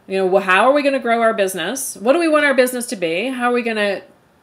You 0.06 0.16
know, 0.18 0.26
well, 0.26 0.42
how 0.42 0.64
are 0.66 0.72
we 0.72 0.82
going 0.82 0.94
to 0.94 0.98
grow 0.98 1.20
our 1.20 1.34
business? 1.34 1.96
What 1.96 2.14
do 2.14 2.18
we 2.18 2.28
want 2.28 2.44
our 2.44 2.54
business 2.54 2.86
to 2.86 2.96
be? 2.96 3.28
How 3.28 3.50
are 3.50 3.54
we 3.54 3.62
going 3.62 3.76
to 3.76 4.02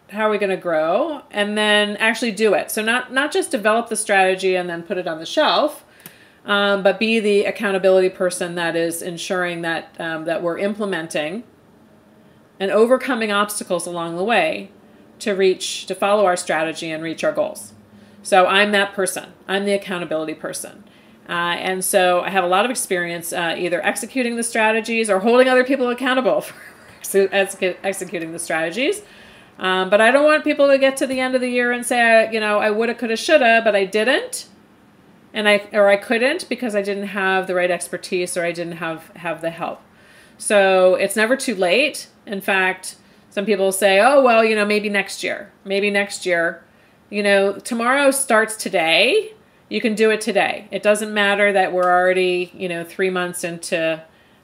how 0.09 0.27
are 0.27 0.29
we 0.29 0.37
going 0.37 0.51
to 0.51 0.55
grow? 0.55 1.23
And 1.31 1.57
then 1.57 1.97
actually 1.97 2.31
do 2.31 2.53
it. 2.53 2.69
So 2.69 2.83
not 2.83 3.11
not 3.11 3.31
just 3.31 3.49
develop 3.49 3.89
the 3.89 3.95
strategy 3.95 4.55
and 4.55 4.69
then 4.69 4.83
put 4.83 4.97
it 4.97 5.07
on 5.07 5.17
the 5.17 5.25
shelf, 5.25 5.83
um, 6.47 6.81
but 6.81 6.97
be 6.97 7.19
the 7.19 7.43
accountability 7.43 8.09
person 8.09 8.55
that 8.55 8.75
is 8.75 9.01
ensuring 9.01 9.61
that 9.61 9.95
um, 9.99 10.23
that 10.25 10.41
we're 10.41 10.57
implementing 10.57 11.43
and 12.59 12.71
overcoming 12.71 13.31
obstacles 13.31 13.85
along 13.85 14.15
the 14.15 14.23
way 14.23 14.71
to 15.19 15.33
reach 15.33 15.85
to 15.85 15.93
follow 15.93 16.25
our 16.25 16.37
strategy 16.37 16.89
and 16.89 17.03
reach 17.03 17.23
our 17.23 17.33
goals. 17.33 17.73
So 18.23 18.47
I'm 18.47 18.71
that 18.71 18.93
person. 18.93 19.33
I'm 19.47 19.65
the 19.65 19.73
accountability 19.73 20.33
person. 20.33 20.85
Uh, 21.29 21.59
and 21.59 21.83
so 21.83 22.21
I 22.21 22.29
have 22.29 22.45
a 22.45 22.47
lot 22.47 22.63
of 22.63 22.71
experience 22.71 23.33
uh, 23.33 23.55
either 23.57 23.85
executing 23.85 24.37
the 24.37 24.43
strategies 24.43 25.09
or 25.09 25.19
holding 25.19 25.49
other 25.49 25.65
people 25.65 25.89
accountable 25.89 26.41
for 27.03 27.27
execu- 27.27 27.75
executing 27.83 28.31
the 28.31 28.39
strategies. 28.39 29.01
Um, 29.59 29.89
but 29.89 29.99
I 29.99 30.11
don't 30.11 30.23
want 30.23 30.45
people 30.45 30.67
to 30.67 30.77
get 30.77 30.95
to 30.97 31.07
the 31.07 31.19
end 31.19 31.35
of 31.35 31.41
the 31.41 31.49
year 31.49 31.73
and 31.73 31.85
say, 31.85 32.31
you 32.31 32.39
know, 32.39 32.59
I 32.59 32.71
woulda, 32.71 32.95
coulda, 32.95 33.17
shoulda, 33.17 33.61
but 33.63 33.75
I 33.75 33.83
didn't 33.85 34.47
and 35.33 35.47
I 35.47 35.67
or 35.73 35.87
I 35.87 35.97
couldn't 35.97 36.47
because 36.49 36.75
I 36.75 36.81
didn't 36.81 37.07
have 37.07 37.47
the 37.47 37.55
right 37.55 37.71
expertise 37.71 38.37
or 38.37 38.43
I 38.43 38.51
didn't 38.51 38.77
have 38.77 39.09
have 39.15 39.41
the 39.41 39.49
help. 39.49 39.81
So 40.37 40.95
it's 40.95 41.15
never 41.15 41.35
too 41.35 41.55
late. 41.55 42.07
In 42.25 42.41
fact, 42.41 42.95
some 43.29 43.45
people 43.45 43.71
say, 43.71 43.99
"Oh, 43.99 44.21
well, 44.21 44.43
you 44.43 44.55
know, 44.55 44.65
maybe 44.65 44.89
next 44.89 45.23
year. 45.23 45.51
Maybe 45.65 45.89
next 45.89 46.25
year." 46.25 46.63
You 47.09 47.23
know, 47.23 47.53
tomorrow 47.53 48.11
starts 48.11 48.55
today. 48.57 49.33
You 49.69 49.81
can 49.81 49.95
do 49.95 50.11
it 50.11 50.21
today. 50.21 50.67
It 50.71 50.83
doesn't 50.83 51.13
matter 51.13 51.51
that 51.53 51.73
we're 51.73 51.91
already, 51.91 52.51
you 52.55 52.69
know, 52.69 52.83
3 52.83 53.09
months 53.09 53.43
into 53.43 54.01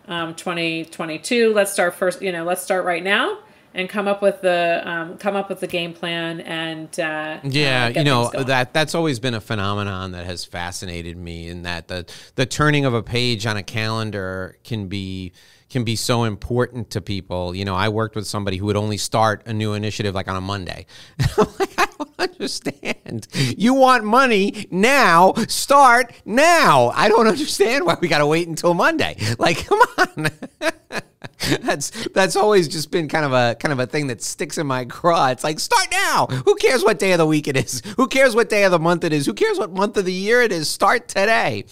um, 0.07 0.35
2022. 0.35 1.53
Let's 1.53 1.71
start 1.71 1.95
first, 1.95 2.21
you 2.21 2.31
know, 2.31 2.43
let's 2.43 2.61
start 2.61 2.85
right 2.85 3.03
now 3.03 3.39
and 3.73 3.89
come 3.89 4.07
up 4.07 4.21
with 4.21 4.41
the 4.41 4.81
um, 4.85 5.17
come 5.17 5.35
up 5.35 5.49
with 5.49 5.59
the 5.59 5.67
game 5.67 5.93
plan 5.93 6.41
and 6.41 6.99
uh, 6.99 7.39
Yeah, 7.43 7.85
uh, 7.85 7.99
you 7.99 8.03
know 8.03 8.29
that 8.29 8.73
that's 8.73 8.95
always 8.95 9.19
been 9.19 9.33
a 9.33 9.41
phenomenon 9.41 10.11
that 10.11 10.25
has 10.25 10.45
fascinated 10.45 11.17
me. 11.17 11.47
In 11.47 11.63
that 11.63 11.87
the 11.87 12.05
the 12.35 12.45
turning 12.45 12.85
of 12.85 12.93
a 12.93 13.03
page 13.03 13.45
on 13.45 13.57
a 13.57 13.63
calendar 13.63 14.57
can 14.63 14.87
be 14.87 15.33
can 15.69 15.83
be 15.83 15.95
so 15.95 16.23
important 16.23 16.91
to 16.91 17.01
people. 17.01 17.55
You 17.55 17.65
know, 17.65 17.73
I 17.73 17.89
worked 17.89 18.15
with 18.15 18.27
somebody 18.27 18.57
who 18.57 18.67
would 18.67 18.77
only 18.77 18.97
start 18.97 19.41
a 19.47 19.53
new 19.53 19.73
initiative 19.73 20.13
like 20.13 20.27
on 20.27 20.35
a 20.35 20.41
Monday. 20.41 20.85
I 21.19 21.87
don't 21.97 22.13
understand. 22.19 23.27
You 23.33 23.73
want 23.73 24.03
money 24.03 24.67
now? 24.69 25.33
Start 25.47 26.13
now. 26.25 26.91
I 26.93 27.09
don't 27.09 27.25
understand 27.35 27.85
why 27.85 27.97
we 27.99 28.07
got 28.07 28.19
to 28.19 28.27
wait 28.27 28.47
until 28.47 28.75
Monday. 28.75 29.17
Like, 29.39 29.65
come 29.65 29.79
on. 29.97 30.27
that's 31.61 31.89
that's 32.09 32.35
always 32.35 32.67
just 32.67 32.91
been 32.91 33.07
kind 33.07 33.25
of 33.25 33.33
a 33.33 33.55
kind 33.55 33.71
of 33.71 33.79
a 33.79 33.87
thing 33.87 34.07
that 34.07 34.21
sticks 34.21 34.57
in 34.57 34.67
my 34.67 34.85
craw. 34.85 35.27
It's 35.29 35.43
like 35.43 35.59
start 35.59 35.87
now. 35.91 36.27
Who 36.45 36.55
cares 36.55 36.83
what 36.83 36.99
day 36.99 37.11
of 37.13 37.17
the 37.17 37.25
week 37.25 37.47
it 37.47 37.57
is? 37.57 37.81
Who 37.97 38.07
cares 38.07 38.35
what 38.35 38.49
day 38.49 38.63
of 38.63 38.71
the 38.71 38.79
month 38.79 39.03
it 39.03 39.13
is? 39.13 39.25
Who 39.25 39.33
cares 39.33 39.57
what 39.57 39.71
month 39.71 39.97
of 39.97 40.05
the 40.05 40.13
year 40.13 40.41
it 40.41 40.51
is? 40.51 40.69
Start 40.69 41.07
today. 41.07 41.65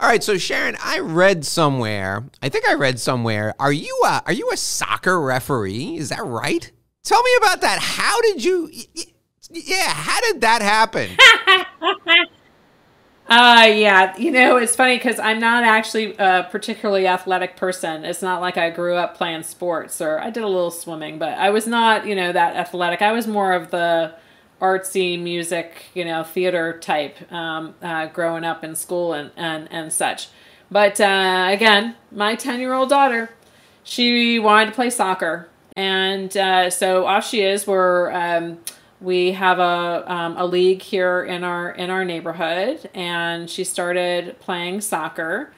All 0.00 0.08
right, 0.08 0.22
so 0.22 0.38
Sharon, 0.38 0.76
I 0.82 1.00
read 1.00 1.44
somewhere. 1.44 2.24
I 2.40 2.48
think 2.48 2.66
I 2.66 2.72
read 2.72 2.98
somewhere. 2.98 3.54
Are 3.60 3.72
you 3.72 4.00
a, 4.06 4.22
are 4.24 4.32
you 4.32 4.48
a 4.50 4.56
soccer 4.56 5.20
referee? 5.20 5.98
Is 5.98 6.08
that 6.08 6.24
right? 6.24 6.70
Tell 7.04 7.22
me 7.22 7.30
about 7.38 7.60
that. 7.60 7.80
How 7.80 8.18
did 8.22 8.42
you? 8.42 8.70
Yeah, 9.50 9.90
how 9.90 10.20
did 10.22 10.40
that 10.40 10.62
happen? 10.62 11.10
Uh, 13.30 13.70
yeah, 13.72 14.16
you 14.16 14.32
know, 14.32 14.56
it's 14.56 14.74
funny 14.74 14.96
because 14.96 15.20
I'm 15.20 15.38
not 15.38 15.62
actually 15.62 16.16
a 16.16 16.48
particularly 16.50 17.06
athletic 17.06 17.56
person. 17.56 18.04
It's 18.04 18.22
not 18.22 18.40
like 18.40 18.56
I 18.56 18.70
grew 18.70 18.96
up 18.96 19.16
playing 19.16 19.44
sports 19.44 20.00
or 20.00 20.18
I 20.18 20.30
did 20.30 20.42
a 20.42 20.48
little 20.48 20.72
swimming, 20.72 21.16
but 21.20 21.38
I 21.38 21.50
was 21.50 21.64
not, 21.68 22.06
you 22.06 22.16
know, 22.16 22.32
that 22.32 22.56
athletic. 22.56 23.02
I 23.02 23.12
was 23.12 23.28
more 23.28 23.52
of 23.52 23.70
the 23.70 24.14
artsy 24.60 25.20
music, 25.20 25.84
you 25.94 26.04
know, 26.04 26.24
theater 26.24 26.76
type 26.80 27.30
um, 27.32 27.74
uh, 27.80 28.06
growing 28.06 28.42
up 28.42 28.64
in 28.64 28.74
school 28.74 29.12
and, 29.12 29.30
and, 29.36 29.68
and 29.70 29.92
such. 29.92 30.26
But 30.68 31.00
uh, 31.00 31.46
again, 31.50 31.94
my 32.10 32.34
10 32.34 32.58
year 32.58 32.72
old 32.74 32.88
daughter, 32.88 33.30
she 33.84 34.40
wanted 34.40 34.66
to 34.66 34.72
play 34.72 34.90
soccer. 34.90 35.48
And 35.76 36.36
uh, 36.36 36.68
so 36.68 37.06
off 37.06 37.28
she 37.28 37.42
is. 37.42 37.64
We're. 37.64 38.10
Um, 38.10 38.58
we 39.00 39.32
have 39.32 39.58
a, 39.58 40.04
um, 40.12 40.36
a 40.36 40.44
league 40.44 40.82
here 40.82 41.22
in 41.22 41.42
our 41.42 41.70
in 41.70 41.90
our 41.90 42.04
neighborhood 42.04 42.88
and 42.94 43.48
she 43.48 43.64
started 43.64 44.38
playing 44.40 44.80
soccer. 44.80 45.52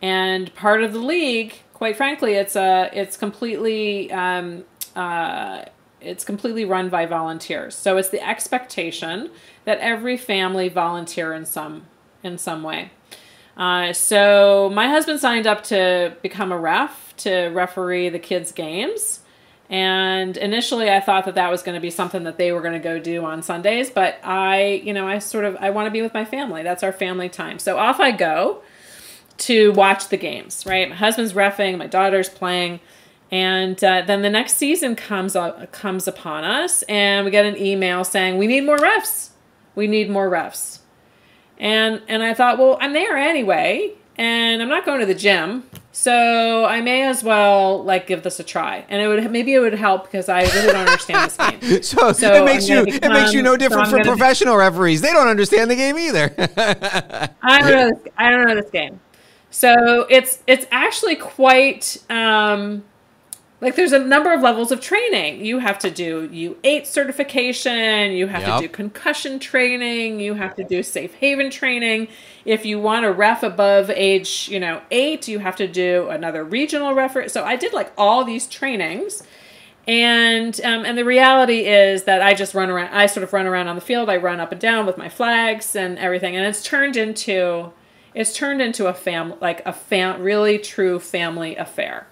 And 0.00 0.54
part 0.54 0.82
of 0.82 0.92
the 0.92 0.98
league 0.98 1.60
quite 1.74 1.96
frankly 1.96 2.34
it's 2.34 2.56
a 2.56 2.90
it's 2.92 3.16
completely 3.16 4.10
um, 4.12 4.64
uh, 4.94 5.64
it's 6.00 6.24
completely 6.24 6.64
run 6.64 6.88
by 6.88 7.04
volunteers. 7.04 7.74
So 7.74 7.96
it's 7.96 8.08
the 8.08 8.26
expectation 8.26 9.30
that 9.64 9.78
every 9.80 10.16
family 10.16 10.68
volunteer 10.68 11.34
in 11.34 11.44
some 11.44 11.86
in 12.22 12.38
some 12.38 12.62
way. 12.62 12.92
Uh, 13.56 13.92
so 13.92 14.70
my 14.72 14.88
husband 14.88 15.20
signed 15.20 15.46
up 15.46 15.64
to 15.64 16.14
become 16.22 16.52
a 16.52 16.58
ref 16.58 17.14
to 17.16 17.48
referee 17.48 18.08
the 18.10 18.18
kids 18.18 18.52
games 18.52 19.20
and 19.68 20.36
initially, 20.36 20.90
I 20.90 21.00
thought 21.00 21.24
that 21.24 21.34
that 21.34 21.50
was 21.50 21.62
going 21.62 21.74
to 21.74 21.80
be 21.80 21.90
something 21.90 22.22
that 22.24 22.38
they 22.38 22.52
were 22.52 22.60
going 22.60 22.74
to 22.74 22.78
go 22.78 23.00
do 23.00 23.24
on 23.24 23.42
Sundays. 23.42 23.90
But 23.90 24.18
I, 24.22 24.80
you 24.84 24.92
know, 24.92 25.08
I 25.08 25.18
sort 25.18 25.44
of 25.44 25.56
I 25.56 25.70
want 25.70 25.86
to 25.86 25.90
be 25.90 26.02
with 26.02 26.14
my 26.14 26.24
family. 26.24 26.62
That's 26.62 26.82
our 26.82 26.92
family 26.92 27.28
time. 27.28 27.58
So 27.58 27.76
off 27.76 27.98
I 27.98 28.12
go 28.12 28.62
to 29.38 29.72
watch 29.72 30.08
the 30.08 30.16
games. 30.16 30.64
Right, 30.66 30.88
my 30.88 30.94
husband's 30.94 31.32
refing, 31.32 31.78
my 31.78 31.88
daughter's 31.88 32.28
playing, 32.28 32.80
and 33.30 33.82
uh, 33.82 34.02
then 34.06 34.22
the 34.22 34.30
next 34.30 34.54
season 34.54 34.94
comes 34.94 35.34
up 35.34 35.72
comes 35.72 36.06
upon 36.06 36.44
us, 36.44 36.82
and 36.84 37.24
we 37.24 37.32
get 37.32 37.44
an 37.44 37.56
email 37.56 38.04
saying 38.04 38.38
we 38.38 38.46
need 38.46 38.64
more 38.64 38.78
refs. 38.78 39.30
We 39.74 39.88
need 39.88 40.08
more 40.08 40.30
refs. 40.30 40.78
And 41.58 42.02
and 42.06 42.22
I 42.22 42.34
thought, 42.34 42.58
well, 42.58 42.78
I'm 42.80 42.92
there 42.92 43.16
anyway, 43.16 43.94
and 44.16 44.62
I'm 44.62 44.68
not 44.68 44.84
going 44.84 45.00
to 45.00 45.06
the 45.06 45.14
gym, 45.14 45.64
so 45.92 46.64
I 46.64 46.80
may 46.80 47.02
as 47.02 47.22
well 47.24 47.82
like 47.82 48.06
give 48.06 48.22
this 48.22 48.38
a 48.40 48.44
try. 48.44 48.84
And 48.88 49.00
it 49.00 49.08
would 49.08 49.30
maybe 49.30 49.54
it 49.54 49.60
would 49.60 49.74
help 49.74 50.04
because 50.04 50.28
I 50.28 50.42
really 50.42 50.72
don't 50.72 50.88
understand 50.88 51.30
this 51.30 51.36
game. 51.36 51.82
So, 51.82 52.12
So 52.12 52.34
it 52.34 52.44
makes 52.44 52.68
you 52.68 52.84
gonna 52.84 52.98
it 53.02 53.08
makes 53.08 53.32
you 53.32 53.42
no 53.42 53.56
different 53.56 53.84
I'm 53.84 53.90
from 53.90 54.02
professional 54.02 54.56
referees. 54.56 55.00
They 55.00 55.12
don't 55.12 55.28
understand 55.28 55.70
the 55.70 55.76
game 55.76 55.98
either. 55.98 56.34
I 57.42 57.60
don't 57.60 57.70
know. 57.70 57.90
This, 57.90 58.12
I 58.16 58.30
don't 58.30 58.46
know 58.46 58.54
this 58.54 58.70
game. 58.70 59.00
So 59.50 60.06
it's 60.10 60.42
it's 60.46 60.66
actually 60.70 61.16
quite 61.16 61.96
um, 62.10 62.84
like 63.60 63.74
there's 63.74 63.92
a 63.92 63.98
number 63.98 64.32
of 64.32 64.42
levels 64.42 64.70
of 64.70 64.80
training. 64.80 65.44
You 65.44 65.60
have 65.60 65.78
to 65.80 65.90
do 65.90 66.28
U8 66.28 66.86
certification, 66.86 68.12
you 68.12 68.26
have 68.26 68.42
Yep. 68.42 68.56
to 68.56 68.62
do 68.62 68.68
concussion 68.68 69.38
training, 69.38 70.20
you 70.20 70.34
have 70.34 70.54
to 70.56 70.64
do 70.64 70.82
safe 70.82 71.14
haven 71.14 71.50
training. 71.50 72.08
If 72.44 72.66
you 72.66 72.78
want 72.78 73.06
a 73.06 73.12
ref 73.12 73.42
above 73.42 73.88
age, 73.90 74.48
you 74.50 74.60
know, 74.60 74.82
8, 74.90 75.26
you 75.28 75.38
have 75.38 75.56
to 75.56 75.66
do 75.66 76.08
another 76.10 76.44
regional 76.44 76.92
referee. 76.94 77.28
So 77.30 77.44
I 77.44 77.56
did 77.56 77.72
like 77.72 77.92
all 77.96 78.24
these 78.24 78.46
trainings. 78.46 79.22
And 79.88 80.60
um, 80.64 80.84
and 80.84 80.98
the 80.98 81.04
reality 81.04 81.60
is 81.66 82.04
that 82.04 82.20
I 82.20 82.34
just 82.34 82.54
run 82.54 82.70
around. 82.70 82.92
I 82.92 83.06
sort 83.06 83.22
of 83.22 83.32
run 83.32 83.46
around 83.46 83.68
on 83.68 83.76
the 83.76 83.80
field. 83.80 84.10
I 84.10 84.16
run 84.16 84.40
up 84.40 84.50
and 84.50 84.60
down 84.60 84.84
with 84.84 84.98
my 84.98 85.08
flags 85.08 85.76
and 85.76 85.96
everything, 85.96 86.34
and 86.34 86.44
it's 86.44 86.60
turned 86.64 86.96
into 86.96 87.70
it's 88.12 88.34
turned 88.34 88.60
into 88.60 88.86
a 88.88 88.92
fam 88.94 89.34
like 89.40 89.64
a 89.64 89.72
fam 89.72 90.22
really 90.22 90.58
true 90.58 90.98
family 90.98 91.54
affair, 91.54 92.08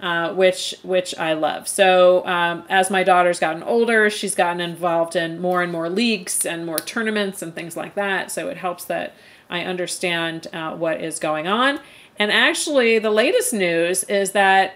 uh, 0.00 0.32
which 0.34 0.74
which 0.82 1.14
I 1.18 1.32
love. 1.34 1.68
So 1.68 2.24
um, 2.26 2.64
as 2.68 2.90
my 2.90 3.02
daughter's 3.02 3.38
gotten 3.38 3.62
older, 3.62 4.10
she's 4.10 4.34
gotten 4.34 4.60
involved 4.60 5.14
in 5.16 5.40
more 5.40 5.62
and 5.62 5.70
more 5.70 5.88
leagues 5.90 6.44
and 6.46 6.64
more 6.66 6.78
tournaments 6.78 7.42
and 7.42 7.54
things 7.54 7.76
like 7.76 7.94
that. 7.94 8.30
So 8.30 8.48
it 8.48 8.56
helps 8.56 8.84
that 8.86 9.14
I 9.48 9.62
understand 9.64 10.46
uh, 10.52 10.74
what 10.76 11.00
is 11.02 11.18
going 11.18 11.46
on. 11.48 11.80
And 12.18 12.30
actually, 12.30 12.98
the 12.98 13.10
latest 13.10 13.52
news 13.52 14.04
is 14.04 14.32
that 14.32 14.74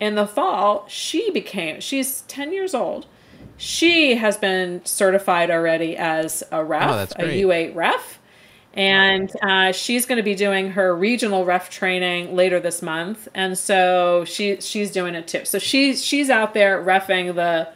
in 0.00 0.14
the 0.14 0.26
fall, 0.26 0.86
she 0.88 1.30
became, 1.30 1.80
she's 1.80 2.22
10 2.22 2.52
years 2.52 2.74
old. 2.74 3.06
She 3.58 4.16
has 4.16 4.36
been 4.36 4.84
certified 4.84 5.50
already 5.50 5.96
as 5.96 6.42
a 6.52 6.62
ref, 6.64 7.12
Oh, 7.16 7.22
a 7.22 7.24
great. 7.24 7.44
U8 7.44 7.74
ref. 7.74 8.15
And 8.76 9.32
uh, 9.42 9.72
she's 9.72 10.04
going 10.04 10.18
to 10.18 10.22
be 10.22 10.34
doing 10.34 10.72
her 10.72 10.94
regional 10.94 11.46
ref 11.46 11.70
training 11.70 12.36
later 12.36 12.60
this 12.60 12.82
month, 12.82 13.26
and 13.34 13.56
so 13.56 14.24
she 14.26 14.60
she's 14.60 14.90
doing 14.90 15.14
it 15.14 15.26
too. 15.26 15.46
So 15.46 15.58
she's 15.58 16.04
she's 16.04 16.28
out 16.28 16.52
there 16.52 16.84
refing 16.84 17.34
the, 17.34 17.68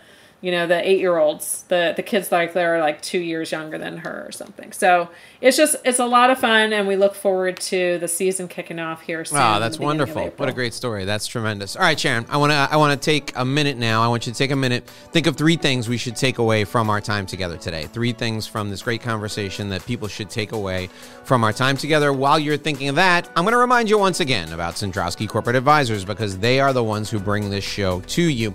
you 0.43 0.51
know, 0.51 0.67
the 0.67 0.89
eight 0.89 1.01
year 1.01 1.19
olds, 1.19 1.65
the 1.69 1.93
the 1.95 2.03
kids 2.03 2.33
like 2.33 2.55
they're 2.55 2.81
like 2.81 3.03
two 3.03 3.19
years 3.19 3.53
younger 3.53 3.77
than 3.77 3.99
her 3.99 4.25
or 4.27 4.33
something. 4.33 4.73
So 4.73 5.11
it's 5.43 5.57
just 5.57 5.77
it's 5.85 5.99
a 5.99 6.07
lot 6.07 6.31
of 6.31 6.39
fun, 6.39 6.73
and 6.73 6.89
we 6.89 6.97
look 6.97 7.15
forward 7.15 7.61
to 7.61 7.99
the 7.99 8.09
season 8.09 8.49
kicking 8.49 8.79
off 8.79 9.03
here 9.03 9.21
ah, 9.21 9.25
soon. 9.25 9.39
Wow, 9.39 9.59
that's 9.59 9.79
wonderful. 9.79 10.29
What 10.37 10.49
a 10.49 10.53
great 10.53 10.73
story. 10.73 11.05
That's 11.05 11.27
tremendous. 11.27 11.77
All 11.77 11.83
right, 11.83 11.99
Sharon, 12.01 12.25
I 12.31 12.39
want 12.39 12.53
to 12.53 12.69
I 12.71 12.77
want 12.77 12.99
to 12.99 13.05
take 13.05 13.33
a 13.37 13.45
minute 13.45 13.77
now. 13.77 14.03
I 14.03 14.09
want 14.09 14.27
you 14.27 14.33
to 14.33 14.39
take 14.39 14.51
a 14.51 14.57
minute. 14.57 14.89
Think 15.13 15.27
of 15.27 15.37
three 15.37 15.57
things 15.57 15.91
we 15.91 15.99
should 15.99 16.17
take 16.17 16.39
away 16.39 16.65
from 16.65 16.89
our 16.89 17.03
time 17.03 17.27
together 17.27 17.59
today. 17.59 17.85
Three 17.85 18.13
things 18.13 18.47
from 18.47 18.71
this 18.71 18.83
great 18.83 19.03
conversation 19.03 19.69
that 19.69 19.85
people 19.85 20.09
should 20.09 20.31
take 20.31 20.53
away 20.53 20.89
from 21.25 21.45
our 21.45 21.53
time 21.53 21.77
together. 21.77 22.15
While 22.15 22.39
you're 22.39 22.57
thinking 22.57 22.89
of 22.89 22.95
that, 22.95 23.29
I'm 23.37 23.45
going 23.45 23.53
to 23.53 23.59
remind 23.59 23.91
you 23.91 23.99
once 23.99 24.21
again 24.21 24.55
about 24.55 24.75
Cendrowski 24.75 25.29
Corporate 25.29 25.57
Advisors 25.57 26.05
because 26.05 26.39
they 26.39 26.61
are 26.61 26.73
the 26.73 26.83
ones 26.83 27.11
who 27.11 27.21
bring 27.21 27.51
this 27.51 27.65
show 27.65 28.01
to 28.01 28.23
you. 28.23 28.55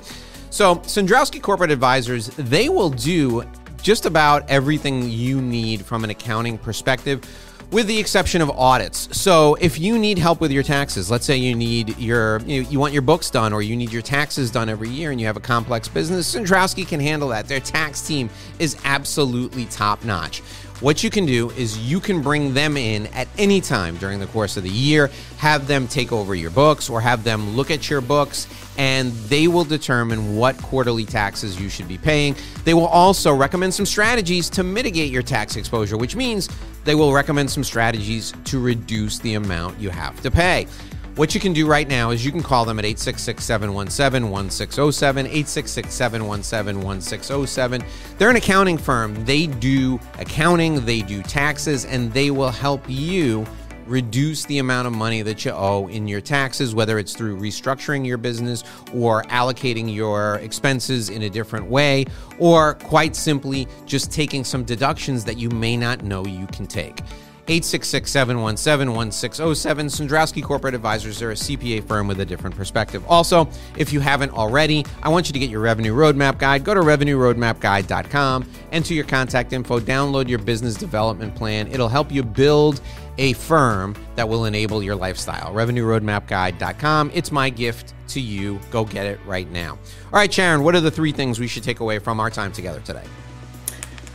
So, 0.56 0.78
Cendrowski 0.78 1.42
Corporate 1.42 1.70
Advisors, 1.70 2.28
they 2.28 2.70
will 2.70 2.90
do 2.90 3.44
just 3.82 4.06
about 4.06 4.50
everything 4.50 5.10
you 5.10 5.42
need 5.42 5.86
from 5.86 6.06
an 6.06 6.12
accounting 6.12 6.58
perspective 6.58 7.30
with 7.72 7.88
the 7.88 8.00
exception 8.00 8.42
of 8.42 8.50
audits. 8.52 9.10
So, 9.12 9.56
if 9.56 9.78
you 9.78 10.00
need 10.00 10.18
help 10.18 10.40
with 10.40 10.54
your 10.54 10.64
taxes, 10.64 11.12
let's 11.12 11.26
say 11.26 11.36
you 11.36 11.56
need 11.56 11.98
your 11.98 12.40
you, 12.44 12.62
you 12.62 12.80
want 12.80 12.94
your 12.94 13.02
books 13.02 13.30
done 13.30 13.52
or 13.52 13.62
you 13.62 13.76
need 13.76 13.92
your 13.92 14.02
taxes 14.02 14.50
done 14.50 14.70
every 14.70 14.88
year 14.88 15.12
and 15.12 15.20
you 15.20 15.28
have 15.28 15.36
a 15.36 15.42
complex 15.42 15.90
business, 15.90 16.34
Cendrowski 16.34 16.88
can 16.88 17.02
handle 17.02 17.28
that. 17.28 17.50
Their 17.50 17.60
tax 17.60 18.00
team 18.00 18.30
is 18.58 18.78
absolutely 18.86 19.66
top 19.66 20.06
notch. 20.06 20.42
What 20.82 21.06
you 21.06 21.10
can 21.10 21.26
do 21.26 21.52
is 21.52 21.78
you 21.78 22.02
can 22.02 22.22
bring 22.22 22.54
them 22.54 22.76
in 22.76 23.08
at 23.08 23.30
any 23.38 23.62
time 23.62 23.96
during 23.96 24.20
the 24.20 24.28
course 24.28 24.58
of 24.58 24.64
the 24.64 24.70
year, 24.70 25.10
have 25.38 25.68
them 25.68 25.88
take 25.88 26.12
over 26.12 26.36
your 26.36 26.52
books 26.52 26.90
or 26.90 27.00
have 27.00 27.24
them 27.24 27.56
look 27.56 27.72
at 27.72 27.90
your 27.90 28.02
books, 28.02 28.46
and 28.78 29.14
they 29.30 29.48
will 29.48 29.64
determine 29.64 30.36
what 30.36 30.62
quarterly 30.62 31.06
taxes 31.06 31.60
you 31.62 31.70
should 31.70 31.88
be 31.88 31.98
paying. 31.98 32.36
They 32.66 32.74
will 32.74 32.88
also 32.88 33.34
recommend 33.34 33.74
some 33.74 33.86
strategies 33.86 34.50
to 34.50 34.64
mitigate 34.64 35.12
your 35.12 35.24
tax 35.24 35.56
exposure, 35.56 35.96
which 35.96 36.18
means 36.18 36.50
they 36.84 36.94
will 36.94 37.14
recommend 37.14 37.50
some 37.50 37.64
strategies 37.64 38.34
to 38.44 38.60
reduce 38.60 39.20
the 39.20 39.36
amount 39.36 39.80
you 39.80 39.90
have 39.90 40.22
to 40.24 40.30
pay. 40.30 40.68
What 41.16 41.34
you 41.34 41.40
can 41.40 41.54
do 41.54 41.66
right 41.66 41.88
now 41.88 42.10
is 42.12 42.26
you 42.26 42.32
can 42.34 42.44
call 42.44 42.66
them 42.66 42.78
at 42.78 42.84
866 42.84 43.42
717 43.42 44.30
1607, 44.30 45.26
866 45.28 45.94
717 45.94 46.82
1607. 46.82 47.86
They're 48.18 48.30
an 48.30 48.36
accounting 48.36 48.78
firm. 48.78 49.24
They 49.24 49.48
do 49.48 49.98
accounting, 50.20 50.84
they 50.84 51.02
do 51.02 51.24
taxes, 51.24 51.86
and 51.86 52.12
they 52.12 52.32
will 52.32 52.50
help 52.50 52.84
you 52.90 53.46
reduce 53.86 54.44
the 54.44 54.58
amount 54.58 54.88
of 54.88 54.94
money 54.94 55.22
that 55.22 55.46
you 55.46 55.52
owe 55.52 55.88
in 55.88 56.06
your 56.06 56.20
taxes, 56.20 56.76
whether 56.76 57.00
it's 57.00 57.16
through 57.16 57.38
restructuring 57.38 58.06
your 58.06 58.18
business 58.18 58.66
or 58.94 59.24
allocating 59.24 59.94
your 59.96 60.36
expenses 60.40 61.10
in 61.10 61.22
a 61.22 61.30
different 61.30 61.66
way, 61.68 62.04
or 62.40 62.74
quite 62.74 63.16
simply 63.16 63.70
just 63.86 64.12
taking 64.12 64.44
some 64.44 64.66
deductions 64.66 65.24
that 65.24 65.38
you 65.38 65.50
may 65.50 65.78
not 65.78 66.04
know 66.04 66.26
you 66.26 66.48
can 66.48 66.68
take. 66.68 67.00
866 67.48 68.10
717 68.10 68.94
1607. 68.94 69.88
Cendrowski 69.88 70.44
Corporate 70.44 70.74
Advisors 70.74 71.22
are 71.22 71.32
a 71.32 71.36
CPA 71.36 71.88
firm 71.88 72.08
with 72.08 72.20
a 72.20 72.26
different 72.26 72.56
perspective. 72.56 73.06
Also, 73.08 73.48
if 73.78 73.94
you 73.94 74.00
haven't 74.00 74.32
already, 74.32 74.86
I 75.04 75.10
want 75.10 75.28
you 75.28 75.34
to 75.34 75.40
get 75.40 75.50
your 75.50 75.62
revenue 75.62 75.94
roadmap 75.94 76.40
guide. 76.40 76.64
Go 76.64 76.74
to 76.74 76.82
revenueroadmapguide.com, 76.82 78.50
enter 78.72 78.94
your 78.94 79.06
contact 79.06 79.54
info, 79.54 79.80
download 79.80 80.28
your 80.28 80.40
business 80.40 80.76
development 80.76 81.36
plan. 81.36 81.68
It'll 81.68 81.90
help 81.90 82.12
you 82.12 82.24
build 82.24 82.82
a 83.18 83.34
firm 83.34 83.96
that 84.16 84.28
will 84.28 84.46
enable 84.46 84.84
your 84.84 84.96
lifestyle. 84.96 85.54
RevenueRoadmapGuide.com. 85.54 87.12
It's 87.14 87.32
my 87.32 87.50
gift 87.50 87.94
to 88.10 88.20
you. 88.20 88.60
Go 88.72 88.86
get 88.86 89.06
it 89.06 89.20
right 89.26 89.50
now. 89.52 89.72
All 89.72 90.20
right, 90.20 90.32
Sharon, 90.32 90.64
what 90.64 90.76
are 90.76 90.82
the 90.82 90.92
three 90.92 91.12
things 91.12 91.40
we 91.40 91.48
should 91.48 91.64
take 91.64 91.80
away 91.80 92.00
from 92.00 92.20
our 92.20 92.30
time 92.30 92.52
together 92.52 92.82
today? 92.82 93.04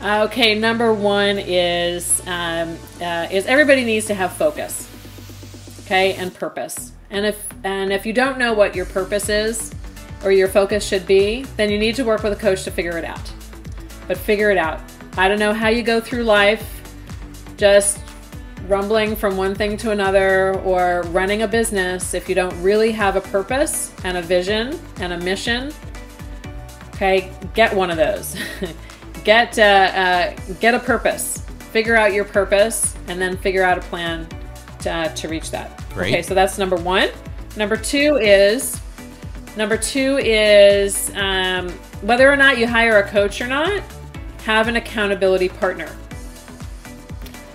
Okay, 0.02 0.58
number 0.58 0.94
one 0.94 1.38
is 1.38 2.22
um, 2.26 2.78
uh, 3.02 3.28
is 3.30 3.44
everybody 3.46 3.84
needs 3.84 4.06
to 4.06 4.14
have 4.14 4.32
focus, 4.32 4.88
okay, 5.84 6.14
and 6.14 6.32
purpose. 6.32 6.92
And 7.10 7.26
if 7.26 7.46
and 7.64 7.92
if 7.92 8.06
you 8.06 8.14
don't 8.14 8.38
know 8.38 8.54
what 8.54 8.74
your 8.74 8.86
purpose 8.86 9.28
is 9.28 9.74
or 10.24 10.32
your 10.32 10.48
focus 10.48 10.86
should 10.86 11.06
be, 11.06 11.42
then 11.56 11.70
you 11.70 11.78
need 11.78 11.96
to 11.96 12.04
work 12.04 12.22
with 12.22 12.32
a 12.32 12.36
coach 12.36 12.64
to 12.64 12.70
figure 12.70 12.96
it 12.96 13.04
out. 13.04 13.32
But 14.08 14.16
figure 14.16 14.50
it 14.50 14.58
out. 14.58 14.80
I 15.18 15.28
don't 15.28 15.38
know 15.38 15.52
how 15.52 15.68
you 15.68 15.82
go 15.82 16.00
through 16.00 16.24
life, 16.24 16.80
just 17.58 17.98
rumbling 18.68 19.16
from 19.16 19.36
one 19.36 19.54
thing 19.54 19.76
to 19.78 19.90
another 19.90 20.58
or 20.60 21.02
running 21.08 21.42
a 21.42 21.48
business 21.48 22.14
if 22.14 22.28
you 22.28 22.34
don't 22.34 22.62
really 22.62 22.92
have 22.92 23.16
a 23.16 23.20
purpose 23.20 23.92
and 24.04 24.16
a 24.16 24.22
vision 24.22 24.78
and 25.00 25.12
a 25.12 25.18
mission 25.18 25.72
Okay, 27.00 27.32
get 27.54 27.74
one 27.74 27.90
of 27.90 27.96
those. 27.96 28.36
get 29.24 29.58
uh, 29.58 29.62
uh, 29.62 30.36
get 30.60 30.74
a 30.74 30.78
purpose. 30.78 31.44
Figure 31.72 31.96
out 31.96 32.12
your 32.12 32.24
purpose, 32.24 32.96
and 33.06 33.20
then 33.20 33.36
figure 33.36 33.62
out 33.62 33.78
a 33.78 33.80
plan 33.82 34.26
to, 34.80 34.90
uh, 34.90 35.08
to 35.14 35.28
reach 35.28 35.50
that. 35.52 35.82
Great. 35.94 36.12
Okay, 36.12 36.22
so 36.22 36.34
that's 36.34 36.58
number 36.58 36.76
one. 36.76 37.10
Number 37.56 37.76
two 37.76 38.16
is 38.16 38.80
number 39.56 39.76
two 39.76 40.18
is 40.18 41.10
um, 41.14 41.68
whether 42.02 42.30
or 42.30 42.36
not 42.36 42.58
you 42.58 42.66
hire 42.66 42.98
a 42.98 43.08
coach 43.08 43.40
or 43.40 43.46
not, 43.46 43.82
have 44.44 44.68
an 44.68 44.76
accountability 44.76 45.48
partner. 45.48 45.88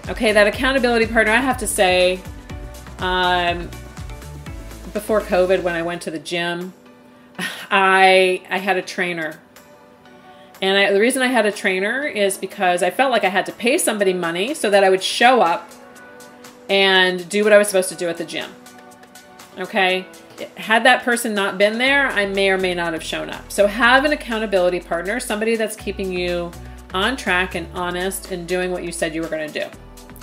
Okay, 0.07 0.31
that 0.31 0.47
accountability 0.47 1.07
partner. 1.07 1.33
I 1.33 1.41
have 1.41 1.57
to 1.57 1.67
say, 1.67 2.21
um, 2.99 3.69
before 4.93 5.19
COVID, 5.21 5.63
when 5.63 5.75
I 5.75 5.81
went 5.81 6.03
to 6.03 6.11
the 6.11 6.19
gym, 6.19 6.73
I 7.71 8.43
I 8.49 8.59
had 8.59 8.77
a 8.77 8.81
trainer. 8.81 9.39
And 10.61 10.77
I, 10.77 10.91
the 10.91 10.99
reason 10.99 11.21
I 11.21 11.27
had 11.27 11.45
a 11.45 11.51
trainer 11.51 12.03
is 12.03 12.37
because 12.37 12.81
I 12.81 12.89
felt 12.89 13.11
like 13.11 13.23
I 13.23 13.29
had 13.29 13.45
to 13.47 13.51
pay 13.51 13.77
somebody 13.77 14.13
money 14.13 14.53
so 14.53 14.69
that 14.69 14.83
I 14.83 14.89
would 14.89 15.03
show 15.03 15.41
up 15.41 15.69
and 16.69 17.27
do 17.29 17.43
what 17.43 17.53
I 17.53 17.57
was 17.57 17.67
supposed 17.67 17.89
to 17.89 17.95
do 17.95 18.07
at 18.07 18.17
the 18.17 18.25
gym. 18.25 18.49
Okay? 19.57 20.05
Had 20.57 20.83
that 20.83 21.03
person 21.03 21.33
not 21.33 21.57
been 21.57 21.77
there, 21.77 22.07
I 22.07 22.25
may 22.25 22.49
or 22.49 22.57
may 22.57 22.73
not 22.73 22.93
have 22.93 23.03
shown 23.03 23.29
up. 23.29 23.51
So 23.51 23.67
have 23.67 24.05
an 24.05 24.11
accountability 24.11 24.79
partner, 24.79 25.19
somebody 25.19 25.55
that's 25.55 25.75
keeping 25.75 26.11
you 26.11 26.51
on 26.93 27.15
track 27.17 27.55
and 27.55 27.67
honest 27.73 28.31
and 28.31 28.47
doing 28.47 28.71
what 28.71 28.83
you 28.83 28.91
said 28.91 29.13
you 29.13 29.21
were 29.21 29.27
going 29.27 29.49
to 29.49 29.59
do. 29.59 29.67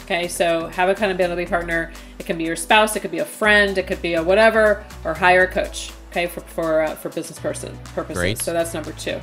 Okay, 0.02 0.26
so 0.28 0.66
have 0.68 0.88
an 0.88 0.96
accountability 0.96 1.46
partner. 1.46 1.92
It 2.18 2.26
can 2.26 2.36
be 2.36 2.44
your 2.44 2.56
spouse, 2.56 2.96
it 2.96 3.00
could 3.00 3.10
be 3.10 3.20
a 3.20 3.24
friend, 3.24 3.78
it 3.78 3.86
could 3.86 4.02
be 4.02 4.14
a 4.14 4.22
whatever, 4.22 4.84
or 5.04 5.14
hire 5.14 5.44
a 5.44 5.48
coach. 5.48 5.92
Okay, 6.10 6.26
for 6.26 6.40
for 6.40 6.82
uh, 6.82 6.94
for 6.96 7.08
business 7.08 7.38
person 7.38 7.78
purposes. 7.94 8.18
Great. 8.18 8.38
So 8.38 8.52
that's 8.52 8.74
number 8.74 8.92
two. 8.92 9.20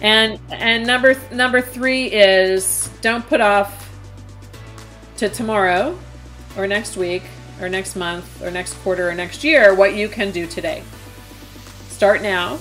And 0.00 0.38
and 0.50 0.86
number 0.86 1.16
number 1.32 1.60
three 1.60 2.06
is 2.06 2.90
don't 3.00 3.26
put 3.26 3.40
off 3.40 3.90
to 5.16 5.28
tomorrow, 5.28 5.98
or 6.56 6.66
next 6.66 6.96
week, 6.96 7.22
or 7.60 7.68
next 7.68 7.96
month, 7.96 8.42
or 8.42 8.50
next 8.50 8.74
quarter, 8.74 9.08
or 9.08 9.14
next 9.14 9.42
year 9.42 9.74
what 9.74 9.94
you 9.94 10.08
can 10.08 10.30
do 10.30 10.46
today. 10.46 10.82
Start 11.88 12.20
now, 12.20 12.58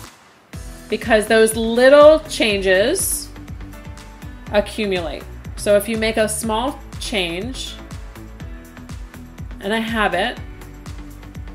because 0.89 1.27
those 1.27 1.57
little 1.57 2.19
changes 2.29 3.29
accumulate. 4.53 5.23
So 5.57 5.75
if 5.75 5.89
you 5.89 5.97
make 5.97 6.15
a 6.15 6.29
small 6.29 6.79
change 7.01 7.73
and 9.59 9.73
a 9.73 9.81
habit, 9.81 10.39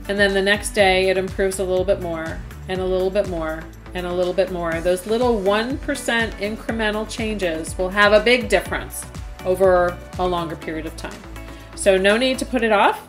and 0.09 0.19
then 0.19 0.35
the 0.35 0.43
next 0.43 0.73
day 0.73 1.09
it 1.09 1.17
improves 1.17 1.59
a 1.59 1.65
little 1.65 1.85
bit 1.85 2.03
more, 2.03 2.39
and 2.69 2.81
a 2.81 2.85
little 2.85 3.11
bit 3.11 3.31
more 3.31 3.65
and 3.95 4.07
a 4.07 4.13
little 4.13 4.33
bit 4.33 4.53
more. 4.53 4.81
Those 4.81 5.07
little 5.07 5.41
1% 5.41 5.79
incremental 5.79 7.09
changes 7.09 7.77
will 7.77 7.91
have 7.91 8.13
a 8.13 8.21
big 8.21 8.49
difference 8.49 9.05
over 9.45 9.97
a 10.19 10.27
longer 10.27 10.57
period 10.57 10.87
of 10.87 10.97
time. 10.97 11.21
So, 11.75 11.97
no 11.97 12.17
need 12.17 12.39
to 12.39 12.47
put 12.47 12.63
it 12.63 12.73
off. 12.73 13.09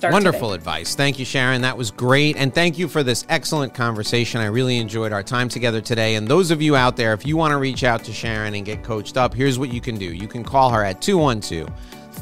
Start 0.00 0.14
Wonderful 0.14 0.48
today. 0.48 0.54
advice. 0.54 0.94
Thank 0.94 1.18
you, 1.18 1.26
Sharon. 1.26 1.60
That 1.60 1.76
was 1.76 1.90
great. 1.90 2.36
And 2.36 2.54
thank 2.54 2.78
you 2.78 2.88
for 2.88 3.02
this 3.02 3.26
excellent 3.28 3.74
conversation. 3.74 4.40
I 4.40 4.46
really 4.46 4.78
enjoyed 4.78 5.12
our 5.12 5.22
time 5.22 5.48
together 5.48 5.82
today. 5.82 6.14
And 6.14 6.26
those 6.26 6.50
of 6.50 6.62
you 6.62 6.74
out 6.74 6.96
there, 6.96 7.12
if 7.12 7.26
you 7.26 7.36
want 7.36 7.52
to 7.52 7.58
reach 7.58 7.84
out 7.84 8.02
to 8.04 8.12
Sharon 8.12 8.54
and 8.54 8.64
get 8.64 8.82
coached 8.82 9.18
up, 9.18 9.34
here's 9.34 9.58
what 9.58 9.72
you 9.72 9.80
can 9.80 9.98
do 9.98 10.06
you 10.06 10.26
can 10.26 10.42
call 10.42 10.70
her 10.70 10.82
at 10.82 11.02
212 11.02 11.68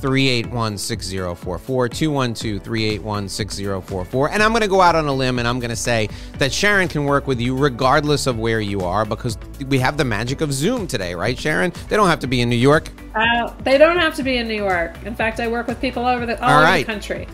381 0.00 0.78
6044. 0.78 1.88
212 1.88 2.62
381 2.62 3.28
6044. 3.28 4.30
And 4.30 4.42
I'm 4.42 4.50
going 4.50 4.62
to 4.62 4.68
go 4.68 4.80
out 4.80 4.94
on 4.94 5.06
a 5.06 5.12
limb 5.12 5.38
and 5.38 5.46
I'm 5.46 5.58
going 5.58 5.70
to 5.70 5.76
say 5.76 6.08
that 6.38 6.52
Sharon 6.52 6.88
can 6.88 7.04
work 7.04 7.26
with 7.26 7.40
you 7.40 7.56
regardless 7.56 8.26
of 8.26 8.38
where 8.38 8.60
you 8.60 8.80
are 8.80 9.04
because 9.04 9.38
we 9.68 9.78
have 9.78 9.96
the 9.96 10.04
magic 10.04 10.40
of 10.40 10.52
Zoom 10.52 10.86
today, 10.86 11.14
right, 11.14 11.38
Sharon? 11.38 11.72
They 11.88 11.96
don't 11.96 12.08
have 12.08 12.20
to 12.20 12.26
be 12.26 12.40
in 12.40 12.48
New 12.48 12.56
York. 12.56 12.90
Uh, 13.14 13.52
they 13.60 13.78
don't 13.78 13.98
have 13.98 14.14
to 14.16 14.22
be 14.22 14.36
in 14.36 14.48
New 14.48 14.54
York. 14.54 14.94
In 15.04 15.14
fact, 15.14 15.40
I 15.40 15.48
work 15.48 15.66
with 15.66 15.80
people 15.80 16.04
all 16.04 16.14
over 16.14 16.26
the, 16.26 16.40
all, 16.42 16.50
all 16.50 16.56
over 16.56 16.64
right. 16.64 16.86
the 16.86 16.92
country. 16.92 17.28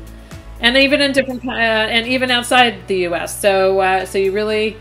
And 0.60 0.76
even 0.76 1.00
in 1.00 1.12
different, 1.12 1.46
uh, 1.46 1.50
and 1.50 2.06
even 2.06 2.30
outside 2.30 2.86
the 2.86 2.98
U.S. 2.98 3.38
So, 3.38 3.80
uh, 3.80 4.06
so 4.06 4.18
you 4.18 4.32
really, 4.32 4.76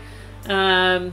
um, 0.46 1.12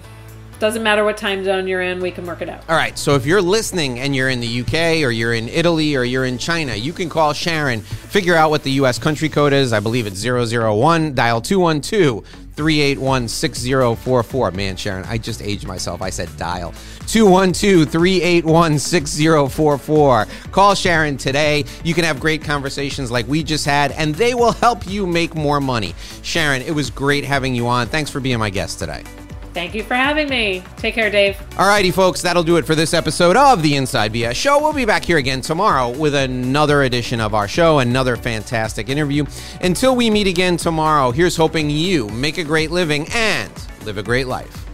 doesn't 0.62 0.84
matter 0.84 1.04
what 1.04 1.18
time 1.18 1.44
zone 1.44 1.68
you're 1.68 1.82
in, 1.82 2.00
we 2.00 2.12
can 2.12 2.26
work 2.26 2.42
it 2.44 2.48
out. 2.48 2.64
All 2.70 2.76
right. 2.76 2.98
So 2.98 3.16
if 3.16 3.26
you're 3.26 3.42
listening 3.42 4.00
and 4.00 4.16
you're 4.16 4.30
in 4.30 4.40
the 4.40 4.62
UK 4.62 5.04
or 5.04 5.12
you're 5.12 5.34
in 5.34 5.50
Italy 5.50 5.96
or 5.96 6.04
you're 6.04 6.26
in 6.26 6.38
China, 6.38 6.76
you 6.76 6.94
can 6.94 7.10
call 7.10 7.34
Sharon, 7.34 7.82
figure 7.82 8.36
out 8.36 8.52
what 8.52 8.64
the 8.64 8.72
US 8.74 9.00
country 9.00 9.28
code 9.28 9.54
is. 9.54 9.74
I 9.74 9.80
believe 9.80 10.06
it's 10.06 10.24
001, 10.24 11.16
dial 11.16 11.42
212 11.42 12.24
381 12.54 13.28
6044. 13.28 14.52
Man, 14.52 14.76
Sharon, 14.76 15.04
I 15.06 15.18
just 15.18 15.42
aged 15.42 15.66
myself. 15.66 16.00
I 16.00 16.12
said 16.12 16.30
dial 16.38 16.76
212 17.08 17.90
381 17.90 18.78
6044. 18.78 20.28
Call 20.52 20.76
Sharon 20.76 21.18
today. 21.18 21.66
You 21.84 21.96
can 21.96 22.04
have 22.04 22.20
great 22.20 22.44
conversations 22.44 23.10
like 23.10 23.28
we 23.28 23.44
just 23.44 23.66
had, 23.66 23.94
and 23.94 24.14
they 24.14 24.36
will 24.36 24.52
help 24.52 24.88
you 24.88 25.08
make 25.08 25.34
more 25.34 25.60
money. 25.60 25.96
Sharon, 26.22 26.62
it 26.62 26.76
was 26.76 26.92
great 26.92 27.24
having 27.26 27.56
you 27.56 27.68
on. 27.68 27.88
Thanks 27.88 28.12
for 28.12 28.20
being 28.20 28.38
my 28.38 28.52
guest 28.52 28.78
today. 28.78 29.04
Thank 29.54 29.76
you 29.76 29.84
for 29.84 29.96
having 29.96 30.30
me. 30.30 30.64
Take 30.78 30.96
care, 30.96 31.10
Dave. 31.10 31.36
Alrighty, 31.52 31.94
folks, 31.94 32.22
that'll 32.22 32.44
do 32.44 32.58
it 32.58 32.66
for 32.66 32.74
this 32.74 32.94
episode 32.94 33.36
of 33.36 33.62
the 33.62 33.76
Inside 33.76 34.14
BS 34.14 34.36
Show. 34.36 34.60
We'll 34.60 34.74
be 34.74 34.86
back 34.86 35.04
here 35.04 35.18
again 35.18 35.42
tomorrow 35.42 35.90
with 35.90 36.16
another 36.16 36.84
edition 36.84 37.20
of 37.20 37.34
our 37.34 37.48
show, 37.48 37.80
another 37.80 38.16
fantastic 38.16 38.88
interview. 38.90 39.26
Until 39.62 39.96
we 39.96 40.10
meet 40.10 40.28
again 40.28 40.56
tomorrow, 40.56 41.12
here's 41.12 41.36
hoping 41.36 41.70
you 41.70 42.08
make 42.10 42.38
a 42.38 42.44
great 42.44 42.72
living 42.72 43.08
and 43.14 43.52
live 43.84 43.98
a 43.98 44.04
great 44.04 44.28
life. 44.28 44.71